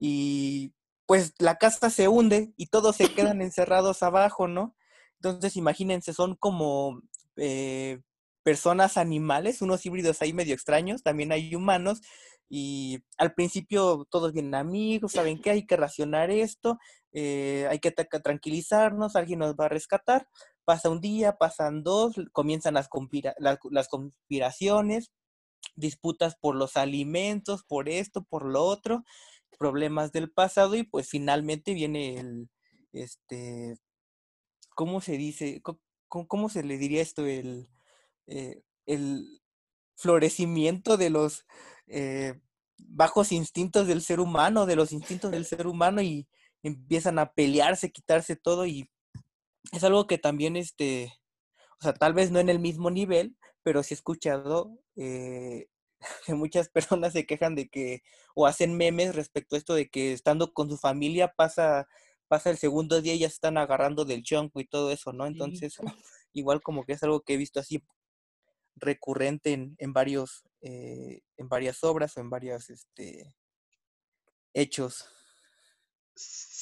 y 0.00 0.74
pues 1.06 1.34
la 1.38 1.56
casa 1.56 1.90
se 1.90 2.08
hunde 2.08 2.52
y 2.56 2.66
todos 2.66 2.96
se 2.96 3.14
quedan 3.14 3.40
encerrados 3.42 4.02
abajo, 4.02 4.48
¿no? 4.48 4.76
Entonces, 5.20 5.56
imagínense, 5.56 6.12
son 6.12 6.34
como 6.34 7.00
eh, 7.36 8.00
personas 8.42 8.96
animales, 8.96 9.62
unos 9.62 9.86
híbridos 9.86 10.20
ahí 10.20 10.32
medio 10.32 10.54
extraños, 10.54 11.04
también 11.04 11.30
hay 11.30 11.54
humanos, 11.54 12.00
y 12.48 13.04
al 13.18 13.34
principio 13.34 14.06
todos 14.10 14.32
vienen 14.32 14.56
amigos, 14.56 15.12
saben 15.12 15.40
que 15.40 15.50
hay 15.50 15.64
que 15.64 15.76
racionar 15.76 16.30
esto, 16.30 16.78
eh, 17.16 17.68
hay 17.70 17.78
que 17.78 17.92
tranquilizarnos, 17.92 19.14
alguien 19.14 19.38
nos 19.38 19.54
va 19.54 19.66
a 19.66 19.68
rescatar, 19.68 20.28
pasa 20.64 20.90
un 20.90 21.00
día, 21.00 21.36
pasan 21.36 21.84
dos, 21.84 22.16
comienzan 22.32 22.74
las, 22.74 22.88
conspiraciones, 23.88 25.12
disputas 25.76 26.34
por 26.34 26.56
los 26.56 26.76
alimentos, 26.76 27.62
por 27.62 27.88
esto, 27.88 28.24
por 28.24 28.44
lo 28.44 28.64
otro, 28.64 29.04
problemas 29.58 30.10
del 30.10 30.32
pasado 30.32 30.74
y 30.74 30.82
pues 30.82 31.08
finalmente 31.08 31.72
viene 31.72 32.18
el, 32.18 32.50
este, 32.92 33.76
¿cómo 34.74 35.00
se 35.00 35.12
dice? 35.12 35.62
¿Cómo, 36.08 36.48
se 36.48 36.64
le 36.64 36.78
diría 36.78 37.00
esto? 37.00 37.26
El, 37.26 37.68
eh, 38.26 38.62
el 38.86 39.40
florecimiento 39.96 40.96
de 40.96 41.10
los 41.10 41.46
eh, 41.86 42.40
bajos 42.78 43.30
instintos 43.30 43.86
del 43.86 44.02
ser 44.02 44.18
humano, 44.18 44.66
de 44.66 44.74
los 44.76 44.90
instintos 44.90 45.30
del 45.30 45.44
ser 45.44 45.68
humano 45.68 46.02
y 46.02 46.26
empiezan 46.64 47.18
a 47.18 47.32
pelearse, 47.32 47.92
quitarse 47.92 48.36
todo 48.36 48.66
y 48.66 48.90
es 49.72 49.84
algo 49.84 50.06
que 50.06 50.18
también, 50.18 50.56
este, 50.56 51.12
o 51.78 51.82
sea, 51.82 51.94
tal 51.94 52.14
vez 52.14 52.30
no 52.30 52.40
en 52.40 52.48
el 52.48 52.58
mismo 52.58 52.90
nivel, 52.90 53.36
pero 53.62 53.82
sí 53.82 53.94
he 53.94 53.96
escuchado 53.96 54.78
eh, 54.96 55.68
que 56.26 56.34
muchas 56.34 56.68
personas 56.68 57.12
se 57.12 57.26
quejan 57.26 57.54
de 57.54 57.68
que, 57.68 58.02
o 58.34 58.46
hacen 58.46 58.76
memes 58.76 59.14
respecto 59.14 59.54
a 59.54 59.58
esto 59.58 59.74
de 59.74 59.88
que 59.88 60.12
estando 60.12 60.52
con 60.52 60.68
su 60.68 60.78
familia 60.78 61.32
pasa, 61.36 61.86
pasa 62.28 62.50
el 62.50 62.58
segundo 62.58 63.00
día 63.00 63.14
y 63.14 63.20
ya 63.20 63.28
se 63.28 63.34
están 63.34 63.58
agarrando 63.58 64.04
del 64.04 64.22
chonco 64.22 64.60
y 64.60 64.66
todo 64.66 64.90
eso, 64.90 65.12
¿no? 65.12 65.26
Entonces, 65.26 65.76
igual 66.32 66.62
como 66.62 66.84
que 66.84 66.94
es 66.94 67.02
algo 67.02 67.20
que 67.20 67.34
he 67.34 67.36
visto 67.36 67.60
así 67.60 67.82
recurrente 68.76 69.52
en, 69.52 69.76
en 69.78 69.92
varios, 69.92 70.44
eh, 70.62 71.20
en 71.36 71.48
varias 71.48 71.84
obras 71.84 72.16
o 72.16 72.20
en 72.20 72.30
varios 72.30 72.70
este, 72.70 73.34
hechos. 74.52 75.08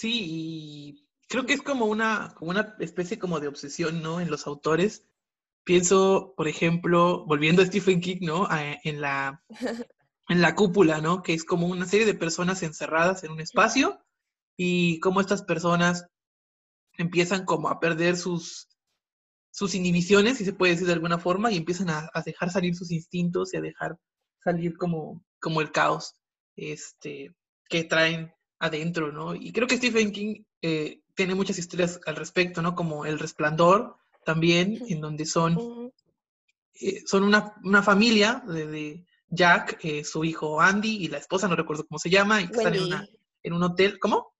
Sí, 0.03 1.07
creo 1.29 1.47
que 1.47 1.53
es 1.53 1.63
como 1.63 1.87
una, 1.87 2.35
como 2.37 2.51
una 2.51 2.75
especie 2.81 3.21
como 3.21 3.39
de 3.39 3.47
obsesión, 3.47 4.03
¿no? 4.03 4.21
En 4.21 4.33
los 4.33 4.49
autores. 4.49 5.07
Pienso, 5.63 6.35
por 6.37 6.49
ejemplo, 6.49 7.25
volviendo 7.25 7.63
a 7.63 7.67
Stephen 7.67 8.01
King, 8.01 8.19
¿no? 8.23 8.49
en 8.51 9.01
la 9.01 9.45
en 10.29 10.41
la 10.43 10.57
cúpula, 10.57 11.01
¿no? 11.01 11.23
Que 11.23 11.35
es 11.35 11.45
como 11.45 11.69
una 11.69 11.87
serie 11.87 12.05
de 12.05 12.15
personas 12.15 12.65
encerradas 12.65 13.23
en 13.23 13.31
un 13.31 13.41
espacio 13.41 14.05
y 14.57 14.99
cómo 14.99 15.21
estas 15.21 15.45
personas 15.45 16.09
empiezan 16.99 17.45
como 17.45 17.69
a 17.69 17.79
perder 17.79 18.17
sus, 18.17 18.67
sus 19.53 19.77
inhibiciones, 19.77 20.39
si 20.39 20.45
se 20.45 20.53
puede 20.53 20.73
decir 20.73 20.89
de 20.89 20.95
alguna 20.95 21.21
forma, 21.21 21.53
y 21.53 21.59
empiezan 21.59 21.91
a, 21.91 22.11
dejar 22.27 22.51
salir 22.51 22.75
sus 22.75 22.91
instintos 22.91 23.55
y 23.55 23.59
a 23.59 23.61
dejar 23.61 23.97
salir 24.43 24.77
como, 24.77 25.23
como 25.41 25.61
el 25.61 25.71
caos 25.71 26.17
este, 26.57 27.37
que 27.69 27.85
traen 27.85 28.33
adentro, 28.63 29.11
¿no? 29.11 29.35
Y 29.35 29.53
creo 29.53 29.67
que 29.67 29.77
Stephen 29.77 30.13
King 30.13 30.45
eh, 30.63 31.01
tiene 31.17 31.35
muchas 31.35 31.59
historias 31.59 32.01
al 32.07 32.15
respecto, 32.15 32.63
¿no? 32.63 32.77
Como 32.77 33.05
El 33.05 33.19
Resplandor 33.19 33.97
también, 34.25 34.81
en 34.89 35.01
donde 35.01 35.27
son, 35.27 35.93
eh, 36.81 37.03
son 37.05 37.25
una, 37.25 37.57
una 37.65 37.83
familia 37.83 38.45
de, 38.47 39.05
Jack, 39.29 39.81
eh, 39.83 40.05
su 40.05 40.25
hijo 40.25 40.61
Andy 40.61 41.05
y 41.05 41.09
la 41.09 41.19
esposa, 41.19 41.49
no 41.49 41.57
recuerdo 41.57 41.87
cómo 41.87 41.99
se 41.99 42.11
llama, 42.11 42.41
y 42.41 42.45
están 42.45 42.75
en, 42.75 42.85
una, 42.85 43.09
en 43.43 43.53
un 43.53 43.63
hotel. 43.63 43.99
¿Cómo? 43.99 44.33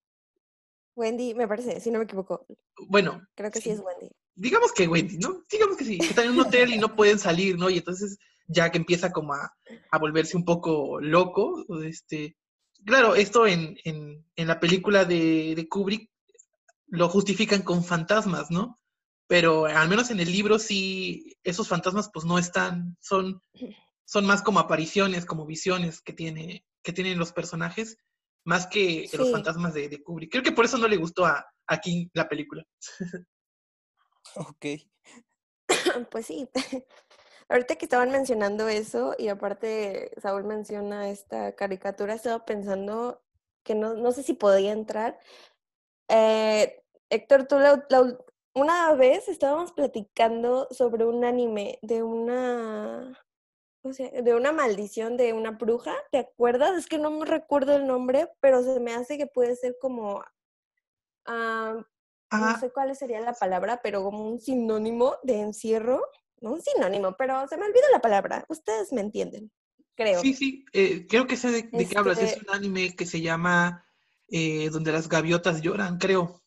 Wendy, 0.95 1.35
me 1.35 1.49
parece, 1.49 1.81
si 1.81 1.91
no 1.91 1.99
me 1.99 2.05
equivoco. 2.05 2.47
Bueno. 2.89 3.27
Creo 3.35 3.51
que 3.51 3.61
sí, 3.61 3.71
es 3.71 3.81
Wendy. 3.81 4.11
Digamos 4.35 4.71
que 4.73 4.87
Wendy, 4.87 5.19
¿no? 5.19 5.43
Digamos 5.51 5.77
que 5.77 5.85
sí, 5.85 5.99
que 5.99 6.07
están 6.07 6.27
en 6.27 6.33
un 6.33 6.41
hotel 6.41 6.75
y 6.75 6.79
no 6.79 6.95
pueden 6.95 7.19
salir, 7.19 7.59
¿no? 7.59 7.71
Y 7.71 7.79
entonces 7.79 8.19
Jack 8.47 8.77
empieza 8.77 9.11
como 9.11 9.33
a, 9.33 9.53
a 9.91 9.99
volverse 9.99 10.37
un 10.37 10.45
poco 10.45 11.01
loco. 11.01 11.65
Este, 11.83 12.37
claro, 12.85 13.15
esto 13.15 13.47
en, 13.47 13.79
en, 13.85 14.25
en 14.37 14.49
la 14.49 14.61
película 14.61 15.05
de, 15.05 15.55
de, 15.55 15.69
Kubrick 15.69 16.11
lo 16.87 17.09
justifican 17.09 17.63
con 17.63 17.85
fantasmas, 17.85 18.51
¿no? 18.51 18.79
Pero 19.27 19.67
al 19.67 19.89
menos 19.89 20.11
en 20.11 20.21
el 20.21 20.31
libro 20.31 20.59
sí, 20.59 21.37
esos 21.43 21.69
fantasmas 21.69 22.11
pues 22.13 22.25
no 22.25 22.39
están, 22.39 22.97
son, 23.01 23.41
son 24.05 24.27
más 24.27 24.43
como 24.43 24.61
apariciones, 24.61 25.25
como 25.25 25.47
visiones 25.47 26.03
que, 26.03 26.13
tiene, 26.13 26.67
que 26.83 26.93
tienen 26.93 27.19
los 27.19 27.33
personajes 27.33 27.97
más 28.45 28.67
que 28.67 29.09
los 29.13 29.31
fantasmas 29.31 29.73
de, 29.73 29.89
de, 29.89 30.03
Kubrick. 30.03 30.31
Creo 30.31 30.43
que 30.43 30.53
por 30.53 30.65
eso 30.65 30.77
no 30.77 30.89
le 30.89 30.97
gustó 30.97 31.25
a, 31.25 31.47
a 31.67 31.79
King 31.79 32.09
la 32.13 32.29
película. 32.29 32.65
ok. 34.37 34.67
Pues 36.11 36.27
sí. 36.27 36.49
Ahorita 37.53 37.77
que 37.77 37.85
estaban 37.85 38.11
mencionando 38.11 38.67
eso, 38.67 39.15
y 39.19 39.29
aparte 39.29 40.11
Saúl 40.23 40.45
menciona 40.45 41.11
esta 41.11 41.55
caricatura, 41.55 42.15
estaba 42.15 42.47
pensando 42.47 43.23
que 43.63 43.75
no, 43.75 43.93
no 43.93 44.11
sé 44.13 44.23
si 44.23 44.33
podía 44.33 44.73
entrar. 44.73 45.19
Eh, 46.09 46.83
Héctor, 47.11 47.47
tú 47.47 47.57
una 48.55 48.95
vez 48.95 49.29
estábamos 49.29 49.73
platicando 49.73 50.67
sobre 50.71 51.05
un 51.05 51.27
anime 51.27 51.79
de 51.83 52.03
una 52.03 53.23
o 53.83 53.93
sea, 53.93 54.11
de 54.11 54.35
una 54.35 54.53
maldición 54.53 55.19
de 55.19 55.35
una 55.35 55.51
bruja, 55.51 55.95
¿te 56.11 56.21
acuerdas? 56.21 56.75
Es 56.79 56.87
que 56.87 56.97
no 56.97 57.11
me 57.11 57.27
recuerdo 57.27 57.77
el 57.77 57.87
nombre, 57.87 58.31
pero 58.41 58.63
se 58.63 58.81
me 58.81 58.95
hace 58.95 59.19
que 59.19 59.27
puede 59.27 59.57
ser 59.57 59.77
como, 59.79 60.25
no 61.27 61.85
ah. 62.31 62.57
sé 62.59 62.73
cuál 62.73 62.97
sería 62.97 63.21
la 63.21 63.35
palabra, 63.35 63.81
pero 63.83 64.03
como 64.03 64.27
un 64.27 64.41
sinónimo 64.41 65.17
de 65.23 65.41
encierro, 65.41 66.03
no 66.43 66.53
un 66.53 66.61
sinónimo, 66.61 67.17
pero 67.17 67.47
se 67.49 67.57
me 67.57 67.65
olvidó 67.65 67.85
la 67.93 68.01
palabra, 68.01 68.45
ustedes 68.49 68.93
me 68.93 69.01
entienden, 69.01 69.51
creo. 69.95 70.21
Sí, 70.21 70.35
sí, 70.35 70.65
eh, 70.73 71.07
creo 71.09 71.27
que 71.27 71.37
sé 71.37 71.51
de, 71.51 71.69
qué 71.69 71.99
hablas, 71.99 72.19
es 72.19 72.33
este 72.33 72.45
un 72.49 72.55
anime 72.55 72.95
que 72.95 73.07
se 73.07 73.21
llama 73.21 73.85
eh, 74.29 74.71
Donde 74.71 74.93
las 74.93 75.09
gaviotas 75.09 75.63
lloran, 75.63 75.99
creo. 75.99 76.43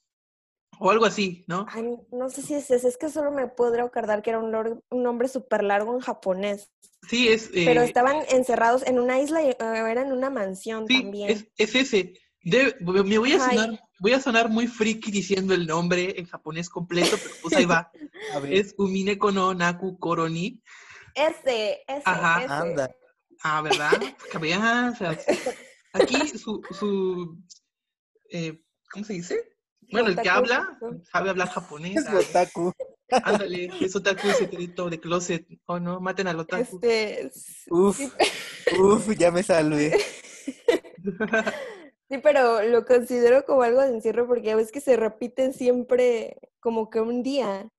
O 0.77 0.91
algo 0.91 1.05
así, 1.05 1.45
¿no? 1.47 1.65
no 2.11 2.29
sé 2.29 2.41
si 2.41 2.53
es 2.53 2.69
ese, 2.69 2.89
es 2.89 2.97
que 2.97 3.09
solo 3.09 3.31
me 3.31 3.47
podría 3.47 3.83
acordar 3.83 4.21
que 4.21 4.31
era 4.31 4.39
un, 4.39 4.81
un 4.89 5.03
nombre 5.03 5.29
súper 5.29 5.63
largo 5.63 5.93
en 5.93 6.01
japonés. 6.01 6.69
Sí, 7.07 7.29
es... 7.29 7.49
Pero 7.53 7.81
eh, 7.81 7.85
estaban 7.85 8.17
encerrados 8.29 8.85
en 8.85 8.99
una 8.99 9.19
isla 9.19 9.41
y 9.41 9.49
uh, 9.49 9.85
era 9.85 10.01
en 10.01 10.11
una 10.11 10.29
mansión 10.29 10.85
sí, 10.87 11.01
también. 11.01 11.29
Es, 11.29 11.47
es 11.57 11.75
ese. 11.75 12.13
me 12.43 13.17
voy 13.17 13.33
a 13.33 13.39
sonar, 13.39 13.79
voy 13.99 14.13
a 14.13 14.21
sonar 14.21 14.49
muy 14.49 14.67
friki 14.67 15.11
diciendo 15.11 15.53
el 15.53 15.67
nombre 15.67 16.13
en 16.17 16.25
japonés 16.25 16.69
completo, 16.69 17.17
pero 17.21 17.35
pues 17.41 17.55
ahí 17.55 17.65
va. 17.65 17.91
es 18.49 18.75
Umine 18.77 19.17
kono 19.17 19.53
Naku 19.53 19.97
Koroni. 19.97 20.61
Ese, 21.13 21.83
ese, 21.87 22.01
Ajá. 22.05 22.43
ese. 22.43 22.53
Anda. 22.53 22.95
Ah, 23.43 23.61
¿verdad? 23.61 23.91
o 24.93 24.95
sea, 24.95 25.17
aquí 25.93 26.27
su, 26.37 26.61
su 26.71 27.37
eh, 28.29 28.61
¿cómo 28.91 29.05
se 29.05 29.13
dice? 29.13 29.55
Bueno, 29.91 30.09
el 30.09 30.15
que 30.19 30.29
habla, 30.29 30.77
sabe 31.11 31.29
hablar 31.29 31.49
japonés. 31.49 31.97
Es 31.97 32.29
otaku. 32.29 32.73
Ándale, 33.11 33.69
es 33.81 33.95
otaku 33.95 34.27
secreto 34.29 34.89
de 34.89 34.99
closet. 34.99 35.47
Oh, 35.65 35.79
no, 35.79 35.99
maten 35.99 36.27
al 36.27 36.39
otaku. 36.39 36.79
Este, 36.81 37.29
uf, 37.69 37.99
uf, 38.79 39.15
ya 39.17 39.31
me 39.31 39.43
salvé. 39.43 39.95
Sí, 42.09 42.19
pero 42.19 42.61
lo 42.63 42.85
considero 42.85 43.45
como 43.45 43.63
algo 43.63 43.81
de 43.81 43.89
encierro 43.89 44.27
porque 44.27 44.51
a 44.51 44.55
veces 44.55 44.71
que 44.71 44.81
se 44.81 44.95
repiten 44.95 45.53
siempre 45.53 46.37
como 46.59 46.89
que 46.89 47.01
un 47.01 47.23
día, 47.23 47.69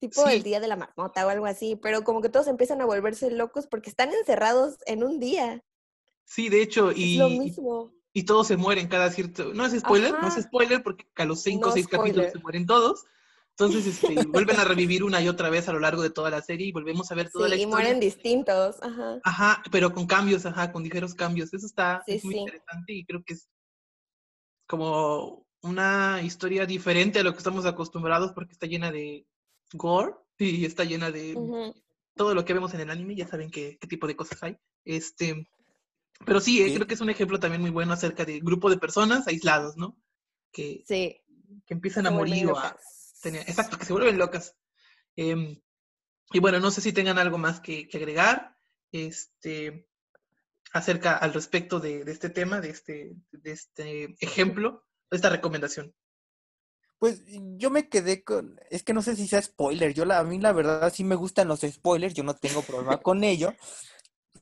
tipo 0.00 0.26
el 0.28 0.42
día 0.42 0.60
de 0.60 0.68
la 0.68 0.76
marmota 0.76 1.26
o 1.26 1.30
algo 1.30 1.46
así, 1.46 1.76
pero 1.76 2.04
como 2.04 2.22
que 2.22 2.28
todos 2.28 2.46
empiezan 2.46 2.80
a 2.80 2.86
volverse 2.86 3.30
locos 3.30 3.66
porque 3.66 3.90
están 3.90 4.12
encerrados 4.12 4.76
en 4.86 5.02
un 5.02 5.18
día. 5.18 5.64
Sí, 6.24 6.48
de 6.48 6.62
hecho, 6.62 6.92
y, 6.92 7.14
es 7.14 7.18
lo 7.18 7.28
mismo 7.28 7.92
y 8.12 8.24
todos 8.24 8.46
se 8.46 8.56
mueren 8.56 8.88
cada 8.88 9.10
cierto. 9.10 9.54
No 9.54 9.64
es 9.64 9.78
spoiler, 9.78 10.12
no 10.20 10.28
es 10.28 10.42
spoiler 10.42 10.82
porque 10.82 11.06
a 11.16 11.24
los 11.24 11.42
cinco 11.42 11.70
o 11.70 11.72
seis 11.72 11.88
capítulos 11.88 12.32
se 12.32 12.38
mueren 12.38 12.66
todos. 12.66 13.04
Entonces, 13.56 13.86
este, 13.86 14.26
vuelven 14.26 14.58
a 14.58 14.64
revivir 14.64 15.04
una 15.04 15.20
y 15.20 15.28
otra 15.28 15.50
vez 15.50 15.68
a 15.68 15.72
lo 15.72 15.80
largo 15.80 16.02
de 16.02 16.10
toda 16.10 16.30
la 16.30 16.42
serie 16.42 16.68
y 16.68 16.72
volvemos 16.72 17.10
a 17.10 17.14
ver 17.14 17.30
toda 17.30 17.48
la 17.48 17.56
historia. 17.56 17.80
Y 17.80 17.84
mueren 17.84 18.00
distintos, 18.00 18.76
ajá. 18.82 19.20
Ajá, 19.24 19.62
pero 19.70 19.92
con 19.92 20.06
cambios, 20.06 20.46
ajá, 20.46 20.72
con 20.72 20.82
ligeros 20.82 21.14
cambios. 21.14 21.52
Eso 21.52 21.66
está 21.66 22.02
muy 22.22 22.36
interesante 22.36 22.92
y 22.92 23.04
creo 23.04 23.22
que 23.24 23.34
es 23.34 23.48
como 24.72 25.46
una 25.60 26.22
historia 26.22 26.64
diferente 26.64 27.18
a 27.18 27.22
lo 27.22 27.32
que 27.32 27.36
estamos 27.36 27.66
acostumbrados 27.66 28.32
porque 28.32 28.52
está 28.52 28.66
llena 28.66 28.90
de 28.90 29.26
gore 29.74 30.14
y 30.38 30.64
está 30.64 30.84
llena 30.84 31.10
de 31.10 31.34
todo 32.16 32.34
lo 32.34 32.42
que 32.42 32.54
vemos 32.54 32.72
en 32.72 32.80
el 32.80 32.90
anime. 32.90 33.14
Ya 33.14 33.28
saben 33.28 33.50
qué, 33.50 33.76
qué 33.78 33.86
tipo 33.86 34.06
de 34.06 34.16
cosas 34.16 34.42
hay. 34.42 34.56
Este, 34.86 35.46
pero 36.24 36.40
sí, 36.40 36.62
eh, 36.62 36.72
creo 36.74 36.86
que 36.86 36.94
es 36.94 37.02
un 37.02 37.10
ejemplo 37.10 37.38
también 37.38 37.60
muy 37.60 37.68
bueno 37.68 37.92
acerca 37.92 38.24
de 38.24 38.40
grupo 38.40 38.70
de 38.70 38.78
personas 38.78 39.28
aislados, 39.28 39.76
¿no? 39.76 39.94
Que, 40.50 40.84
sí. 40.88 41.20
que 41.66 41.74
empiezan 41.74 42.06
a 42.06 42.10
morir 42.10 42.46
o 42.46 42.56
a 42.56 42.74
tener, 43.20 43.42
exacto, 43.42 43.76
que 43.76 43.84
se 43.84 43.92
vuelven 43.92 44.16
locas. 44.16 44.56
Em, 45.16 45.60
y 46.32 46.38
bueno, 46.38 46.60
no 46.60 46.70
sé 46.70 46.80
si 46.80 46.94
tengan 46.94 47.18
algo 47.18 47.36
más 47.36 47.60
que, 47.60 47.90
agregar 47.92 48.56
este, 48.90 49.86
acerca 50.72 51.16
al 51.16 51.34
respecto 51.34 51.80
de, 51.80 52.02
este 52.06 52.30
tema, 52.30 52.60
de 52.60 52.70
este, 52.70 53.14
de 53.30 53.52
este 53.52 54.14
ejemplo, 54.20 54.84
de 55.10 55.16
esta 55.16 55.28
recomendación. 55.28 55.94
Pues 56.98 57.22
yo 57.56 57.70
me 57.70 57.88
quedé 57.88 58.22
con, 58.22 58.60
es 58.70 58.84
que 58.84 58.94
no 58.94 59.02
sé 59.02 59.16
si 59.16 59.26
sea 59.26 59.42
spoiler, 59.42 59.92
yo 59.92 60.04
la, 60.04 60.20
a 60.20 60.24
mí 60.24 60.38
la 60.38 60.52
verdad 60.52 60.92
sí 60.94 61.02
me 61.02 61.16
gustan 61.16 61.48
los 61.48 61.60
spoilers, 61.60 62.14
yo 62.14 62.22
no 62.22 62.34
tengo 62.34 62.62
problema 62.62 62.98
con 62.98 63.24
ello, 63.24 63.54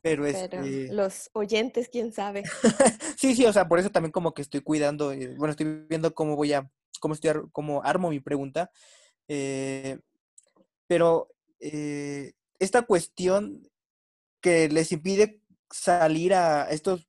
pero, 0.01 0.25
este... 0.25 0.91
los 0.91 1.29
oyentes, 1.33 1.89
quién 1.89 2.13
sabe. 2.13 2.43
sí, 3.17 3.35
sí, 3.35 3.45
o 3.45 3.53
sea, 3.53 3.67
por 3.67 3.79
eso 3.79 3.91
también 3.91 4.11
como 4.11 4.33
que 4.33 4.41
estoy 4.41 4.61
cuidando, 4.61 5.11
eh, 5.11 5.35
bueno, 5.37 5.51
estoy 5.51 5.85
viendo 5.89 6.13
cómo 6.13 6.35
voy 6.35 6.53
a, 6.53 6.71
cómo 6.99 7.13
estoy, 7.13 7.31
cómo 7.51 7.83
armo 7.83 8.09
mi 8.09 8.19
pregunta. 8.19 8.71
Eh, 9.27 9.99
pero 10.87 11.29
eh, 11.59 12.33
esta 12.59 12.83
cuestión 12.83 13.67
que 14.41 14.69
les 14.69 14.91
impide 14.91 15.40
salir 15.71 16.33
a 16.33 16.69
estos 16.69 17.07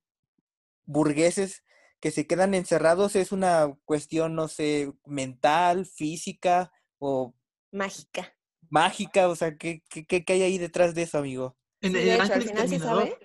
burgueses 0.85 1.63
que 2.01 2.11
se 2.11 2.27
quedan 2.27 2.55
encerrados 2.55 3.15
es 3.15 3.31
una 3.31 3.73
cuestión, 3.85 4.35
no 4.35 4.49
sé, 4.49 4.93
mental, 5.07 5.87
física 5.87 6.73
o... 6.99 7.35
Mágica. 7.71 8.35
Mágica, 8.69 9.29
o 9.29 9.37
sea, 9.37 9.57
¿qué, 9.57 9.83
qué, 9.89 10.05
qué 10.07 10.33
hay 10.33 10.43
ahí 10.43 10.59
detrás 10.59 10.95
de 10.95 11.03
eso, 11.03 11.19
amigo? 11.19 11.57
En 11.81 11.95
el 11.95 12.21
Ángel 12.21 12.43
Exterminador. 12.43 13.19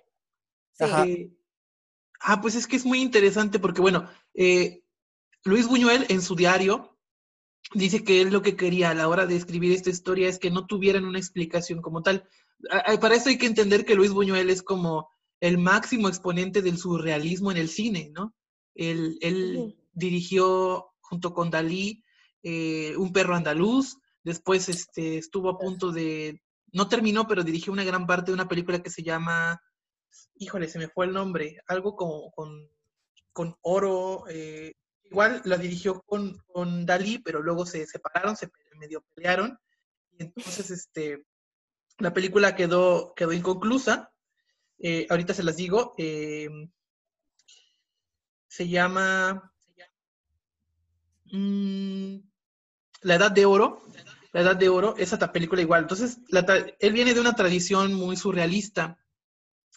ah, 2.20 2.42
pues 2.42 2.56
es 2.56 2.68
que 2.68 2.76
es 2.76 2.86
muy 2.86 3.02
interesante 3.02 3.58
porque, 3.58 3.82
bueno, 3.82 4.10
eh, 4.36 4.84
Luis 5.44 5.68
Buñuel 5.68 6.06
en 6.10 6.22
su 6.22 6.36
diario 6.36 6.98
dice 7.74 8.04
que 8.04 8.22
él 8.22 8.30
lo 8.30 8.42
que 8.42 8.56
quería 8.56 8.92
a 8.92 8.94
la 8.94 9.08
hora 9.08 9.26
de 9.26 9.36
escribir 9.36 9.72
esta 9.72 9.90
historia 9.90 10.30
es 10.30 10.38
que 10.38 10.52
no 10.52 10.68
tuvieran 10.68 11.06
una 11.06 11.20
explicación 11.20 11.82
como 11.82 12.02
tal. 12.04 12.28
Para 13.02 13.16
eso 13.16 13.30
hay 13.30 13.38
que 13.38 13.46
entender 13.46 13.86
que 13.86 13.96
Luis 13.96 14.12
Buñuel 14.12 14.50
es 14.50 14.62
como 14.62 15.10
el 15.40 15.58
máximo 15.58 16.08
exponente 16.08 16.62
del 16.62 16.78
surrealismo 16.78 17.52
en 17.52 17.58
el 17.58 17.70
cine, 17.70 18.12
¿no? 18.14 18.34
Él, 18.76 19.76
dirigió 19.94 20.92
junto 21.00 21.34
con 21.34 21.50
Dalí 21.50 22.04
eh, 22.44 22.96
Un 22.98 23.12
perro 23.12 23.36
andaluz, 23.36 23.98
después 24.24 24.70
este, 24.70 25.18
estuvo 25.18 25.50
a 25.50 25.58
punto 25.58 25.92
de 25.92 26.42
no 26.74 26.88
terminó, 26.88 27.28
pero 27.28 27.44
dirigió 27.44 27.74
una 27.74 27.84
gran 27.84 28.06
parte 28.06 28.32
de 28.32 28.36
una 28.36 28.48
película 28.48 28.84
que 28.84 28.90
se 28.90 29.02
llama, 29.02 29.60
híjole, 30.36 30.68
se 30.68 30.80
me 30.80 30.90
fue 30.90 31.06
el 31.06 31.14
nombre, 31.14 31.58
algo 31.68 31.96
como 31.96 32.30
con, 32.32 32.70
con 33.32 33.56
oro, 33.62 34.26
eh, 34.30 34.74
igual 35.04 35.42
la 35.46 35.58
dirigió 35.58 36.02
con, 36.02 36.38
con 36.48 36.86
Dalí, 36.86 37.20
pero 37.20 37.42
luego 37.42 37.66
se 37.66 37.88
separaron, 37.88 38.36
se 38.36 38.50
medio 38.78 39.04
pelearon, 39.16 39.58
y 40.12 40.24
entonces 40.24 40.70
este, 40.70 41.26
la 41.98 42.14
película 42.14 42.56
quedó, 42.56 43.14
quedó 43.16 43.34
inconclusa. 43.34 44.12
Eh, 44.80 45.08
ahorita 45.10 45.34
se 45.34 45.44
las 45.44 45.58
digo. 45.58 45.94
Eh, 45.98 46.50
se 48.48 48.68
llama 48.68 49.54
mm, 51.32 52.18
La 53.02 53.16
Edad 53.16 53.32
de 53.32 53.46
Oro. 53.46 53.82
La 54.34 54.42
Edad 54.42 54.56
de 54.56 54.70
Oro, 54.70 54.96
esa 54.98 55.32
película 55.32 55.62
igual. 55.62 55.84
Entonces, 55.84 56.20
él 56.80 56.94
viene 56.94 57.14
de 57.14 57.20
una 57.20 57.36
tradición 57.36 57.94
muy 57.94 58.18
surrealista. 58.18 58.98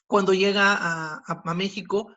Cuando 0.07 0.34
llega 0.34 0.76
a, 0.80 1.55
México 1.55 2.16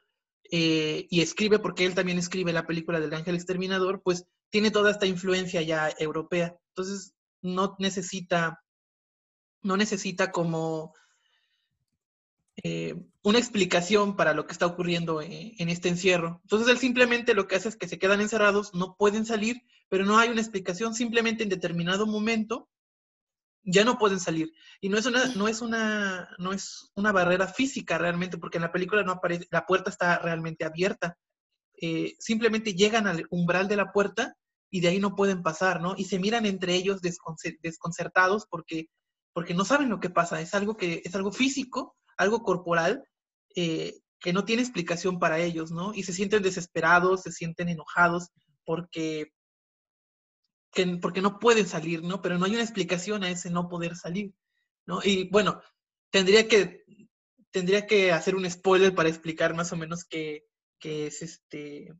eh, 0.51 1.05
y 1.09 1.21
escribe, 1.21 1.59
porque 1.59 1.85
él 1.85 1.93
también 1.93 2.17
escribe 2.17 2.51
la 2.51 2.65
película 2.65 2.99
del 2.99 3.13
Ángel 3.13 3.35
Exterminador, 3.35 4.01
pues 4.01 4.25
tiene 4.49 4.71
toda 4.71 4.89
esta 4.91 5.05
influencia 5.05 5.61
ya 5.61 5.93
europea. 5.99 6.57
Entonces, 6.69 7.13
no 7.41 7.75
necesita, 7.77 8.63
no 9.61 9.77
necesita 9.77 10.31
como 10.31 10.93
eh, 12.61 12.95
una 13.23 13.39
explicación 13.39 14.15
para 14.15 14.33
lo 14.33 14.45
que 14.45 14.53
está 14.53 14.67
ocurriendo 14.67 15.21
en, 15.21 15.53
en, 15.57 15.69
este 15.69 15.89
encierro. 15.89 16.39
Entonces 16.43 16.67
él 16.69 16.77
simplemente 16.77 17.33
lo 17.33 17.47
que 17.47 17.55
hace 17.55 17.69
es 17.69 17.75
que 17.75 17.87
se 17.87 17.97
quedan 17.97 18.21
encerrados, 18.21 18.73
no 18.73 18.95
pueden 18.95 19.25
salir, 19.25 19.63
pero 19.89 20.05
no 20.05 20.19
hay 20.19 20.29
una 20.29 20.41
explicación, 20.41 20.93
simplemente 20.93 21.43
en 21.43 21.49
determinado 21.49 22.05
momento 22.05 22.69
ya 23.63 23.83
no 23.85 23.97
pueden 23.97 24.19
salir. 24.19 24.53
Y 24.81 24.89
no 24.89 24.97
es 24.97 25.05
una, 25.05 25.25
no 25.35 25.47
es 25.47 25.61
una, 25.61 26.29
no 26.37 26.51
es 26.51 26.91
una 26.95 27.11
barrera 27.11 27.47
física 27.47 27.97
realmente, 27.97 28.37
porque 28.37 28.57
en 28.57 28.63
la 28.63 28.71
película 28.71 29.03
no 29.03 29.13
aparece, 29.13 29.47
la 29.51 29.65
puerta 29.65 29.89
está 29.89 30.19
realmente 30.19 30.65
abierta. 30.65 31.17
Eh, 31.81 32.15
simplemente 32.19 32.73
llegan 32.73 33.07
al 33.07 33.25
umbral 33.29 33.67
de 33.67 33.77
la 33.77 33.91
puerta 33.91 34.35
y 34.69 34.81
de 34.81 34.89
ahí 34.89 34.99
no 34.99 35.15
pueden 35.15 35.43
pasar, 35.43 35.81
¿no? 35.81 35.95
Y 35.97 36.05
se 36.05 36.19
miran 36.19 36.45
entre 36.45 36.75
ellos 36.75 37.01
desconcertados 37.01 38.45
porque, 38.47 38.89
porque 39.33 39.53
no 39.53 39.65
saben 39.65 39.89
lo 39.89 39.99
que 39.99 40.09
pasa. 40.09 40.41
Es 40.41 40.53
algo 40.53 40.77
que 40.77 41.01
es 41.03 41.15
algo 41.15 41.31
físico 41.31 41.95
algo 42.17 42.43
corporal 42.43 43.03
eh, 43.55 43.99
que 44.19 44.33
no 44.33 44.45
tiene 44.45 44.61
explicación 44.61 45.19
para 45.19 45.39
ellos, 45.39 45.71
¿no? 45.71 45.93
Y 45.93 46.03
se 46.03 46.13
sienten 46.13 46.41
desesperados, 46.41 47.23
se 47.23 47.31
sienten 47.31 47.69
enojados 47.69 48.29
porque, 48.65 49.33
porque 51.01 51.21
no 51.21 51.39
pueden 51.39 51.67
salir, 51.67 52.03
¿no? 52.03 52.21
Pero 52.21 52.37
no 52.37 52.45
hay 52.45 52.53
una 52.53 52.63
explicación 52.63 53.23
a 53.23 53.29
ese 53.29 53.49
no 53.49 53.67
poder 53.67 53.95
salir, 53.95 54.33
¿no? 54.85 55.01
Y 55.03 55.29
bueno, 55.29 55.61
tendría 56.09 56.47
que, 56.47 56.85
tendría 57.51 57.85
que 57.85 58.11
hacer 58.11 58.35
un 58.35 58.49
spoiler 58.49 58.95
para 58.95 59.09
explicar 59.09 59.53
más 59.55 59.73
o 59.73 59.77
menos 59.77 60.05
qué, 60.05 60.45
es 60.81 61.21
este... 61.21 61.93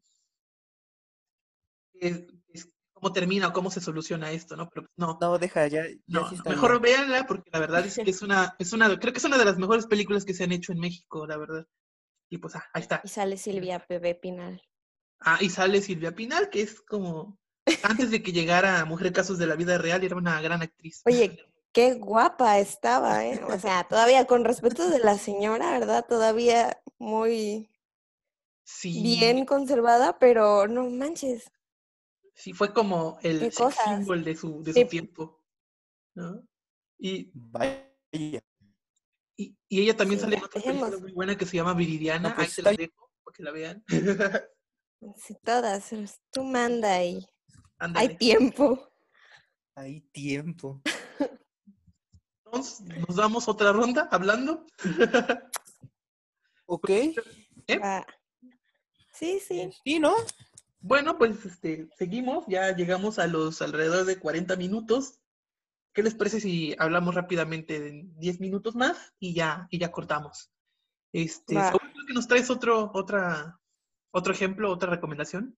cómo 3.04 3.14
termina 3.14 3.50
o 3.50 3.54
cómo 3.54 3.70
se 3.70 3.82
soluciona 3.82 4.32
esto, 4.32 4.56
¿no? 4.56 4.70
Pero 4.70 4.88
no. 4.96 5.18
No, 5.20 5.38
deja, 5.38 5.68
ya. 5.68 5.84
no, 6.08 6.30
mejor 6.46 6.80
véanla 6.80 7.26
porque 7.28 7.50
la 7.52 7.60
verdad 7.60 7.86
es 7.86 7.96
que 7.96 8.10
es 8.10 8.22
una, 8.22 8.56
es 8.60 8.72
una, 8.72 8.98
creo 8.98 9.12
que 9.12 9.20
es 9.20 9.26
una 9.26 9.38
de 9.38 9.44
las 9.44 9.58
mejores 9.58 9.88
películas 9.88 10.24
que 10.24 10.34
se 10.34 10.46
han 10.46 10.54
hecho 10.54 10.72
en 10.72 10.80
México, 10.80 11.28
la 11.28 11.38
verdad. 11.38 11.66
Y 12.30 12.38
pues, 12.38 12.56
ah, 12.56 12.64
ahí 12.74 12.82
está. 12.82 13.02
Y 13.04 13.10
sale 13.10 13.36
Silvia 13.36 13.86
Pepe 13.86 14.16
Pinal. 14.16 14.62
Ah, 15.20 15.38
y 15.42 15.50
sale 15.50 15.82
Silvia 15.82 16.16
Pinal, 16.16 16.50
que 16.50 16.62
es 16.62 16.80
como, 16.82 17.38
antes 17.84 18.10
de 18.10 18.24
que 18.24 18.32
llegara 18.32 18.80
a 18.80 18.86
Mujer 18.86 19.12
Casos 19.12 19.38
de 19.38 19.48
la 19.48 19.56
Vida 19.56 19.78
Real, 19.78 20.02
era 20.02 20.16
una 20.16 20.42
gran 20.42 20.62
actriz. 20.62 21.02
Oye, 21.06 21.38
qué 21.74 21.96
guapa 21.96 22.58
estaba, 22.60 23.26
¿eh? 23.26 23.42
O 23.50 23.60
sea, 23.60 23.84
todavía 23.84 24.26
con 24.26 24.46
respeto 24.46 24.90
de 24.90 25.00
la 25.00 25.18
señora, 25.18 25.72
¿verdad? 25.72 26.06
Todavía 26.08 26.82
muy 27.00 27.70
sí. 28.64 29.02
bien 29.02 29.46
conservada, 29.46 30.18
pero 30.20 30.68
no 30.70 30.90
manches. 30.90 31.52
Sí, 32.34 32.54
fue 32.54 32.74
como 32.74 33.20
el 33.22 33.52
símbolo 33.52 34.24
de 34.24 34.36
su, 34.36 34.64
de 34.64 34.74
su 34.74 34.88
tiempo. 34.88 35.44
¿no? 36.16 36.44
Y, 36.98 37.32
y, 38.12 38.40
y, 39.38 39.56
ella 39.70 39.96
también 39.96 40.20
sale 40.20 40.38
en 40.38 40.44
otra 40.44 40.62
película 40.62 40.98
muy 40.98 41.12
buena 41.12 41.38
que 41.38 41.46
se 41.46 41.58
llama 41.58 41.74
Viridiana. 41.74 42.30
Ahí 42.30 42.36
pues 42.36 42.54
se 42.54 42.62
la 42.62 42.72
dejo 42.72 43.10
para 43.24 43.36
que 43.36 43.44
la 43.44 43.52
vean. 43.52 43.84
Sí, 45.18 45.36
todas. 45.44 45.90
Tú 46.32 46.44
manda 46.44 46.94
ahí. 46.94 47.26
Hay 47.78 48.16
tiempo. 48.16 48.90
Hay 49.76 50.02
tiempo. 50.12 50.82
Entonces, 52.46 52.82
¿nos 52.82 53.16
damos 53.16 53.48
otra 53.48 53.74
ronda 53.74 54.08
hablando? 54.12 54.66
ok. 56.66 56.90
¿Eh? 57.68 57.80
Sí, 59.12 59.40
sí. 59.40 59.72
Sí, 59.84 60.00
¿no? 60.00 60.14
Bueno, 60.84 61.18
pues 61.18 61.46
este, 61.46 61.88
seguimos, 61.98 62.44
ya 62.46 62.76
llegamos 62.76 63.18
a 63.18 63.26
los 63.28 63.62
alrededor 63.62 64.06
de 64.06 64.20
40 64.20 64.58
minutos. 64.58 65.22
¿Qué 65.94 66.04
les 66.04 66.14
parece 66.14 66.42
si 66.42 66.76
hablamos 66.78 67.16
rápidamente 67.16 67.80
de 67.80 68.04
10 68.18 68.42
minutos 68.42 68.76
más 68.76 69.14
y 69.18 69.34
ya, 69.34 69.66
y 69.72 69.80
ya 69.80 69.92
cortamos? 69.92 70.52
Este, 71.14 71.56
que 71.56 72.14
nos 72.14 72.28
traes 72.28 72.50
otro, 72.50 72.92
otra, 72.94 73.62
otro 74.12 74.34
ejemplo, 74.34 74.70
otra 74.70 74.90
recomendación? 74.90 75.58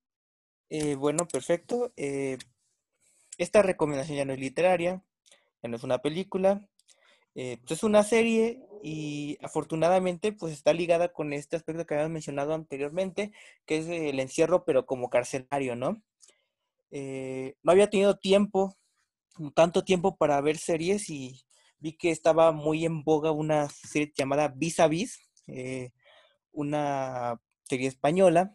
Eh, 0.69 0.93
bueno, 0.93 1.27
perfecto. 1.27 1.91
Eh, 1.97 2.37
esta 3.39 3.63
recomendación 3.63 4.17
ya 4.17 4.25
no 4.25 4.33
es 4.33 4.39
literaria, 4.39 5.03
ya 5.63 5.69
no 5.69 5.77
es 5.77 5.83
una 5.83 6.03
película, 6.03 6.69
eh, 7.35 7.57
pues 7.59 7.79
es 7.79 7.83
una 7.83 8.03
serie 8.03 8.61
y 8.81 9.37
afortunadamente 9.41 10.31
pues 10.31 10.53
está 10.53 10.71
ligada 10.71 11.11
con 11.11 11.33
este 11.33 11.57
aspecto 11.57 11.85
que 11.85 11.93
habíamos 11.93 12.13
mencionado 12.13 12.53
anteriormente, 12.53 13.33
que 13.65 13.79
es 13.79 13.87
el 13.87 14.19
encierro 14.21 14.63
pero 14.63 14.85
como 14.85 15.09
carcelario, 15.09 15.75
¿no? 15.75 16.01
Eh, 16.91 17.55
no 17.61 17.73
había 17.73 17.89
tenido 17.89 18.17
tiempo, 18.17 18.77
tanto 19.53 19.83
tiempo 19.83 20.15
para 20.15 20.39
ver 20.39 20.57
series 20.57 21.09
y 21.09 21.41
vi 21.79 21.97
que 21.97 22.11
estaba 22.11 22.53
muy 22.53 22.85
en 22.85 23.03
boga 23.03 23.31
una 23.31 23.67
serie 23.69 24.13
llamada 24.15 24.47
Vis 24.47 24.79
a 24.79 24.87
Vis, 24.87 25.19
eh, 25.47 25.91
una 26.53 27.41
serie 27.63 27.89
española 27.89 28.53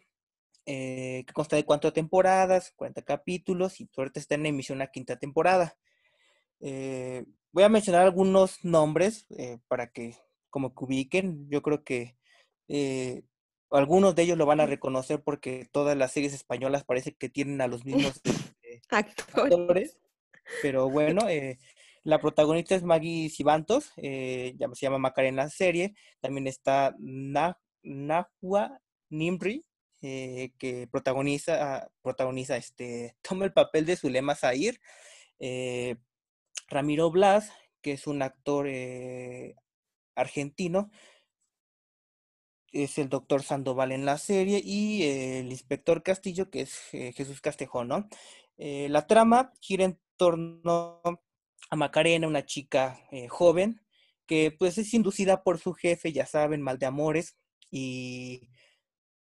que 0.64 1.26
consta 1.34 1.56
de 1.56 1.64
cuatro 1.64 1.92
temporadas, 1.92 2.72
40 2.76 3.02
capítulos 3.02 3.80
y 3.80 3.90
ahorita 3.96 4.20
está 4.20 4.36
en 4.36 4.46
emisión 4.46 4.78
la 4.78 4.92
quinta 4.92 5.18
temporada. 5.18 5.76
Voy 7.52 7.64
a 7.64 7.68
mencionar 7.68 8.02
algunos 8.02 8.64
nombres 8.64 9.26
eh, 9.36 9.58
para 9.66 9.90
que 9.90 10.16
como 10.50 10.74
que 10.74 10.84
ubiquen. 10.84 11.48
Yo 11.50 11.62
creo 11.62 11.82
que 11.82 12.16
eh, 12.68 13.24
algunos 13.70 14.14
de 14.14 14.22
ellos 14.22 14.38
lo 14.38 14.46
van 14.46 14.60
a 14.60 14.66
reconocer 14.66 15.22
porque 15.22 15.68
todas 15.72 15.96
las 15.96 16.12
series 16.12 16.32
españolas 16.32 16.84
parece 16.84 17.14
que 17.14 17.28
tienen 17.28 17.60
a 17.60 17.66
los 17.66 17.84
mismos 17.84 18.20
este, 18.62 18.82
actores. 18.88 19.98
Pero 20.62 20.88
bueno, 20.88 21.28
eh, 21.28 21.58
la 22.04 22.20
protagonista 22.20 22.74
es 22.76 22.82
Maggie 22.84 23.30
Cibantos, 23.30 23.92
se 23.96 24.54
llama 24.56 24.98
Macarena 24.98 25.44
la 25.44 25.50
serie. 25.50 25.94
También 26.20 26.46
está 26.46 26.94
Nahua 27.82 28.80
Nimri, 29.10 29.64
que 30.00 30.88
protagoniza, 30.90 31.90
protagoniza 32.00 32.56
este, 32.56 33.16
toma 33.22 33.44
el 33.44 33.52
papel 33.52 33.86
de 33.86 33.96
Zulema 33.96 34.36
Zahir. 34.36 34.80
Ramiro 36.70 37.10
Blas, 37.10 37.52
que 37.82 37.92
es 37.92 38.06
un 38.06 38.22
actor 38.22 38.66
eh, 38.68 39.56
argentino, 40.14 40.90
es 42.72 42.98
el 42.98 43.08
doctor 43.08 43.42
Sandoval 43.42 43.90
en 43.90 44.04
la 44.04 44.16
serie, 44.16 44.62
y 44.64 45.02
el 45.02 45.50
inspector 45.50 46.02
Castillo, 46.04 46.50
que 46.50 46.62
es 46.62 46.94
eh, 46.94 47.12
Jesús 47.12 47.40
Castejón. 47.40 48.08
Eh, 48.56 48.88
la 48.88 49.06
trama 49.06 49.52
gira 49.60 49.84
en 49.84 49.98
torno 50.16 51.02
a 51.70 51.76
Macarena, 51.76 52.28
una 52.28 52.46
chica 52.46 53.00
joven, 53.28 53.80
que 54.26 54.54
pues 54.56 54.78
es 54.78 54.94
inducida 54.94 55.42
por 55.42 55.58
su 55.58 55.72
jefe, 55.72 56.12
ya 56.12 56.26
saben, 56.26 56.62
mal 56.62 56.78
de 56.78 56.86
amores, 56.86 57.36
y 57.70 58.50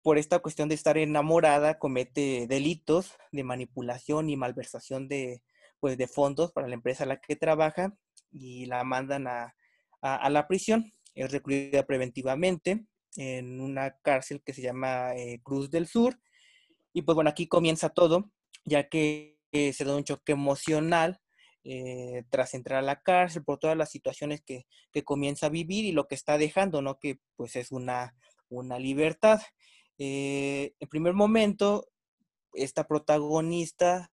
por 0.03 0.18
esta 0.18 0.38
cuestión 0.38 0.68
de 0.68 0.76
estar 0.76 0.97
enamorada 0.99 1.78
comete 1.78 2.47
delitos 2.47 3.16
de 3.32 3.43
manipulación 3.43 4.30
y 4.30 4.36
malversación 4.36 5.09
de, 5.09 5.43
pues, 5.83 5.99
de 5.99 6.07
fondos 6.07 6.53
para 6.53 6.68
la 6.68 6.74
empresa 6.74 7.03
a 7.03 7.09
la 7.09 7.20
que 7.20 7.35
trabaja 7.35 7.93
y 8.30 8.66
la 8.66 8.85
mandan 8.85 9.26
a, 9.26 9.53
la 10.01 10.47
prisión. 10.47 10.93
Es 11.16 11.33
recluida 11.33 11.85
preventivamente 11.85 12.87
en 13.16 13.61
una 13.61 13.97
cárcel 13.99 14.43
que 14.45 14.55
se 14.55 14.62
llama 14.62 15.12
eh, 15.16 15.41
Cruz 15.43 15.72
del 15.72 15.89
Sur. 15.89 16.20
Y 16.93 17.03
pues 17.03 17.16
bueno, 17.16 17.30
aquí 17.30 17.49
comienza 17.49 17.89
todo, 17.89 18.30
ya 18.64 18.89
que 18.89 19.41
eh, 19.51 19.72
se 19.72 19.85
da 19.85 19.97
un 19.97 20.05
choque 20.05 20.30
emocional 20.30 21.20
eh, 21.64 22.22
tras 22.30 22.55
entrar 22.55 22.78
a 22.78 22.83
la 22.83 23.03
cárcel 23.03 23.43
por 23.43 23.59
todas 23.59 23.76
las 23.76 23.91
situaciones 23.91 24.41
que, 24.41 24.66
comienza 25.05 25.47
a 25.47 25.51
vivir 25.51 25.85
y 25.85 25.91
lo 25.91 26.07
que 26.07 26.14
está 26.14 26.39
dejando, 26.39 26.80
¿no? 26.80 27.01
Que 27.01 27.18
pues 27.35 27.57
es 27.57 27.72
una, 27.72 28.14
una 28.49 28.78
libertad. 28.78 29.41
en 29.99 30.89
primer 30.89 31.14
momento, 31.14 31.89
esta 32.55 32.87
protagonista 32.87 34.11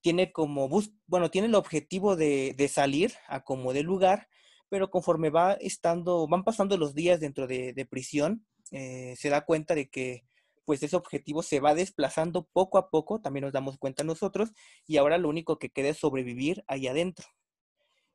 tiene 0.00 0.32
como, 0.32 0.68
bus 0.68 0.92
bueno, 1.06 1.30
tiene 1.30 1.48
el 1.48 1.54
objetivo 1.54 2.16
de, 2.16 2.70
salir 2.72 3.12
a 3.26 3.42
como 3.42 3.72
de 3.72 3.82
lugar, 3.82 4.28
pero 4.68 4.90
conforme 4.90 5.30
va 5.30 5.54
estando, 5.54 6.26
van 6.28 6.44
pasando 6.44 6.76
los 6.76 6.94
días 6.94 7.20
dentro 7.20 7.46
de, 7.46 7.86
prisión, 7.90 8.46
eh, 8.70 9.14
se 9.16 9.30
da 9.30 9.44
cuenta 9.44 9.74
de 9.74 9.88
que 9.88 10.24
pues 10.64 10.82
ese 10.82 10.96
objetivo 10.96 11.42
se 11.42 11.60
va 11.60 11.74
desplazando 11.74 12.46
poco 12.52 12.76
a 12.76 12.90
poco, 12.90 13.22
también 13.22 13.44
nos 13.44 13.54
damos 13.54 13.78
cuenta 13.78 14.04
nosotros, 14.04 14.52
y 14.86 14.98
ahora 14.98 15.16
lo 15.16 15.30
único 15.30 15.58
que 15.58 15.70
queda 15.70 15.88
es 15.88 15.96
sobrevivir 15.96 16.62
ahí 16.66 16.86
adentro. 16.86 17.26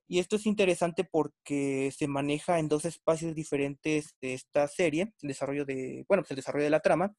Y 0.08 0.20
esto 0.20 0.36
es 0.36 0.46
interesante 0.46 1.04
porque 1.04 1.92
se 1.98 2.08
maneja 2.08 2.60
en 2.60 2.68
dos 2.68 2.86
espacios 2.86 3.34
diferentes 3.34 4.16
de 4.22 4.36
esta 4.36 4.68
serie, 4.68 5.14
el 5.24 5.30
desarrollo 5.30 5.66
de, 5.66 6.06
bueno, 6.08 6.22
pues 6.22 6.30
el 6.30 6.36
desarrollo 6.36 6.66
de 6.66 6.70
la 6.70 6.82
trama, 6.82 7.16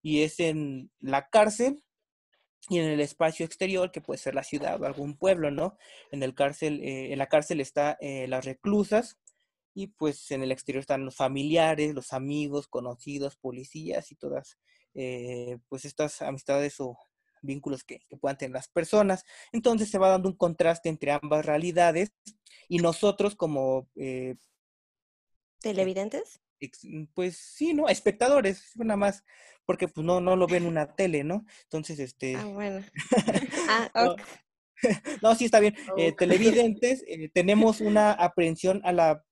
y 0.00 0.22
es 0.22 0.38
en 0.38 0.92
la 1.00 1.28
cárcel 1.28 1.82
y 2.68 2.78
en 2.78 2.86
el 2.86 3.00
espacio 3.00 3.46
exterior, 3.46 3.92
que 3.92 4.00
puede 4.00 4.18
ser 4.18 4.34
la 4.34 4.42
ciudad 4.42 4.80
o 4.80 4.86
algún 4.86 5.16
pueblo, 5.16 5.50
¿no? 5.50 5.78
En, 6.10 6.22
el 6.22 6.34
cárcel, 6.34 6.80
eh, 6.82 7.12
en 7.12 7.18
la 7.18 7.28
cárcel 7.28 7.60
está 7.60 7.96
eh, 8.00 8.26
las 8.28 8.44
reclusas 8.44 9.18
y 9.74 9.88
pues 9.88 10.30
en 10.30 10.42
el 10.42 10.52
exterior 10.52 10.80
están 10.80 11.04
los 11.04 11.16
familiares, 11.16 11.94
los 11.94 12.12
amigos, 12.12 12.68
conocidos, 12.68 13.36
policías 13.36 14.10
y 14.10 14.16
todas 14.16 14.58
eh, 14.94 15.58
pues 15.68 15.84
estas 15.84 16.20
amistades 16.22 16.80
o 16.80 16.98
vínculos 17.42 17.84
que, 17.84 18.00
puedan 18.20 18.36
tener 18.36 18.54
las 18.54 18.68
personas. 18.68 19.24
Entonces 19.52 19.90
se 19.90 19.98
va 19.98 20.08
dando 20.08 20.28
un 20.28 20.36
contraste 20.36 20.88
entre 20.88 21.12
ambas 21.12 21.46
realidades 21.46 22.12
y 22.68 22.78
nosotros 22.78 23.36
como... 23.36 23.88
¿Televidentes? 25.60 26.40
Pues 27.14 27.36
sí, 27.36 27.74
¿no? 27.74 27.88
Espectadores, 27.88 28.72
nada 28.76 28.96
más 28.96 29.24
porque 29.68 29.86
pues 29.86 30.02
no, 30.02 30.18
no 30.18 30.34
lo 30.34 30.46
ven 30.46 30.62
en 30.62 30.70
una 30.70 30.94
tele, 30.96 31.24
¿no? 31.24 31.44
Entonces, 31.64 31.98
este... 31.98 32.36
Ah, 32.36 32.46
bueno. 32.46 32.82
ah, 33.68 33.90
okay. 34.12 34.24
no, 35.22 35.34
sí 35.34 35.44
está 35.44 35.60
bien. 35.60 35.76
Eh, 35.98 36.12
televidentes, 36.12 37.04
eh, 37.06 37.28
tenemos 37.34 37.82
una 37.82 38.12
aprehensión 38.12 38.80
a 38.82 38.92
la 38.92 39.22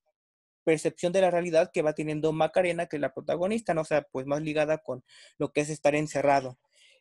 percepción 0.63 1.11
de 1.11 1.21
la 1.21 1.31
realidad 1.31 1.71
que 1.73 1.81
va 1.81 1.93
teniendo 1.93 2.33
Macarena, 2.33 2.85
que 2.85 2.97
es 2.97 3.01
la 3.01 3.15
protagonista, 3.15 3.73
¿no? 3.73 3.81
O 3.81 3.85
sea, 3.85 4.03
pues 4.03 4.27
más 4.27 4.43
ligada 4.43 4.77
con 4.77 5.03
lo 5.39 5.51
que 5.51 5.61
es 5.61 5.71
estar 5.71 5.95
encerrado. 5.95 6.59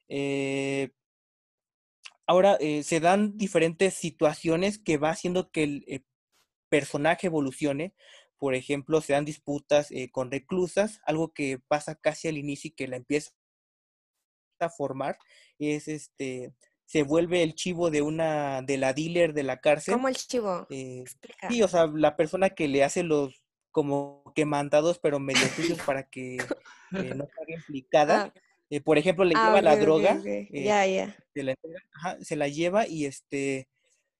Eh, 0.08 0.92
ahora, 2.26 2.56
se 2.82 3.00
dan 3.00 3.36
diferentes 3.36 3.92
situaciones 3.92 4.78
que 4.78 4.96
va 4.96 5.10
haciendo 5.10 5.50
que 5.50 5.62
el 5.62 6.06
personaje 6.70 7.26
evolucione, 7.26 7.94
por 8.38 8.54
ejemplo, 8.54 9.00
se 9.00 9.12
dan 9.12 9.24
disputas 9.24 9.90
eh, 9.90 10.10
con 10.10 10.30
reclusas, 10.30 11.00
algo 11.04 11.32
que 11.32 11.58
pasa 11.68 11.94
casi 11.94 12.28
al 12.28 12.38
inicio 12.38 12.68
y 12.68 12.74
que 12.74 12.88
la 12.88 12.96
empieza 12.96 13.32
a 14.60 14.68
formar, 14.68 15.18
es 15.58 15.88
este, 15.88 16.54
se 16.84 17.02
vuelve 17.02 17.42
el 17.42 17.54
chivo 17.54 17.90
de 17.90 18.02
una, 18.02 18.62
de 18.62 18.78
la 18.78 18.92
dealer 18.92 19.32
de 19.32 19.42
la 19.42 19.60
cárcel. 19.60 19.94
¿Cómo 19.94 20.08
el 20.08 20.16
chivo? 20.16 20.66
Eh, 20.70 21.04
sí, 21.48 21.62
o 21.62 21.68
sea, 21.68 21.86
la 21.86 22.16
persona 22.16 22.50
que 22.50 22.68
le 22.68 22.84
hace 22.84 23.02
los 23.02 23.42
como 23.70 24.22
que 24.34 24.46
mandados, 24.46 24.98
pero 24.98 25.18
medio 25.20 25.46
suyos 25.48 25.78
para 25.84 26.08
que 26.08 26.36
eh, 26.36 27.14
no 27.14 27.24
esté 27.24 27.52
implicada. 27.52 28.32
Ah. 28.34 28.80
por 28.84 28.96
ejemplo, 28.96 29.24
le 29.24 29.34
ah, 29.36 29.46
lleva 29.46 29.62
la 29.62 29.76
droga. 29.76 30.18
Ya, 30.50 30.86
ya. 30.86 31.16
se 32.22 32.36
la 32.36 32.48
lleva 32.48 32.86
y 32.86 33.04
este 33.04 33.68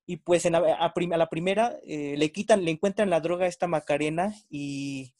y 0.07 0.18
pues 0.18 0.46
en 0.46 0.54
a, 0.54 0.61
la 0.61 1.28
primera 1.28 1.78
eh, 1.84 2.14
le 2.16 2.30
quitan, 2.30 2.64
le 2.64 2.70
encuentran 2.70 3.11
la 3.11 3.20
droga 3.20 3.46
a 3.46 3.48
esta 3.48 3.66
Macarena 3.66 4.34
y 4.48 5.12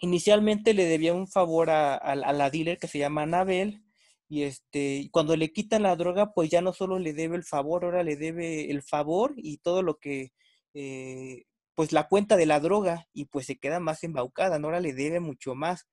inicialmente 0.00 0.74
le 0.74 0.86
debía 0.86 1.14
un 1.14 1.28
favor 1.28 1.70
a, 1.70 2.14
la 2.16 2.50
dealer 2.50 2.78
que 2.78 2.88
se 2.88 2.98
llama 2.98 3.22
Anabel 3.22 3.84
y 4.28 4.42
este 4.42 5.08
cuando 5.12 5.36
le 5.36 5.52
quitan 5.52 5.84
la 5.84 5.94
droga 5.94 6.32
pues 6.32 6.50
ya 6.50 6.60
no 6.60 6.72
solo 6.72 6.98
le 6.98 7.12
debe 7.12 7.36
el 7.36 7.44
favor, 7.44 7.84
ahora 7.84 8.02
le 8.02 8.16
debe 8.16 8.70
el 8.70 8.82
favor 8.82 9.34
y 9.36 9.58
todo 9.58 9.82
lo 9.82 9.98
que 9.98 10.32
eh, 10.74 11.44
pues 11.76 11.92
la 11.92 12.08
cuenta 12.08 12.36
de 12.36 12.46
la 12.46 12.58
droga 12.58 13.06
y 13.12 13.26
pues 13.26 13.46
se 13.46 13.56
queda 13.58 13.78
más 13.80 14.02
embaucada, 14.02 14.56
ahora 14.56 14.80
le 14.80 14.94
debe 14.94 15.20
mucho 15.20 15.54
más. 15.54 15.86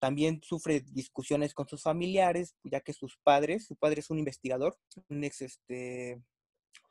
También 0.00 0.40
sufre 0.42 0.80
discusiones 0.80 1.54
con 1.54 1.68
sus 1.68 1.82
familiares, 1.82 2.54
ya 2.62 2.80
que 2.80 2.92
sus 2.92 3.18
padres, 3.24 3.66
su 3.66 3.76
padre 3.76 4.00
es 4.00 4.10
un 4.10 4.18
investigador, 4.18 4.78
un 5.08 5.24
ex 5.24 5.42
este 5.42 6.22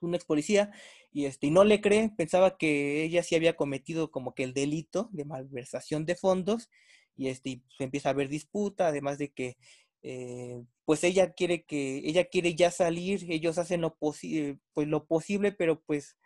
un 0.01 0.15
ex 0.15 0.25
policía, 0.25 0.71
y, 1.11 1.25
este, 1.25 1.47
y 1.47 1.51
no 1.51 1.63
le 1.63 1.82
cree, 1.82 2.11
pensaba 2.15 2.57
que 2.57 3.03
ella 3.03 3.23
sí 3.23 3.36
había 3.36 3.55
cometido 3.55 4.11
como 4.11 4.36
que 4.36 4.43
el 4.43 4.53
delito 4.53 5.09
de 5.11 5.25
malversación 5.25 6.05
de 6.05 6.15
fondos, 6.15 6.69
y 7.15 7.30
este, 7.30 7.61
se 7.78 7.84
empieza 7.84 8.09
a 8.09 8.11
haber 8.11 8.30
disputa, 8.30 8.88
además 8.88 9.17
de 9.17 9.30
que 9.30 9.57
eh, 10.03 10.63
pues 10.86 11.03
ella 11.03 11.34
quiere 11.34 11.63
que, 11.65 11.97
ella 12.05 12.25
quiere 12.25 12.55
ya 12.55 12.71
salir, 12.71 13.25
ellos 13.32 13.57
hacen 13.57 13.82
lo, 13.82 13.95
posible 13.95 14.59
pues 14.73 14.88
lo 14.88 15.05
posible, 15.05 15.51
pero 15.51 15.82
pues 15.82 16.17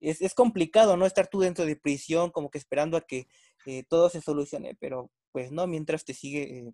es, 0.00 0.20
es, 0.20 0.34
complicado, 0.34 0.96
¿no? 0.96 1.06
Estar 1.06 1.28
tú 1.28 1.40
dentro 1.40 1.64
de 1.64 1.76
prisión, 1.76 2.30
como 2.30 2.50
que 2.50 2.58
esperando 2.58 2.96
a 2.96 3.06
que 3.06 3.28
eh, 3.66 3.84
todo 3.88 4.10
se 4.10 4.20
solucione, 4.20 4.74
pero 4.80 5.10
pues 5.30 5.52
no, 5.52 5.66
mientras 5.66 6.04
te 6.04 6.14
sigue, 6.14 6.58
eh, 6.58 6.72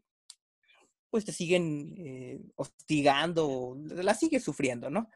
pues 1.11 1.25
te 1.25 1.33
siguen 1.33 2.53
hostigando, 2.57 3.77
la 3.79 4.15
sigue 4.15 4.41
sufriendo, 4.41 4.91
¿no? 4.91 5.09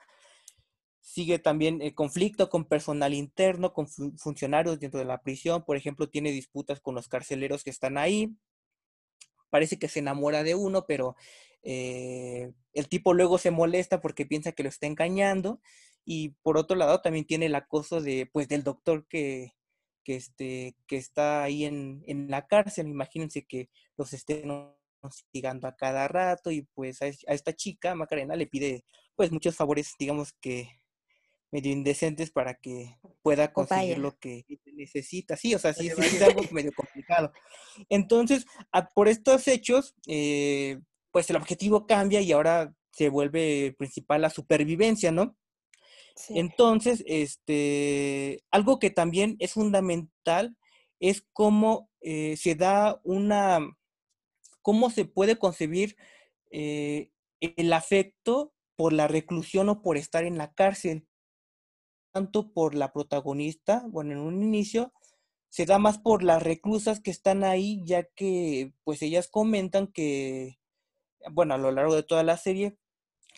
Sigue 1.02 1.38
también 1.40 1.82
el 1.82 1.94
conflicto 1.94 2.48
con 2.48 2.64
personal 2.64 3.12
interno, 3.12 3.74
con 3.74 3.88
funcionarios 3.88 4.78
dentro 4.78 5.00
de 5.00 5.04
la 5.04 5.20
prisión. 5.20 5.64
Por 5.64 5.76
ejemplo, 5.76 6.08
tiene 6.08 6.30
disputas 6.30 6.80
con 6.80 6.94
los 6.94 7.08
carceleros 7.08 7.64
que 7.64 7.70
están 7.70 7.98
ahí. 7.98 8.36
Parece 9.50 9.78
que 9.78 9.88
se 9.88 9.98
enamora 9.98 10.44
de 10.44 10.54
uno, 10.54 10.86
pero 10.86 11.16
eh, 11.62 12.52
el 12.72 12.88
tipo 12.88 13.14
luego 13.14 13.36
se 13.36 13.50
molesta 13.50 14.00
porque 14.00 14.26
piensa 14.26 14.52
que 14.52 14.62
lo 14.62 14.68
está 14.68 14.86
engañando. 14.86 15.60
Y 16.04 16.30
por 16.42 16.56
otro 16.56 16.76
lado, 16.76 17.00
también 17.02 17.26
tiene 17.26 17.46
el 17.46 17.54
acoso 17.56 18.00
de, 18.00 18.30
pues, 18.32 18.48
del 18.48 18.62
doctor 18.62 19.06
que, 19.08 19.52
que, 20.04 20.16
este, 20.16 20.76
que 20.86 20.96
está 20.96 21.42
ahí 21.42 21.64
en, 21.64 22.04
en 22.06 22.30
la 22.30 22.46
cárcel. 22.46 22.86
Imagínense 22.88 23.44
que 23.44 23.70
los 23.96 24.12
estén 24.12 24.50
hostigando 25.02 25.66
a 25.68 25.76
cada 25.76 26.08
rato 26.08 26.50
y 26.50 26.62
pues 26.74 27.02
a, 27.02 27.06
esta 27.06 27.52
chica, 27.54 27.94
Macarena, 27.94 28.36
le 28.36 28.46
pide 28.46 28.84
pues 29.16 29.30
muchos 29.32 29.56
favores, 29.56 29.94
digamos 29.98 30.32
que 30.34 30.81
medio 31.52 31.70
indecentes 31.70 32.30
para 32.30 32.54
que 32.54 32.96
pueda 33.20 33.52
conseguir 33.52 33.98
lo 33.98 34.18
que 34.18 34.44
necesita. 34.74 35.36
Sí, 35.36 35.54
o 35.54 35.58
sea, 35.58 35.74
sí, 35.74 35.90
sí, 35.90 36.16
es 36.16 36.22
algo 36.22 36.42
medio 36.50 36.72
complicado. 36.72 37.30
Entonces, 37.90 38.46
por 38.94 39.06
estos 39.06 39.46
hechos, 39.46 39.94
eh, 40.06 40.80
pues 41.10 41.28
el 41.28 41.36
objetivo 41.36 41.86
cambia 41.86 42.22
y 42.22 42.32
ahora 42.32 42.74
se 42.90 43.10
vuelve 43.10 43.74
principal 43.78 44.22
la 44.22 44.30
supervivencia, 44.30 45.12
¿no? 45.12 45.36
Entonces, 46.30 47.04
este, 47.06 48.42
algo 48.50 48.78
que 48.78 48.90
también 48.90 49.36
es 49.38 49.52
fundamental 49.52 50.56
es 51.00 51.24
cómo 51.32 51.90
eh, 52.00 52.36
se 52.38 52.54
da 52.54 53.00
una, 53.04 53.60
cómo 54.62 54.88
se 54.90 55.04
puede 55.04 55.36
concebir 55.36 55.96
eh, 56.50 57.10
el 57.40 57.72
afecto 57.72 58.54
por 58.76 58.92
la 58.92 59.06
reclusión 59.06 59.68
o 59.68 59.82
por 59.82 59.96
estar 59.96 60.24
en 60.24 60.38
la 60.38 60.52
cárcel 60.52 61.06
tanto 62.12 62.52
por 62.52 62.74
la 62.74 62.92
protagonista, 62.92 63.84
bueno, 63.88 64.12
en 64.12 64.18
un 64.18 64.42
inicio, 64.42 64.92
se 65.48 65.66
da 65.66 65.78
más 65.78 65.98
por 65.98 66.22
las 66.22 66.42
reclusas 66.42 67.00
que 67.00 67.10
están 67.10 67.44
ahí, 67.44 67.82
ya 67.84 68.04
que 68.04 68.72
pues 68.84 69.02
ellas 69.02 69.28
comentan 69.28 69.86
que, 69.86 70.58
bueno, 71.30 71.54
a 71.54 71.58
lo 71.58 71.70
largo 71.72 71.94
de 71.94 72.02
toda 72.02 72.22
la 72.22 72.36
serie, 72.36 72.78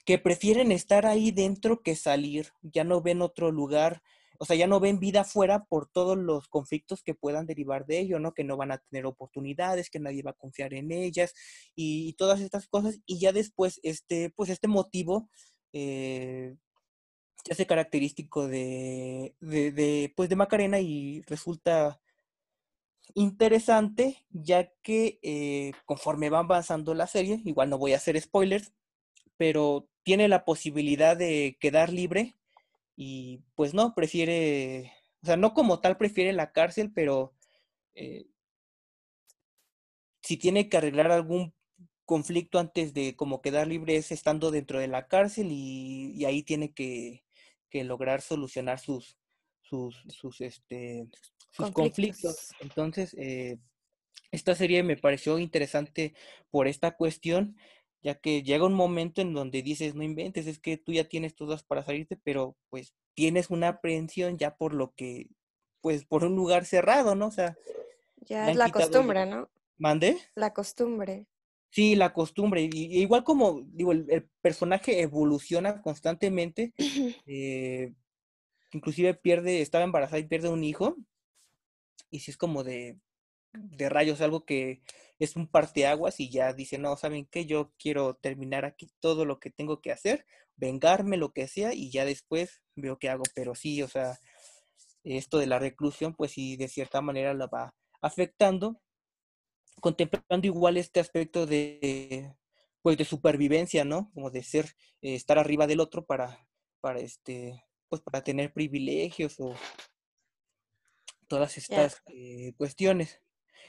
que 0.05 0.19
prefieren 0.19 0.73
estar 0.73 1.07
ahí 1.07 1.31
dentro 1.31 1.83
que 1.83 1.97
salir, 1.97 2.53
ya 2.63 2.85
no 2.85 3.01
ven 3.03 3.23
otro 3.23 3.51
lugar, 3.51 4.03
o 4.39 4.45
sea, 4.45 4.57
ya 4.57 4.67
no 4.67 4.81
ven 4.81 4.99
vida 4.99 5.23
afuera 5.23 5.65
por 5.65 5.89
todos 5.89 6.19
los 6.19 6.49
conflictos 6.49 7.03
que 7.03 7.15
puedan 7.15 7.47
derivar 7.47 7.87
de 7.87 8.01
ello, 8.01 8.19
¿no? 8.19 8.35
Que 8.35 8.45
no 8.45 8.57
van 8.57 8.73
a 8.73 8.79
tener 8.79 9.07
oportunidades, 9.07 9.91
que 9.91 10.01
nadie 10.01 10.23
va 10.23 10.33
a 10.33 10.35
confiar 10.35 10.75
en 10.75 10.93
ellas 10.93 11.35
y, 11.75 12.13
todas 12.15 12.41
estas 12.41 12.67
cosas. 12.69 13.01
Y 13.07 13.19
ya 13.19 13.33
después, 13.33 13.81
este, 13.83 14.31
pues 14.31 14.51
este 14.51 14.69
motivo 14.69 15.29
eh, 15.73 16.57
se 17.45 17.53
hace 17.53 17.67
característico 17.67 18.49
de, 18.49 19.35
de, 19.41 20.13
pues 20.17 20.29
de 20.31 20.37
Macarena 20.37 20.81
y 20.81 21.23
resulta 21.23 22.01
interesante 23.15 24.25
ya 24.31 24.73
que 24.83 25.19
eh, 25.23 25.73
conforme 25.85 26.31
va 26.31 26.41
avanzando 26.41 26.95
la 26.95 27.07
serie, 27.07 27.43
igual 27.45 27.69
no 27.69 27.79
voy 27.79 27.93
a 27.93 27.99
hacer 27.99 28.21
spoilers, 28.21 28.73
pero 29.37 29.89
tiene 30.05 30.29
la 30.29 30.45
posibilidad 30.45 31.17
de 31.17 31.59
quedar 31.61 31.93
libre 31.93 32.37
y 32.97 33.43
pues 33.57 33.75
no, 33.75 33.95
prefiere, 33.95 34.93
o 35.23 35.27
sea, 35.27 35.37
no 35.37 35.55
como 35.55 35.81
tal 35.81 35.99
prefiere 35.99 36.33
la 36.33 36.53
cárcel, 36.53 36.93
pero 36.95 37.35
eh, 37.95 38.27
si 40.23 40.39
tiene 40.39 40.69
que 40.71 40.79
arreglar 40.79 41.13
algún 41.13 41.55
conflicto 42.07 42.59
antes 42.59 42.95
de 42.95 43.17
como 43.17 43.43
quedar 43.43 43.67
libre 43.67 43.97
es 43.97 44.13
estando 44.13 44.51
dentro 44.51 44.79
de 44.79 44.89
la 44.89 45.09
cárcel 45.09 45.49
y 45.51 46.25
ahí 46.25 46.43
tiene 46.43 46.73
que, 46.73 47.24
que 47.75 47.83
lograr 47.83 48.21
solucionar 48.21 48.79
sus, 48.79 49.19
sus, 49.61 50.01
sus, 50.09 50.41
este, 50.41 51.09
sus 51.51 51.73
conflictos. 51.73 52.51
Entonces, 52.61 53.17
eh, 53.19 53.59
esta 54.31 54.55
serie 54.55 54.85
me 54.85 54.97
pareció 54.97 55.41
interesante 55.41 56.15
por 56.53 56.69
esta 56.69 56.97
cuestión, 56.97 57.57
ya 58.01 58.15
que 58.15 58.45
llega 58.45 58.65
un 58.65 58.75
momento 58.75 59.23
en 59.23 59.35
donde 59.35 59.61
dices, 59.63 59.97
no 59.97 60.05
inventes, 60.05 60.47
es 60.47 60.61
que 60.61 60.77
tú 60.77 60.93
ya 60.93 61.09
tienes 61.09 61.35
todas 61.35 61.65
para 61.65 61.83
salirte, 61.83 62.17
pero 62.17 62.57
pues 62.71 62.95
tienes 63.15 63.51
una 63.51 63.71
aprehensión 63.71 64.39
ya 64.39 64.55
por 64.55 64.73
lo 64.73 64.95
que, 64.95 65.27
pues 65.81 66.05
por 66.05 66.23
un 66.23 66.37
lugar 66.37 66.67
cerrado, 66.67 67.17
¿no? 67.17 67.27
O 67.27 67.33
sea... 67.33 67.57
Ya 68.19 68.53
es 68.53 68.57
la 68.57 68.71
costumbre, 68.71 69.27
¿no? 69.27 69.51
¿Mande? 69.79 70.17
La 70.37 70.55
costumbre. 70.55 71.27
Sí, 71.75 71.97
la 71.97 72.13
costumbre. 72.13 72.63
Y, 72.73 73.01
igual 73.01 73.25
como, 73.25 73.63
digo, 73.73 73.91
el, 73.91 74.29
personaje 74.41 75.01
evoluciona 75.03 75.83
constantemente. 75.83 76.73
Eh, 77.27 77.95
inclusive 78.73 79.15
pierde, 79.15 79.61
estaba 79.61 79.83
embarazada 79.83 80.21
y 80.21 80.29
pierde 80.29 80.49
un 80.49 80.63
hijo. 80.63 80.97
Y 82.11 82.21
si 82.21 82.31
es 82.31 82.37
como 82.37 82.63
de, 82.63 83.01
de 83.55 83.89
rayos, 83.89 84.21
algo 84.21 84.45
que 84.45 84.83
es 85.19 85.35
un 85.35 85.49
parteaguas 85.49 86.21
y 86.21 86.31
ya 86.31 86.53
dice, 86.53 86.79
no, 86.79 86.97
¿saben 86.97 87.27
qué? 87.27 87.45
Yo 87.45 87.73
quiero 87.77 88.15
terminar 88.15 88.65
aquí 88.65 88.89
todo 89.01 89.25
lo 89.25 89.41
que 89.41 89.51
tengo 89.51 89.81
que 89.81 89.91
hacer, 89.91 90.27
vengarme, 90.55 91.17
lo 91.17 91.33
que 91.33 91.49
sea, 91.49 91.75
y 91.75 91.91
ya 91.91 92.05
después 92.05 92.63
veo 92.77 93.01
qué 93.01 93.09
hago. 93.09 93.25
Pero 93.35 93.57
sí, 93.57 93.83
o 93.83 93.89
sea, 93.89 94.17
esto 95.03 95.39
de 95.39 95.49
la 95.49 95.59
reclusión, 95.59 96.15
pues 96.15 96.31
sí, 96.31 96.57
de 96.57 96.69
cierta 96.69 97.01
manera 97.01 97.35
la 97.35 97.49
va 97.49 97.75
afectando 98.01 98.81
contemplando 99.85 100.47
igual 100.47 100.79
este 100.79 100.99
aspecto 100.99 101.45
de, 101.45 102.35
pues, 102.81 102.97
de 102.97 103.05
supervivencia, 103.05 103.85
¿no? 103.85 104.11
Como 104.15 104.31
de 104.31 104.43
ser, 104.43 104.65
eh, 105.03 105.15
estar 105.15 105.39
arriba 105.39 105.67
del 105.67 105.81
otro 105.81 106.07
para, 106.07 106.49
para, 106.81 107.01
este, 107.01 107.63
pues, 107.91 108.01
para 108.01 108.25
tener 108.25 108.55
privilegios 108.55 109.39
o 109.41 109.55
todas 111.29 111.59
estas 111.59 112.01
eh, 112.07 112.55
cuestiones. 112.57 113.21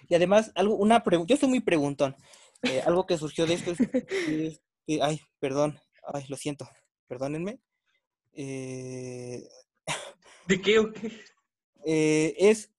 Y 0.08 0.16
además, 0.16 0.54
algo, 0.56 0.78
una 0.78 1.04
pregunta, 1.04 1.34
yo 1.34 1.38
soy 1.38 1.50
muy 1.50 1.60
preguntón. 1.60 2.16
Eh, 2.64 2.82
algo 2.86 3.06
que 3.06 3.18
surgió 3.18 3.46
de 3.46 3.56
esto 3.56 3.74
es, 3.74 4.62
ay, 5.02 5.20
perdón, 5.40 5.82
ay, 6.14 6.24
lo 6.30 6.38
siento, 6.38 6.66
perdónenme. 7.08 7.60
¿De 8.32 9.42
qué 10.64 10.80
o 10.80 10.94
qué? 10.94 11.12
es 11.84 12.72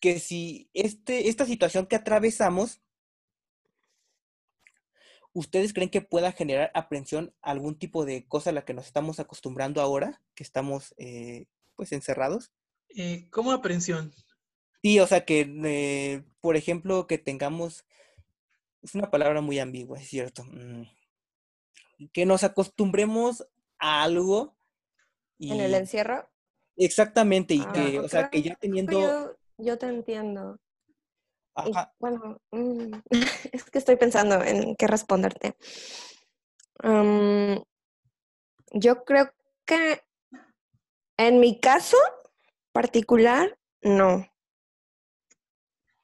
que 0.00 0.18
si 0.18 0.70
este, 0.74 1.28
esta 1.28 1.46
situación 1.46 1.86
que 1.86 1.96
atravesamos, 1.96 2.80
¿ustedes 5.32 5.72
creen 5.72 5.90
que 5.90 6.00
pueda 6.00 6.32
generar 6.32 6.70
aprensión 6.74 7.34
algún 7.42 7.78
tipo 7.78 8.04
de 8.04 8.26
cosa 8.26 8.50
a 8.50 8.52
la 8.52 8.64
que 8.64 8.74
nos 8.74 8.86
estamos 8.86 9.20
acostumbrando 9.20 9.80
ahora, 9.80 10.22
que 10.34 10.42
estamos 10.42 10.94
eh, 10.98 11.46
pues 11.74 11.92
encerrados? 11.92 12.52
Eh, 12.90 13.28
¿Cómo 13.30 13.52
aprensión? 13.52 14.12
Sí, 14.82 15.00
o 15.00 15.06
sea 15.06 15.24
que, 15.24 15.40
eh, 15.64 16.24
por 16.40 16.56
ejemplo, 16.56 17.06
que 17.06 17.18
tengamos, 17.18 17.84
es 18.82 18.94
una 18.94 19.10
palabra 19.10 19.40
muy 19.40 19.58
ambigua, 19.58 19.98
es 19.98 20.08
cierto, 20.08 20.44
mm, 20.44 20.82
que 22.12 22.26
nos 22.26 22.44
acostumbremos 22.44 23.46
a 23.78 24.02
algo. 24.04 24.56
¿En 25.38 25.60
el 25.60 25.74
encierro? 25.74 26.28
Exactamente, 26.76 27.54
y 27.54 27.62
ah, 27.66 27.72
que, 27.72 27.98
o 27.98 28.08
sea, 28.08 28.30
que 28.30 28.42
ya 28.42 28.54
teniendo... 28.54 29.00
Yo 29.00 29.35
te 29.78 29.86
entiendo. 29.86 30.58
bueno, 31.98 32.38
mm, 32.50 32.92
es 33.52 33.64
que 33.64 33.78
estoy 33.78 33.96
pensando 33.96 34.42
en 34.42 34.76
qué 34.76 34.86
responderte. 34.86 35.56
yo 38.72 39.04
creo 39.04 39.30
que 39.64 40.02
en 41.16 41.40
mi 41.40 41.58
caso 41.60 41.96
particular, 42.72 43.58
no. 43.80 44.26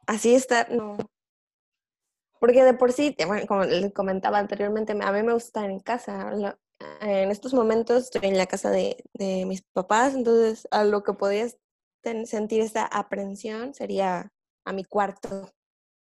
Así 0.06 0.34
está, 0.34 0.66
no. 0.70 0.96
Porque 2.40 2.64
de 2.64 2.74
por 2.74 2.92
sí, 2.92 3.14
bueno, 3.26 3.46
como 3.46 3.64
les 3.64 3.92
comentaba 3.92 4.38
anteriormente, 4.38 4.92
a 4.92 5.12
mí 5.12 5.22
me 5.22 5.34
gusta 5.34 5.60
estar 5.60 5.70
en 5.70 5.80
casa. 5.80 6.32
En 7.00 7.30
estos 7.30 7.54
momentos 7.54 8.04
estoy 8.04 8.28
en 8.28 8.38
la 8.38 8.46
casa 8.46 8.70
de, 8.70 9.04
de 9.14 9.44
mis 9.46 9.62
papás, 9.62 10.14
entonces 10.14 10.66
a 10.70 10.82
lo 10.82 11.04
que 11.04 11.12
podía 11.12 11.46
sentir 12.26 12.60
esa 12.60 12.84
aprensión 12.84 13.74
sería 13.74 14.32
a 14.64 14.72
mi 14.72 14.84
cuarto, 14.84 15.52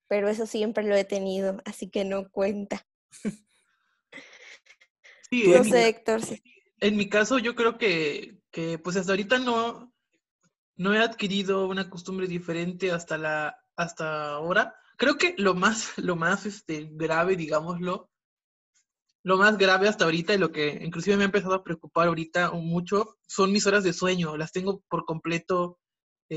pero 0.08 0.28
eso 0.28 0.46
siempre 0.46 0.84
lo 0.84 0.94
he 0.94 1.04
tenido, 1.04 1.60
así 1.64 1.90
que 1.90 2.04
no 2.04 2.30
cuenta. 2.30 2.86
Sí, 5.30 5.48
no 5.48 5.64
sé, 5.64 5.88
Héctor. 5.88 6.20
En 6.80 6.96
mi 6.96 7.08
caso, 7.08 7.38
yo 7.38 7.54
creo 7.54 7.78
que, 7.78 8.38
que, 8.50 8.78
pues 8.78 8.96
hasta 8.96 9.12
ahorita 9.12 9.38
no, 9.38 9.92
no 10.76 10.94
he 10.94 10.98
adquirido 10.98 11.66
una 11.66 11.88
costumbre 11.90 12.26
diferente 12.26 12.92
hasta 12.92 13.18
la 13.18 13.56
hasta 13.76 14.30
ahora. 14.34 14.76
Creo 14.96 15.16
que 15.16 15.34
lo 15.38 15.54
más, 15.54 15.92
lo 15.98 16.16
más 16.16 16.46
este, 16.46 16.88
grave, 16.92 17.36
digámoslo, 17.36 18.10
lo 19.22 19.38
más 19.38 19.56
grave 19.56 19.88
hasta 19.88 20.04
ahorita 20.04 20.34
y 20.34 20.38
lo 20.38 20.52
que 20.52 20.80
inclusive 20.82 21.16
me 21.16 21.22
ha 21.22 21.26
empezado 21.26 21.54
a 21.54 21.64
preocupar 21.64 22.08
ahorita 22.08 22.50
mucho 22.52 23.16
son 23.26 23.52
mis 23.52 23.66
horas 23.66 23.82
de 23.82 23.94
sueño. 23.94 24.36
Las 24.36 24.52
tengo 24.52 24.82
por 24.88 25.06
completo 25.06 25.78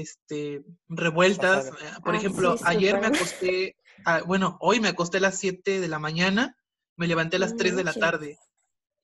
este, 0.02 0.64
revueltas. 0.88 1.68
Eh, 1.68 1.72
por 2.04 2.16
ah, 2.16 2.18
ejemplo, 2.18 2.56
ayer 2.64 3.00
me 3.00 3.08
acosté, 3.08 3.76
ah, 4.06 4.22
bueno, 4.26 4.58
hoy 4.62 4.80
me 4.80 4.90
acosté 4.90 5.18
a 5.18 5.22
las 5.22 5.40
7 5.40 5.80
de 5.80 5.88
la 5.88 6.00
mañana, 6.00 6.58
me 6.96 7.08
levanté 7.08 7.38
a 7.38 7.40
las 7.40 7.56
3 7.56 7.76
de 7.76 7.84
la 7.84 7.94
tarde. 7.94 8.38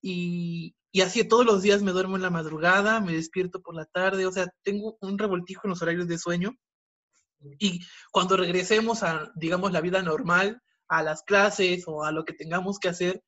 Y, 0.02 0.76
y 0.92 1.02
así 1.02 1.24
todos 1.28 1.46
los 1.46 1.62
días 1.62 1.82
me 1.82 1.92
duermo 1.92 2.16
en 2.16 2.22
la 2.22 2.30
madrugada, 2.30 3.00
me 3.00 3.14
despierto 3.14 3.62
por 3.62 3.76
la 3.76 3.86
tarde, 3.86 4.26
o 4.26 4.32
sea, 4.32 4.48
tengo 4.64 4.98
un 5.02 5.18
revoltijo 5.18 5.62
en 5.66 5.70
los 5.70 5.82
horarios 5.82 6.08
de 6.08 6.18
sueño. 6.18 6.56
Y 7.60 7.82
cuando 8.12 8.38
regresemos 8.38 9.04
a, 9.04 9.32
digamos, 9.36 9.72
la 9.72 9.82
vida 9.82 10.02
normal, 10.02 10.62
a 10.88 11.04
las 11.04 11.24
clases 11.24 11.84
o 11.88 12.04
a 12.04 12.12
lo 12.12 12.24
que 12.26 12.34
tengamos 12.34 12.80
que 12.80 12.90
hacer, 12.90 13.24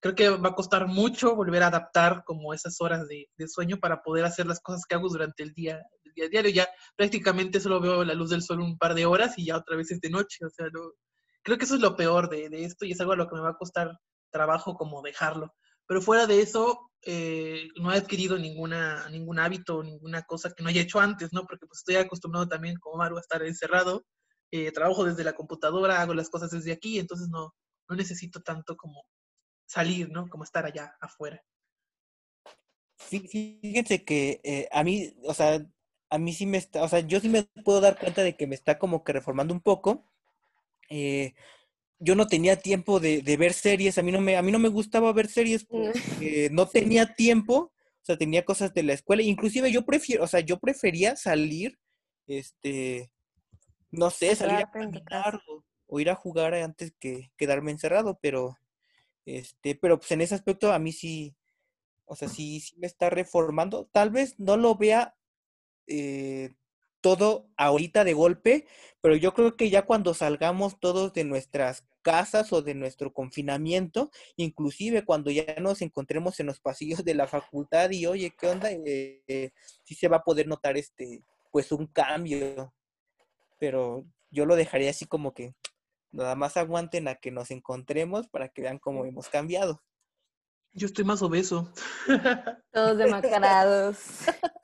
creo 0.00 0.14
que 0.14 0.28
va 0.28 0.50
a 0.50 0.54
costar 0.54 0.86
mucho 0.86 1.34
volver 1.34 1.62
a 1.62 1.68
adaptar 1.68 2.24
como 2.26 2.52
esas 2.52 2.80
horas 2.80 3.08
de, 3.08 3.28
de 3.38 3.48
sueño 3.48 3.78
para 3.78 4.02
poder 4.02 4.24
hacer 4.24 4.46
las 4.46 4.60
cosas 4.60 4.82
que 4.86 4.94
hago 4.94 5.08
durante 5.08 5.42
el 5.42 5.54
día, 5.54 5.80
día 6.14 6.26
a 6.26 6.28
diario, 6.28 6.50
ya 6.50 6.68
prácticamente 6.96 7.60
solo 7.60 7.80
veo 7.80 8.04
la 8.04 8.14
luz 8.14 8.30
del 8.30 8.42
sol 8.42 8.60
un 8.60 8.78
par 8.78 8.94
de 8.94 9.06
horas 9.06 9.38
y 9.38 9.46
ya 9.46 9.56
otra 9.56 9.76
vez 9.76 9.90
es 9.90 10.00
de 10.00 10.10
noche, 10.10 10.44
o 10.44 10.50
sea, 10.50 10.66
creo 11.42 11.58
que 11.58 11.64
eso 11.64 11.74
es 11.74 11.80
lo 11.80 11.96
peor 11.96 12.28
de, 12.28 12.48
esto 12.64 12.84
y 12.84 12.92
es 12.92 13.00
algo 13.00 13.12
a 13.12 13.16
lo 13.16 13.28
que 13.28 13.36
me 13.36 13.42
va 13.42 13.50
a 13.50 13.58
costar 13.58 13.98
trabajo 14.30 14.74
como 14.74 15.02
dejarlo. 15.02 15.54
Pero 15.86 16.00
fuera 16.00 16.26
de 16.26 16.40
eso, 16.40 16.90
eh, 17.02 17.68
no 17.80 17.92
he 17.92 17.98
adquirido 17.98 18.38
ninguna, 18.38 19.08
ningún 19.10 19.38
hábito, 19.38 19.82
ninguna 19.82 20.22
cosa 20.22 20.50
que 20.50 20.62
no 20.62 20.70
haya 20.70 20.80
hecho 20.80 20.98
antes, 20.98 21.32
¿no? 21.32 21.44
Porque 21.46 21.66
pues 21.66 21.80
estoy 21.80 21.96
acostumbrado 21.96 22.48
también, 22.48 22.76
como 22.78 22.96
Maru, 22.96 23.18
a 23.18 23.20
estar 23.20 23.42
encerrado, 23.42 24.06
eh, 24.50 24.72
trabajo 24.72 25.04
desde 25.04 25.24
la 25.24 25.34
computadora, 25.34 26.00
hago 26.00 26.14
las 26.14 26.30
cosas 26.30 26.50
desde 26.50 26.72
aquí, 26.72 26.98
entonces 26.98 27.28
no, 27.28 27.54
no 27.88 27.96
necesito 27.96 28.40
tanto 28.40 28.76
como 28.76 29.04
salir, 29.66 30.10
¿no? 30.10 30.28
Como 30.28 30.44
estar 30.44 30.64
allá 30.64 30.94
afuera. 31.00 31.42
Fíjense 32.96 34.04
que 34.04 34.40
eh, 34.44 34.68
a 34.72 34.82
mí, 34.82 35.14
o 35.24 35.34
sea, 35.34 35.64
a 36.14 36.18
mí 36.18 36.32
sí 36.32 36.46
me 36.46 36.58
está, 36.58 36.84
o 36.84 36.88
sea, 36.88 37.00
yo 37.00 37.18
sí 37.18 37.28
me 37.28 37.42
puedo 37.64 37.80
dar 37.80 37.98
cuenta 37.98 38.22
de 38.22 38.36
que 38.36 38.46
me 38.46 38.54
está 38.54 38.78
como 38.78 39.02
que 39.02 39.12
reformando 39.12 39.52
un 39.52 39.60
poco. 39.60 40.06
Eh, 40.88 41.34
yo 41.98 42.14
no 42.14 42.28
tenía 42.28 42.54
tiempo 42.54 43.00
de, 43.00 43.20
ver 43.36 43.52
series, 43.52 43.98
a 43.98 44.02
mí 44.02 44.12
no 44.12 44.20
me, 44.20 44.36
a 44.36 44.42
mí 44.42 44.52
no 44.52 44.60
me 44.60 44.68
gustaba 44.68 45.12
ver 45.12 45.26
series 45.26 45.64
mm. 45.64 45.66
porque 45.68 46.48
no 46.52 46.68
tenía 46.68 47.16
tiempo, 47.16 47.72
o 47.72 48.04
sea, 48.04 48.16
tenía 48.16 48.44
cosas 48.44 48.72
de 48.72 48.84
la 48.84 48.92
escuela, 48.92 49.22
inclusive 49.22 49.72
yo 49.72 49.84
prefiero, 49.84 50.22
o 50.22 50.28
sea, 50.28 50.38
yo 50.38 50.60
prefería 50.60 51.16
salir, 51.16 51.80
este, 52.28 53.10
no 53.90 54.10
sé, 54.10 54.36
salir 54.36 54.58
a 54.58 54.70
caminar 54.70 55.40
o, 55.88 55.98
ir 55.98 56.10
a 56.10 56.14
jugar 56.14 56.54
antes 56.54 56.92
que 57.00 57.32
quedarme 57.36 57.72
encerrado, 57.72 58.20
pero, 58.22 58.56
este, 59.26 59.74
pero 59.74 59.98
pues 59.98 60.12
en 60.12 60.20
ese 60.20 60.36
aspecto 60.36 60.72
a 60.72 60.78
mí 60.78 60.92
sí, 60.92 61.34
o 62.04 62.14
sea, 62.14 62.28
sí, 62.28 62.60
sí 62.60 62.76
me 62.78 62.86
está 62.86 63.10
reformando, 63.10 63.88
tal 63.90 64.10
vez 64.10 64.38
no 64.38 64.56
lo 64.56 64.76
vea 64.76 65.16
eh, 65.86 66.50
todo 67.00 67.50
ahorita 67.56 68.04
de 68.04 68.14
golpe, 68.14 68.66
pero 69.00 69.14
yo 69.14 69.34
creo 69.34 69.56
que 69.56 69.68
ya 69.68 69.84
cuando 69.84 70.14
salgamos 70.14 70.80
todos 70.80 71.12
de 71.12 71.24
nuestras 71.24 71.84
casas 72.02 72.52
o 72.52 72.62
de 72.62 72.74
nuestro 72.74 73.12
confinamiento, 73.12 74.10
inclusive 74.36 75.04
cuando 75.04 75.30
ya 75.30 75.44
nos 75.60 75.82
encontremos 75.82 76.40
en 76.40 76.46
los 76.46 76.60
pasillos 76.60 77.04
de 77.04 77.14
la 77.14 77.26
facultad 77.26 77.90
y 77.90 78.06
oye, 78.06 78.34
¿qué 78.38 78.46
onda? 78.46 78.70
Eh, 78.72 79.52
sí 79.82 79.94
se 79.94 80.08
va 80.08 80.18
a 80.18 80.22
poder 80.24 80.46
notar 80.46 80.76
este, 80.76 81.22
pues 81.50 81.72
un 81.72 81.86
cambio, 81.86 82.74
pero 83.58 84.06
yo 84.30 84.46
lo 84.46 84.56
dejaría 84.56 84.90
así 84.90 85.06
como 85.06 85.34
que 85.34 85.54
nada 86.10 86.36
más 86.36 86.56
aguanten 86.56 87.08
a 87.08 87.16
que 87.16 87.30
nos 87.30 87.50
encontremos 87.50 88.28
para 88.28 88.48
que 88.48 88.62
vean 88.62 88.78
cómo 88.78 89.04
hemos 89.04 89.28
cambiado. 89.28 89.82
Yo 90.74 90.86
estoy 90.86 91.04
más 91.04 91.22
obeso. 91.22 91.72
Todos 92.72 92.98
demacrados. 92.98 93.96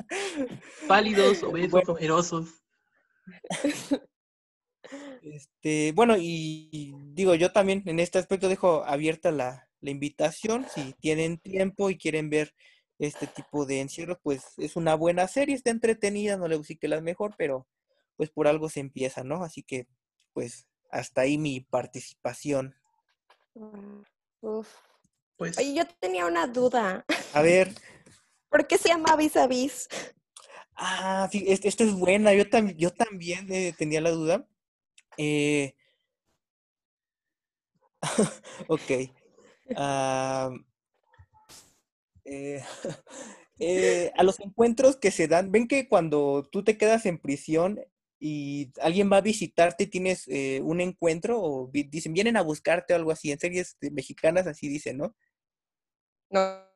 Pálidos, 0.89 1.43
obesos, 1.45 1.89
ojerosos. 1.89 2.49
Este, 5.23 5.93
bueno, 5.93 6.17
y 6.19 6.93
digo, 7.13 7.37
yo 7.37 7.53
también 7.53 7.85
en 7.87 8.01
este 8.01 8.19
aspecto 8.19 8.49
dejo 8.49 8.85
abierta 8.85 9.31
la, 9.31 9.69
invitación. 9.83 10.67
Si 10.75 10.95
tienen 10.95 11.39
tiempo 11.39 11.91
y 11.91 11.97
quieren 11.97 12.29
ver 12.29 12.55
este 12.99 13.27
tipo 13.29 13.65
de 13.65 13.81
encierros, 13.81 14.19
pues 14.23 14.45
es 14.59 14.77
una 14.77 14.97
buena 14.97 15.29
serie, 15.29 15.55
está 15.55 15.71
entretenida, 15.71 16.37
no 16.37 16.49
le 16.49 16.59
decir 16.59 16.79
que 16.79 16.89
la 16.89 17.01
mejor, 17.01 17.35
pero 17.39 17.67
pues 18.17 18.31
por 18.31 18.49
algo 18.49 18.69
se 18.69 18.81
empieza, 18.81 19.25
¿no? 19.25 19.43
Así 19.43 19.63
que, 19.63 19.87
pues, 20.35 20.67
hasta 20.91 21.23
ahí 21.23 21.39
mi 21.39 21.61
participación. 21.61 22.75
Uf. 24.43 24.90
Pues 25.41 25.57
Oye, 25.57 25.73
yo 25.73 25.85
tenía 25.99 26.27
una 26.27 26.47
duda. 26.47 27.07
A 27.33 27.41
ver. 27.41 27.73
¿Por 28.51 28.67
qué 28.67 28.77
se 28.77 28.91
llama 28.91 29.17
vis 29.17 29.39
a 29.39 29.47
vis? 29.47 29.89
Ah, 30.77 31.31
sí, 31.33 31.47
esto 31.49 31.83
es 31.83 31.95
buena. 31.95 32.35
Yo, 32.35 32.45
yo 32.77 32.93
también 32.93 33.51
eh, 33.51 33.73
tenía 33.79 34.03
la 34.03 34.11
duda. 34.11 34.47
Eh, 35.17 35.75
ok. 38.69 38.91
Ah, 39.77 40.51
eh, 42.27 42.63
eh, 43.61 44.13
a 44.19 44.23
los 44.23 44.41
encuentros 44.41 44.97
que 44.97 45.11
se 45.11 45.27
dan, 45.27 45.51
ven 45.51 45.69
que 45.69 45.89
cuando 45.89 46.47
tú 46.53 46.63
te 46.65 46.77
quedas 46.77 47.07
en 47.07 47.17
prisión 47.17 47.81
y 48.19 48.73
alguien 48.83 49.11
va 49.11 49.17
a 49.17 49.23
visitarte, 49.23 49.87
tienes 49.87 50.29
eh, 50.29 50.61
un 50.63 50.83
encuentro 50.83 51.41
o 51.41 51.71
dicen, 51.73 52.13
vienen 52.13 52.37
a 52.37 52.43
buscarte 52.43 52.93
o 52.93 52.97
algo 52.97 53.11
así. 53.11 53.33
En 53.33 53.41
series 53.41 53.79
mexicanas 53.81 54.47
así 54.47 54.69
dicen, 54.69 54.99
¿no? 54.99 55.17
No. 56.31 56.71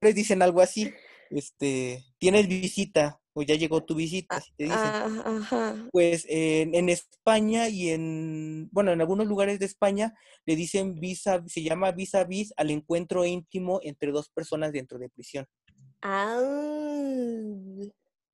Dicen 0.00 0.42
algo 0.42 0.60
así, 0.60 0.92
este, 1.30 2.04
tienes 2.18 2.46
visita 2.46 3.20
o 3.32 3.42
ya 3.42 3.54
llegó 3.54 3.84
tu 3.84 3.94
visita, 3.94 4.40
te 4.56 4.64
dicen. 4.64 4.78
Ah, 4.78 5.74
pues 5.92 6.24
en, 6.28 6.88
España 6.88 7.68
y 7.68 7.90
en, 7.90 8.70
bueno, 8.72 8.92
en 8.92 9.00
algunos 9.02 9.26
lugares 9.26 9.58
de 9.58 9.66
España 9.66 10.14
le 10.46 10.56
dicen 10.56 10.94
visa, 10.94 11.44
se 11.46 11.62
llama 11.62 11.92
visa 11.92 12.24
vis 12.24 12.54
al 12.56 12.70
encuentro 12.70 13.26
íntimo 13.26 13.80
entre 13.82 14.10
dos 14.10 14.30
personas 14.30 14.72
dentro 14.72 14.98
de 14.98 15.10
prisión. 15.10 15.46
Ah, 16.00 16.40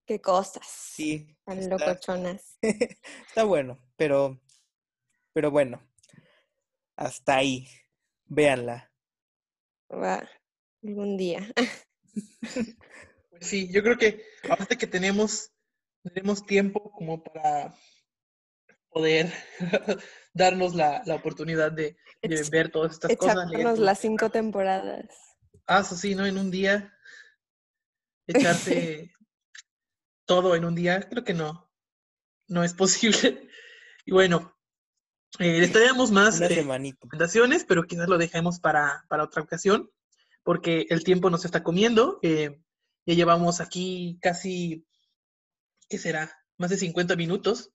qué 0.07 0.21
cosas. 0.21 0.67
Sí. 0.67 1.37
Tan 1.45 1.69
locochonas. 1.69 2.59
está 3.27 3.43
bueno, 3.43 3.79
pero, 3.97 4.41
pero 5.33 5.51
bueno, 5.51 5.83
hasta 6.95 7.37
ahí. 7.39 7.67
Véanla. 8.35 8.91
Va, 9.91 10.27
algún 10.83 11.17
día. 11.17 11.53
Sí, 13.41 13.73
yo 13.73 13.83
creo 13.83 13.99
que 13.99 14.25
ahorita 14.49 14.77
que 14.77 14.87
tenemos, 14.87 15.51
tenemos 16.05 16.47
tiempo 16.47 16.93
como 16.93 17.25
para 17.25 17.75
poder 18.91 19.33
darnos 20.33 20.77
la, 20.77 21.03
oportunidad 21.09 21.73
de, 21.73 21.97
ver 22.53 22.71
todas 22.71 22.93
estas 22.93 23.17
cosas. 23.17 23.49
Echarnos 23.51 23.81
las 23.81 23.99
cinco 23.99 24.31
temporadas. 24.31 25.07
Ah, 25.67 25.81
eso 25.81 25.97
sí, 25.97 26.15
¿no? 26.15 26.25
En 26.25 26.39
un 26.39 26.53
día. 26.53 26.97
Echarse 28.29 29.13
todo 30.25 30.55
en 30.55 30.65
un 30.65 30.77
día, 30.77 31.09
creo 31.09 31.25
que 31.25 31.35
no. 31.35 31.69
No 32.47 32.63
es 32.63 32.75
posible. 32.75 33.49
Y 34.05 34.13
bueno, 34.13 34.57
eh, 35.39 35.61
les 35.61 35.73
traemos 35.73 36.11
más 36.11 36.41
eh, 36.41 36.49
recomendaciones, 36.49 37.65
pero 37.65 37.85
quizás 37.85 38.09
lo 38.09 38.19
dejemos 38.19 38.61
para, 38.61 39.05
para, 39.09 39.25
otra 39.25 39.43
ocasión, 39.43 39.91
porque 40.43 40.87
el 40.91 41.05
tiempo 41.05 41.31
nos 41.31 41.45
está 41.45 41.63
comiendo. 41.63 42.19
Eh, 42.23 42.61
ya 43.07 43.15
llevamos 43.15 43.61
aquí 43.61 44.19
casi, 44.21 44.87
¿qué 45.89 45.99
será? 45.99 46.33
Más 46.59 46.71
de 46.71 46.77
50 46.77 47.17
minutos, 47.17 47.73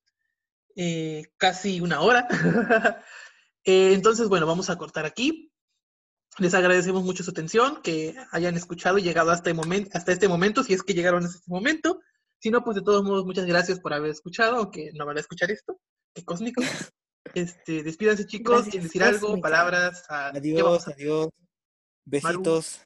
eh, 0.75 1.23
casi 1.37 1.81
una 1.81 2.01
hora. 2.01 2.27
Eh, 3.69 3.91
entonces, 3.91 4.29
bueno, 4.29 4.45
vamos 4.45 4.69
a 4.69 4.77
cortar 4.77 5.05
aquí. 5.05 5.51
Les 6.37 6.53
agradecemos 6.53 7.03
mucho 7.03 7.21
su 7.21 7.31
atención, 7.31 7.81
que 7.81 8.15
hayan 8.31 8.55
escuchado 8.55 8.97
y 8.97 9.01
llegado 9.01 9.29
hasta, 9.29 9.49
el 9.49 9.89
hasta 9.91 10.13
este 10.13 10.29
momento, 10.29 10.63
si 10.63 10.73
es 10.73 10.83
que 10.83 10.93
llegaron 10.93 11.25
hasta 11.25 11.39
este 11.39 11.51
momento. 11.51 11.99
Si 12.39 12.49
no, 12.49 12.63
pues 12.63 12.75
de 12.75 12.81
todos 12.81 13.03
modos, 13.03 13.25
muchas 13.25 13.45
gracias 13.45 13.81
por 13.81 13.93
haber 13.93 14.11
escuchado, 14.11 14.55
aunque 14.55 14.91
no 14.93 15.05
van 15.05 15.17
a 15.17 15.19
escuchar 15.19 15.51
esto. 15.51 15.77
Qué 16.13 16.23
cósmico. 16.23 16.61
Este, 17.33 17.83
despídanse, 17.83 18.25
chicos, 18.25 18.63
quieren 18.63 18.83
decir 18.83 19.03
algo, 19.03 19.39
palabras. 19.39 20.03
adiós, 20.09 20.87
adiós. 20.87 21.29
Besitos. 22.05 22.81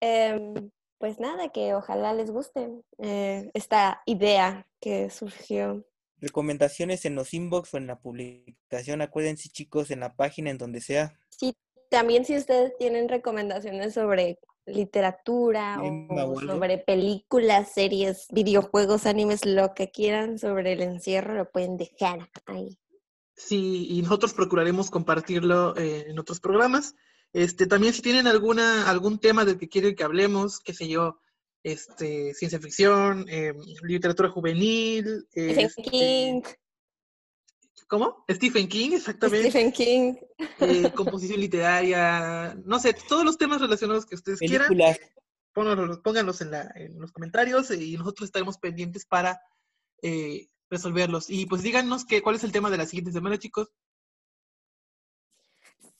Em, 0.00 0.70
pues 0.98 1.18
nada, 1.18 1.48
que 1.48 1.74
ojalá 1.74 2.12
les 2.12 2.30
guste 2.30 2.68
eh, 2.98 3.50
esta 3.54 4.02
idea 4.06 4.66
que 4.80 5.10
surgió. 5.10 5.84
Recomendaciones 6.18 7.04
en 7.04 7.14
los 7.14 7.34
inbox 7.34 7.74
o 7.74 7.78
en 7.78 7.86
la 7.86 7.98
publicación, 7.98 9.00
acuérdense 9.00 9.48
chicos, 9.48 9.90
en 9.90 10.00
la 10.00 10.14
página, 10.14 10.50
en 10.50 10.58
donde 10.58 10.80
sea. 10.80 11.18
Sí, 11.30 11.54
también 11.88 12.24
si 12.24 12.36
ustedes 12.36 12.76
tienen 12.78 13.08
recomendaciones 13.08 13.94
sobre 13.94 14.38
literatura 14.66 15.80
o 15.82 16.40
sobre 16.40 16.78
películas, 16.78 17.72
series, 17.72 18.26
videojuegos, 18.30 19.06
animes, 19.06 19.44
lo 19.44 19.74
que 19.74 19.90
quieran 19.90 20.38
sobre 20.38 20.72
el 20.72 20.82
encierro, 20.82 21.34
lo 21.34 21.50
pueden 21.50 21.76
dejar 21.76 22.28
ahí. 22.46 22.78
Sí, 23.34 23.86
y 23.90 24.02
nosotros 24.02 24.34
procuraremos 24.34 24.90
compartirlo 24.90 25.76
eh, 25.76 26.06
en 26.08 26.18
otros 26.18 26.40
programas. 26.40 26.94
Este, 27.32 27.66
también 27.66 27.94
si 27.94 28.02
tienen 28.02 28.26
alguna, 28.26 28.90
algún 28.90 29.18
tema 29.18 29.44
del 29.44 29.58
que 29.58 29.68
quieren 29.68 29.94
que 29.94 30.04
hablemos, 30.04 30.60
qué 30.60 30.74
sé 30.74 30.88
yo, 30.88 31.18
este, 31.62 32.34
ciencia 32.34 32.60
ficción, 32.60 33.26
em, 33.28 33.56
literatura 33.82 34.28
juvenil. 34.28 35.26
Stephen 35.30 35.66
este, 35.66 35.82
King. 35.82 36.42
¿Cómo? 37.88 38.24
Stephen 38.30 38.68
King, 38.68 38.92
exactamente. 38.92 39.50
Stephen 39.50 39.72
King. 39.72 40.14
Eh, 40.60 40.92
composición 40.94 41.40
literaria, 41.40 42.54
no 42.64 42.78
sé, 42.78 42.94
todos 43.08 43.24
los 43.24 43.38
temas 43.38 43.60
relacionados 43.60 44.06
que 44.06 44.14
ustedes 44.14 44.38
quieran. 44.38 44.68
Pónganlos, 45.52 45.98
pónganlos 45.98 46.40
en, 46.40 46.50
la, 46.50 46.72
en, 46.74 46.98
los 46.98 47.12
comentarios 47.12 47.70
y 47.70 47.98
nosotros 47.98 48.28
estaremos 48.28 48.56
pendientes 48.56 49.04
para 49.04 49.38
eh, 50.00 50.48
resolverlos. 50.72 51.30
Y 51.30 51.46
pues 51.46 51.62
díganos 51.62 52.04
que, 52.04 52.22
cuál 52.22 52.36
es 52.36 52.44
el 52.44 52.50
tema 52.50 52.70
de 52.70 52.78
la 52.78 52.86
siguiente 52.86 53.12
semana, 53.12 53.38
chicos. 53.38 53.70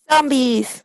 Zombies. 0.08 0.84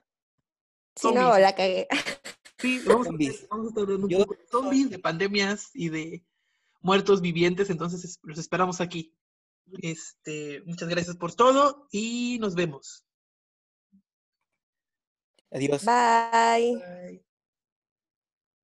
Si 0.96 1.12
no, 1.12 1.38
la 1.40 1.56
cagué. 1.56 1.88
Sí, 2.60 2.82
vamos, 2.88 3.06
A, 3.06 3.12
vamos 3.12 3.68
a 3.68 3.70
estar 3.70 3.84
hablando 3.84 4.08
un 4.08 4.12
poco 4.12 4.34
de 4.34 4.48
zombies, 4.50 4.90
de 4.90 4.98
pandemias 4.98 5.70
y 5.76 5.90
de 5.90 6.26
muertos 6.82 7.22
vivientes, 7.22 7.70
entonces 7.70 8.20
los 8.24 8.40
esperamos 8.40 8.82
aquí. 8.82 9.16
Este, 9.84 10.64
muchas 10.66 10.90
gracias 10.90 11.16
por 11.18 11.36
todo 11.36 11.88
y 11.92 12.40
nos 12.40 12.56
vemos. 12.56 13.06
Adiós. 15.52 15.86
Bye. 15.86 16.78
Bye. 16.78 17.27